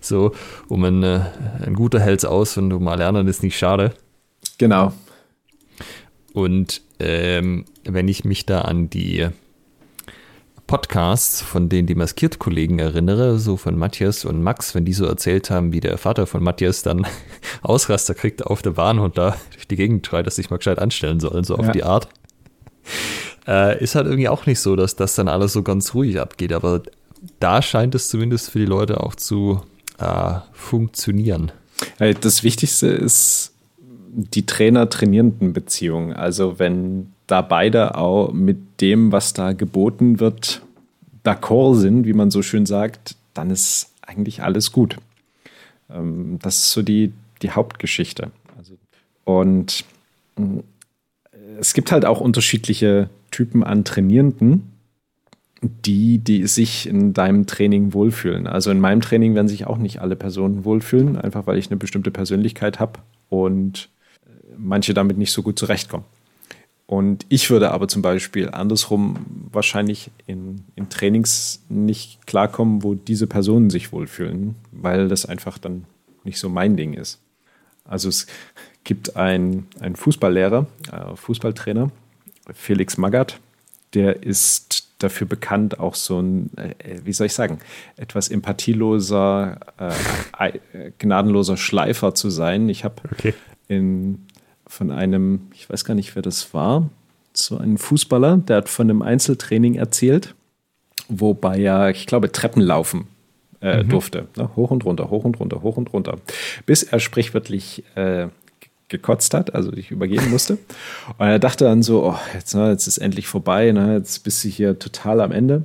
[0.00, 0.32] So,
[0.68, 1.20] um ein, äh,
[1.66, 3.92] ein guter hält's aus und um mal lernen ist nicht schade.
[4.58, 4.92] Genau.
[6.32, 9.28] Und ähm, wenn ich mich da an die
[10.66, 15.72] Podcasts von den Demaskiert-Kollegen erinnere, so von Matthias und Max, wenn die so erzählt haben,
[15.72, 17.04] wie der Vater von Matthias dann
[17.62, 20.78] Ausraster kriegt auf der Bahn und da durch die Gegend schreit, dass sich mal gescheit
[20.78, 21.72] anstellen sollen, so auf ja.
[21.72, 22.08] die Art.
[23.48, 26.52] Äh, ist halt irgendwie auch nicht so, dass das dann alles so ganz ruhig abgeht,
[26.52, 26.82] aber
[27.40, 29.62] da scheint es zumindest für die Leute auch zu
[29.98, 31.50] äh, funktionieren.
[31.98, 33.49] Das Wichtigste ist
[34.12, 36.12] die Trainer-Trainierenden-Beziehung.
[36.12, 40.62] Also wenn da beide auch mit dem, was da geboten wird,
[41.24, 44.96] d'accord sind, wie man so schön sagt, dann ist eigentlich alles gut.
[45.90, 48.30] Ähm, das ist so die, die Hauptgeschichte.
[48.58, 48.74] Also,
[49.24, 49.84] und
[50.36, 50.58] mm,
[51.58, 54.72] es gibt halt auch unterschiedliche Typen an Trainierenden,
[55.62, 58.46] die, die sich in deinem Training wohlfühlen.
[58.46, 61.76] Also in meinem Training werden sich auch nicht alle Personen wohlfühlen, einfach weil ich eine
[61.76, 63.90] bestimmte Persönlichkeit habe und
[64.60, 66.04] manche damit nicht so gut zurechtkommen.
[66.86, 73.28] Und ich würde aber zum Beispiel andersrum wahrscheinlich in, in Trainings nicht klarkommen, wo diese
[73.28, 75.84] Personen sich wohlfühlen, weil das einfach dann
[76.24, 77.20] nicht so mein Ding ist.
[77.84, 78.26] Also es
[78.82, 81.92] gibt einen, einen Fußballlehrer, äh, Fußballtrainer,
[82.54, 83.38] Felix Magath,
[83.94, 87.60] der ist dafür bekannt, auch so ein, äh, wie soll ich sagen,
[87.96, 89.60] etwas empathieloser,
[90.38, 92.68] äh, gnadenloser Schleifer zu sein.
[92.68, 93.34] Ich habe okay.
[93.68, 94.26] in
[94.70, 96.88] von einem, ich weiß gar nicht, wer das war,
[97.32, 100.34] so ein Fußballer, der hat von einem Einzeltraining erzählt,
[101.08, 103.08] wobei er, ich glaube, Treppen laufen
[103.60, 103.88] äh, mhm.
[103.88, 104.28] durfte.
[104.36, 104.50] Ne?
[104.54, 106.16] Hoch und runter, hoch und runter, hoch und runter.
[106.66, 108.28] Bis er sprichwörtlich äh,
[108.88, 110.58] gekotzt hat, also sich übergeben musste.
[111.18, 114.42] Und er dachte dann so, oh, jetzt, ne, jetzt ist endlich vorbei, ne, jetzt bist
[114.42, 115.64] du hier total am Ende.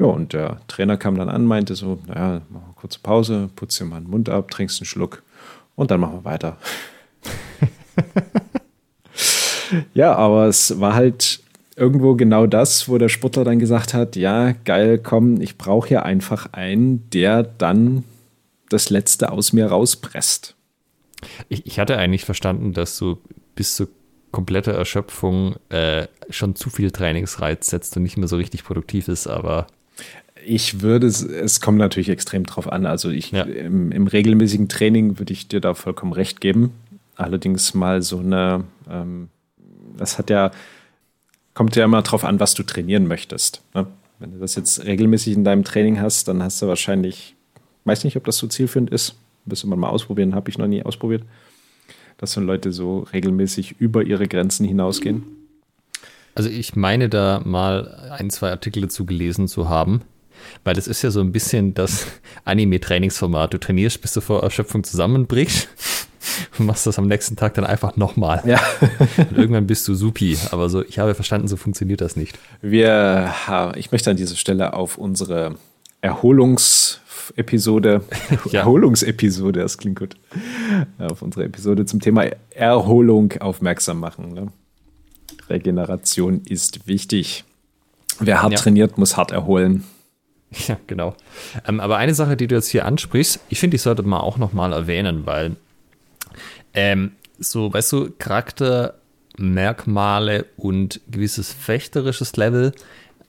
[0.00, 3.78] Ja, und der Trainer kam dann an, meinte so, naja, mach mal kurze Pause, putz
[3.78, 5.22] dir mal den Mund ab, trinkst einen Schluck
[5.76, 6.56] und dann machen wir weiter.
[9.94, 11.40] ja, aber es war halt
[11.76, 16.04] irgendwo genau das, wo der Sportler dann gesagt hat, ja, geil, komm, ich brauche hier
[16.04, 18.04] einfach einen, der dann
[18.68, 20.54] das Letzte aus mir rauspresst.
[21.48, 23.18] Ich, ich hatte eigentlich verstanden, dass du
[23.54, 23.88] bis zur
[24.30, 29.26] kompletter Erschöpfung äh, schon zu viel Trainingsreiz setzt und nicht mehr so richtig produktiv ist,
[29.26, 29.66] aber
[30.44, 32.84] ich würde es, es kommt natürlich extrem drauf an.
[32.84, 33.44] Also ich ja.
[33.44, 36.72] im, im, regelmäßigen Training würde ich dir da vollkommen recht geben.
[37.16, 39.28] Allerdings mal so eine, ähm,
[39.96, 40.50] das hat ja,
[41.54, 43.62] kommt ja immer drauf an, was du trainieren möchtest.
[43.74, 43.86] Ne?
[44.18, 47.34] Wenn du das jetzt regelmäßig in deinem Training hast, dann hast du wahrscheinlich,
[47.84, 50.82] weiß nicht, ob das so zielführend ist, müsste man mal ausprobieren, habe ich noch nie
[50.82, 51.22] ausprobiert,
[52.18, 55.24] dass so Leute so regelmäßig über ihre Grenzen hinausgehen.
[56.34, 60.02] Also ich meine da mal ein, zwei Artikel dazu gelesen zu haben,
[60.64, 62.06] weil das ist ja so ein bisschen das
[62.44, 63.54] Anime-Trainingsformat.
[63.54, 65.68] Du trainierst, bis du vor Erschöpfung zusammenbrichst
[66.58, 68.42] und machst das am nächsten Tag dann einfach nochmal.
[68.44, 68.60] Ja.
[69.30, 70.36] und irgendwann bist du supi.
[70.50, 72.38] Aber so, ich habe verstanden, so funktioniert das nicht.
[72.60, 73.32] Wir,
[73.76, 75.56] ich möchte an dieser Stelle auf unsere
[76.04, 78.02] Erholungsepisode,
[78.50, 78.60] ja.
[78.60, 80.16] Erholungsepisode, das klingt gut,
[80.98, 84.34] auf unsere Episode zum Thema Erholung aufmerksam machen.
[84.34, 84.48] Ne?
[85.48, 87.44] Regeneration ist wichtig.
[88.20, 88.58] Wer hart ja.
[88.58, 89.84] trainiert, muss hart erholen.
[90.68, 91.16] Ja, genau.
[91.66, 94.36] Ähm, aber eine Sache, die du jetzt hier ansprichst, ich finde, ich sollte mal auch
[94.36, 95.56] nochmal erwähnen, weil
[96.74, 102.72] ähm, so, weißt du, Charaktermerkmale und gewisses fechterisches Level,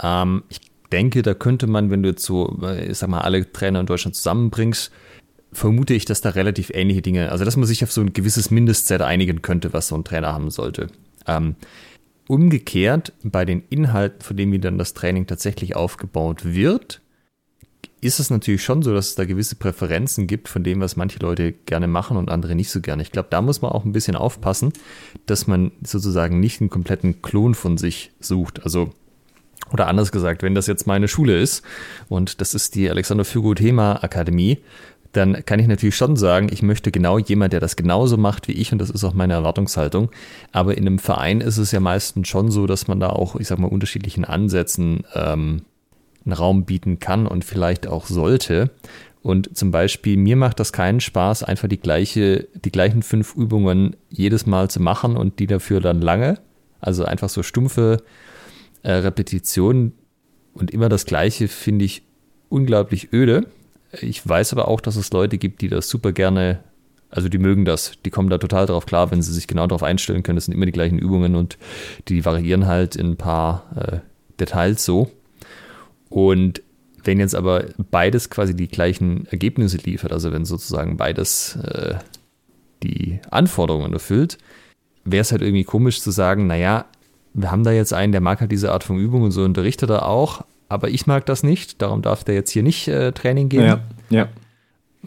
[0.01, 0.59] ähm, ich
[0.91, 3.85] denke, da könnte man, wenn du jetzt so, äh, ich sag mal, alle Trainer in
[3.85, 4.91] Deutschland zusammenbringst,
[5.51, 8.51] vermute ich, dass da relativ ähnliche Dinge, also dass man sich auf so ein gewisses
[8.51, 10.88] Mindestset einigen könnte, was so ein Trainer haben sollte.
[11.27, 11.55] Ähm,
[12.27, 17.01] umgekehrt, bei den Inhalten, von denen wie dann das Training tatsächlich aufgebaut wird,
[18.01, 21.19] ist es natürlich schon so, dass es da gewisse Präferenzen gibt von dem, was manche
[21.19, 23.01] Leute gerne machen und andere nicht so gerne.
[23.01, 24.73] Ich glaube, da muss man auch ein bisschen aufpassen,
[25.26, 28.63] dass man sozusagen nicht einen kompletten Klon von sich sucht.
[28.63, 28.91] Also,
[29.72, 31.63] oder anders gesagt, wenn das jetzt meine Schule ist
[32.07, 34.59] und das ist die Alexander Fürgut Thema Akademie,
[35.15, 38.53] dann kann ich natürlich schon sagen, ich möchte genau jemand, der das genauso macht wie
[38.53, 40.11] ich und das ist auch meine Erwartungshaltung.
[40.51, 43.47] Aber in einem Verein ist es ja meistens schon so, dass man da auch, ich
[43.47, 45.61] sag mal, unterschiedlichen Ansätzen ähm,
[46.26, 48.72] einen Raum bieten kann und vielleicht auch sollte.
[49.22, 53.95] Und zum Beispiel, mir macht das keinen Spaß, einfach die, gleiche, die gleichen fünf Übungen
[54.10, 56.39] jedes Mal zu machen und die dafür dann lange.
[56.80, 58.03] Also einfach so stumpfe
[58.84, 59.93] äh, Repetitionen
[60.53, 62.03] und immer das Gleiche finde ich
[62.49, 63.47] unglaublich öde.
[64.02, 66.60] Ich weiß aber auch, dass es Leute gibt, die das super gerne,
[67.10, 67.93] also die mögen das.
[68.06, 70.38] Die kommen da total drauf klar, wenn sie sich genau darauf einstellen können.
[70.38, 71.57] Das sind immer die gleichen Übungen und
[72.07, 73.99] die variieren halt in ein paar äh,
[74.39, 75.10] Details so.
[76.16, 76.62] Und
[77.04, 81.96] wenn jetzt aber beides quasi die gleichen Ergebnisse liefert, also wenn sozusagen beides äh,
[82.84, 84.38] die Anforderungen erfüllt,
[85.04, 86.86] wäre es halt irgendwie komisch zu sagen, naja,
[87.34, 89.90] wir haben da jetzt einen, der mag halt diese Art von Übung und so unterrichtet
[89.90, 93.50] er auch, aber ich mag das nicht, darum darf der jetzt hier nicht äh, Training
[93.50, 93.66] geben.
[93.66, 94.30] Ja, ja.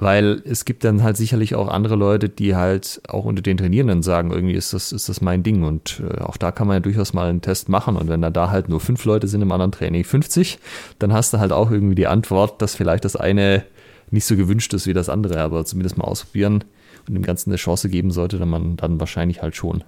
[0.00, 4.02] Weil es gibt dann halt sicherlich auch andere Leute, die halt auch unter den Trainierenden
[4.02, 5.64] sagen, irgendwie ist das, ist das mein Ding.
[5.64, 7.96] Und äh, auch da kann man ja durchaus mal einen Test machen.
[7.96, 10.60] Und wenn da, da halt nur fünf Leute sind im anderen Training 50,
[11.00, 13.64] dann hast du halt auch irgendwie die Antwort, dass vielleicht das eine
[14.10, 16.64] nicht so gewünscht ist wie das andere, aber zumindest mal ausprobieren
[17.08, 19.82] und dem Ganzen eine Chance geben sollte, dann man dann wahrscheinlich halt schon.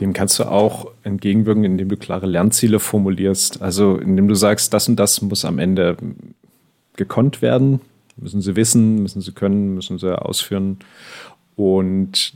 [0.00, 3.62] Dem kannst du auch entgegenwirken, indem du klare Lernziele formulierst.
[3.62, 5.96] Also indem du sagst, das und das muss am Ende
[6.96, 7.80] gekonnt werden
[8.20, 10.78] Müssen sie wissen, müssen sie können, müssen sie ausführen.
[11.56, 12.34] Und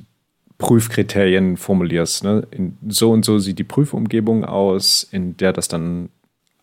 [0.58, 2.24] Prüfkriterien formulierst.
[2.24, 2.46] Ne?
[2.50, 6.08] In, so und so sieht die Prüfumgebung aus, in der das dann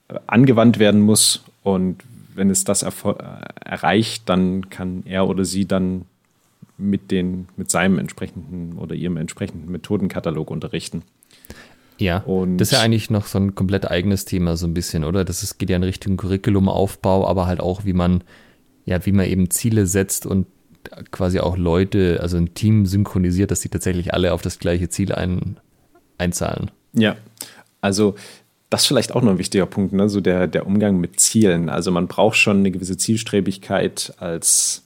[0.08, 1.44] äh, angewandt werden muss.
[1.64, 6.06] Und wenn es das erreicht, dann kann er oder sie dann
[6.78, 11.04] mit, den, mit seinem entsprechenden oder ihrem entsprechenden Methodenkatalog unterrichten.
[11.98, 15.04] Ja, und das ist ja eigentlich noch so ein komplett eigenes Thema, so ein bisschen,
[15.04, 15.26] oder?
[15.26, 18.24] Das ist, geht ja in Richtung Curriculumaufbau, aber halt auch, wie man
[18.90, 20.48] ja, wie man eben Ziele setzt und
[21.12, 25.14] quasi auch Leute, also ein Team synchronisiert, dass sie tatsächlich alle auf das gleiche Ziel
[25.14, 25.58] ein,
[26.18, 26.72] einzahlen.
[26.94, 27.16] Ja,
[27.82, 28.16] also
[28.72, 30.10] das ist vielleicht auch noch ein wichtiger Punkt, ne?
[30.10, 31.70] so der, der Umgang mit Zielen.
[31.70, 34.84] Also man braucht schon eine gewisse Zielstrebigkeit als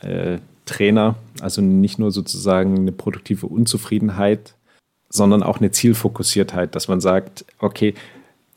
[0.00, 4.54] äh, Trainer, also nicht nur sozusagen eine produktive Unzufriedenheit,
[5.10, 7.94] sondern auch eine Zielfokussiertheit, dass man sagt, okay,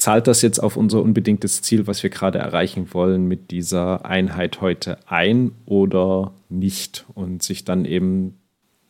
[0.04, 4.60] zahlt das jetzt auf unser unbedingtes Ziel, was wir gerade erreichen wollen, mit dieser Einheit
[4.60, 7.06] heute ein oder nicht?
[7.14, 8.38] Und sich dann eben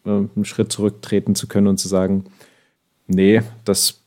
[0.07, 2.23] äh, einen Schritt zurücktreten zu können und zu sagen,
[3.05, 4.01] nee, das,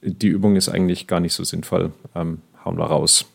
[0.00, 3.26] die Übung ist eigentlich gar nicht so sinnvoll, ähm, hauen wir raus.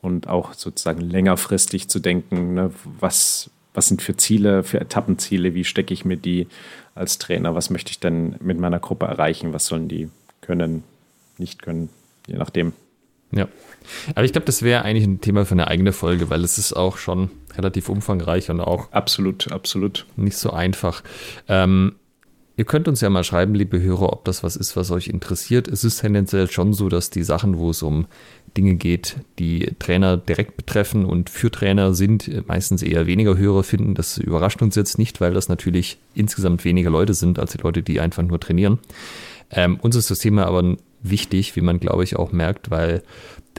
[0.00, 2.70] Und auch sozusagen längerfristig zu denken, ne,
[3.00, 6.46] was, was sind für Ziele, für Etappenziele, wie stecke ich mir die
[6.94, 10.10] als Trainer, was möchte ich denn mit meiner Gruppe erreichen, was sollen die
[10.42, 10.84] können,
[11.38, 11.88] nicht können
[12.26, 12.72] je nachdem.
[13.32, 13.48] Ja.
[14.14, 16.74] Aber ich glaube, das wäre eigentlich ein Thema für eine eigene Folge, weil es ist
[16.74, 21.02] auch schon relativ umfangreich und auch absolut, absolut nicht so einfach.
[21.48, 21.94] Ähm,
[22.54, 25.68] Ihr könnt uns ja mal schreiben, liebe Hörer, ob das was ist, was euch interessiert.
[25.68, 28.06] Es ist tendenziell schon so, dass die Sachen, wo es um
[28.56, 33.94] Dinge geht, die Trainer direkt betreffen und für Trainer sind, meistens eher weniger Hörer finden.
[33.94, 37.82] Das überrascht uns jetzt nicht, weil das natürlich insgesamt weniger Leute sind, als die Leute,
[37.82, 38.78] die einfach nur trainieren.
[39.50, 43.02] Ähm, uns ist das Thema aber wichtig, wie man, glaube ich, auch merkt, weil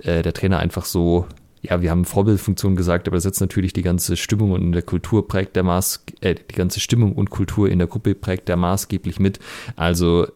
[0.03, 1.27] äh, der Trainer einfach so
[1.63, 4.81] ja, wir haben Vorbildfunktion gesagt, aber das setzt natürlich die ganze Stimmung und in der
[4.81, 8.57] Kultur prägt der Maß, äh, die ganze Stimmung und Kultur in der Gruppe prägt der
[8.57, 9.39] maßgeblich mit.
[9.77, 10.27] Also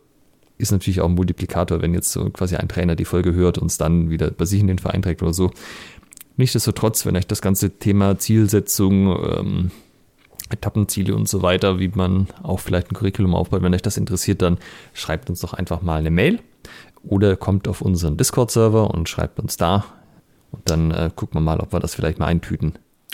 [0.57, 3.67] ist natürlich auch ein Multiplikator, wenn jetzt so quasi ein Trainer die Folge hört und
[3.67, 5.51] es dann wieder bei sich in den Verein trägt oder so.
[6.37, 9.71] Nichtsdestotrotz, wenn euch das ganze Thema Zielsetzung, ähm,
[10.49, 14.41] Etappenziele und so weiter, wie man auch vielleicht ein Curriculum aufbaut, wenn euch das interessiert,
[14.41, 14.57] dann
[14.93, 16.39] schreibt uns doch einfach mal eine Mail
[17.07, 19.85] oder kommt auf unseren Discord-Server und schreibt uns da
[20.51, 22.73] und dann äh, gucken wir mal, ob wir das vielleicht mal eintüten.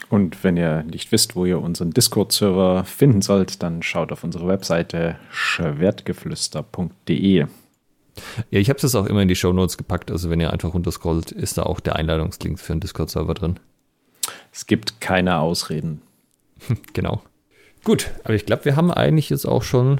[0.09, 4.47] Und wenn ihr nicht wisst, wo ihr unseren Discord-Server finden sollt, dann schaut auf unsere
[4.47, 7.45] Webseite schwertgeflüster.de.
[8.51, 10.11] Ja, ich habe es auch immer in die Show Notes gepackt.
[10.11, 13.59] Also wenn ihr einfach runterscrollt, ist da auch der Einladungslink für einen Discord-Server drin.
[14.51, 16.01] Es gibt keine Ausreden.
[16.93, 17.23] genau.
[17.83, 19.99] Gut, aber ich glaube, wir haben eigentlich jetzt auch schon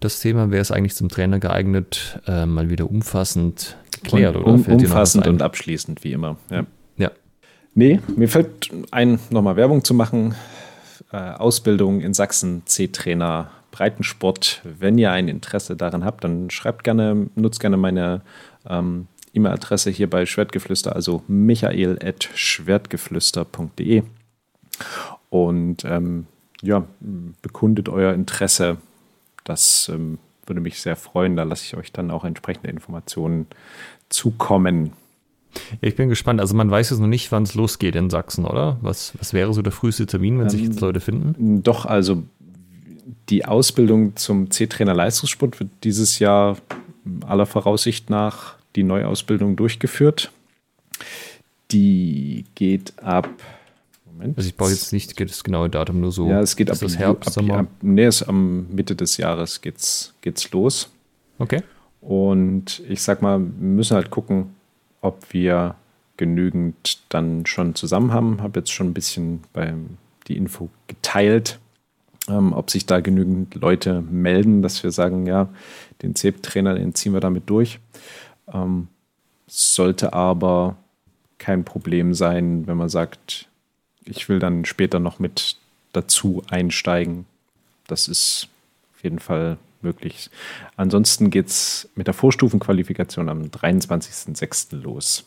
[0.00, 4.52] das Thema, wer ist eigentlich zum Trainer geeignet, äh, mal wieder umfassend geklärt, und, oder?
[4.52, 6.36] Um, umfassend und abschließend, wie immer.
[6.50, 6.64] Ja.
[6.96, 7.10] ja.
[7.74, 10.34] Nee, mir fällt ein, nochmal Werbung zu machen.
[11.12, 14.62] Äh, Ausbildung in Sachsen, C-Trainer, Breitensport.
[14.64, 18.22] Wenn ihr ein Interesse daran habt, dann schreibt gerne, nutzt gerne meine
[18.68, 24.02] ähm, E-Mail-Adresse hier bei Schwertgeflüster, also michael.schwertgeflüster.de.
[25.30, 26.26] Und ähm,
[26.62, 26.86] ja,
[27.40, 28.76] bekundet euer Interesse.
[29.44, 31.36] Das ähm, würde mich sehr freuen.
[31.36, 33.46] Da lasse ich euch dann auch entsprechende Informationen
[34.08, 34.92] zukommen.
[35.80, 36.40] ich bin gespannt.
[36.40, 38.78] Also man weiß jetzt noch nicht, wann es losgeht in Sachsen, oder?
[38.82, 41.62] Was, was wäre so der früheste Termin, wenn ähm, sich jetzt Leute finden?
[41.62, 42.22] Doch, also
[43.28, 46.56] die Ausbildung zum C-Trainer Leistungssport wird dieses Jahr
[47.26, 50.32] aller Voraussicht nach die Neuausbildung durchgeführt.
[51.70, 53.28] Die geht ab
[54.22, 54.38] Moment.
[54.38, 56.28] Also ich brauche jetzt nicht das genaue Datum, nur so.
[56.28, 57.58] Ja, es geht ab, das Herbst, ab, Sommer.
[57.58, 60.90] Ab, nee, es am Mitte des Jahres geht's, geht's los.
[61.38, 61.62] Okay.
[62.00, 64.54] Und ich sag mal, wir müssen halt gucken,
[65.00, 65.76] ob wir
[66.16, 68.42] genügend dann schon zusammen haben.
[68.42, 71.58] Habe jetzt schon ein bisschen beim, die Info geteilt,
[72.28, 75.48] ähm, ob sich da genügend Leute melden, dass wir sagen, ja,
[76.02, 77.80] den CEP-Trainer, den ziehen wir damit durch.
[78.52, 78.88] Ähm,
[79.46, 80.76] sollte aber
[81.38, 83.48] kein Problem sein, wenn man sagt,
[84.04, 85.56] ich will dann später noch mit
[85.92, 87.26] dazu einsteigen.
[87.86, 88.48] Das ist
[88.94, 90.30] auf jeden Fall möglich.
[90.76, 94.76] Ansonsten geht es mit der Vorstufenqualifikation am 23.06.
[94.82, 95.24] los.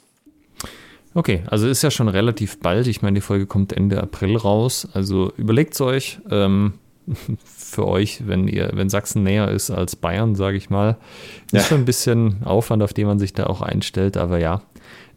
[1.13, 2.87] Okay, also ist ja schon relativ bald.
[2.87, 4.87] Ich meine, die Folge kommt Ende April raus.
[4.93, 6.19] Also überlegt es euch.
[6.29, 6.73] Ähm,
[7.45, 10.97] für euch, wenn ihr, wenn Sachsen näher ist als Bayern, sage ich mal.
[11.47, 11.61] Ist ja.
[11.61, 14.61] schon ein bisschen Aufwand, auf den man sich da auch einstellt, aber ja,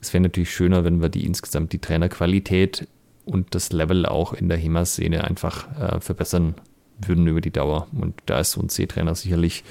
[0.01, 2.87] es wäre natürlich schöner, wenn wir die insgesamt die Trainerqualität
[3.29, 6.55] und das Level auch in der HEMA-Szene einfach äh, verbessern
[6.99, 7.87] würden über die Dauer.
[7.93, 9.65] Und da ist so ein C-Trainer sicherlich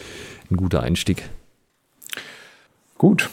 [0.49, 1.29] ein guter Einstieg.
[2.97, 3.29] Gut,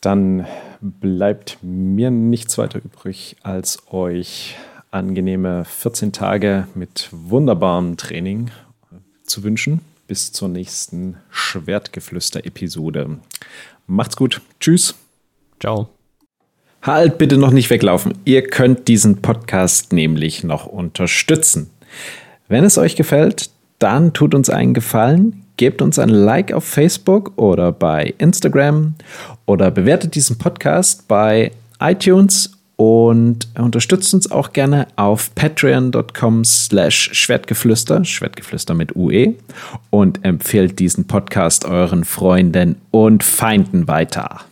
[0.00, 0.46] dann
[0.80, 4.56] bleibt mir nichts weiter übrig, als euch
[4.90, 8.50] angenehme 14 Tage mit wunderbarem Training
[9.24, 9.80] zu wünschen.
[10.06, 13.18] Bis zur nächsten Schwertgeflüster-Episode.
[13.86, 14.40] Macht's gut.
[14.60, 14.94] Tschüss.
[15.60, 15.95] Ciao.
[16.86, 18.14] Halt bitte noch nicht weglaufen.
[18.24, 21.68] Ihr könnt diesen Podcast nämlich noch unterstützen.
[22.46, 23.50] Wenn es euch gefällt,
[23.80, 28.94] dann tut uns einen Gefallen, gebt uns ein Like auf Facebook oder bei Instagram
[29.46, 31.50] oder bewertet diesen Podcast bei
[31.80, 39.34] iTunes und unterstützt uns auch gerne auf patreon.com slash schwertgeflüster, Schwertgeflüster mit UE
[39.90, 44.42] und empfehlt diesen Podcast euren Freunden und Feinden weiter.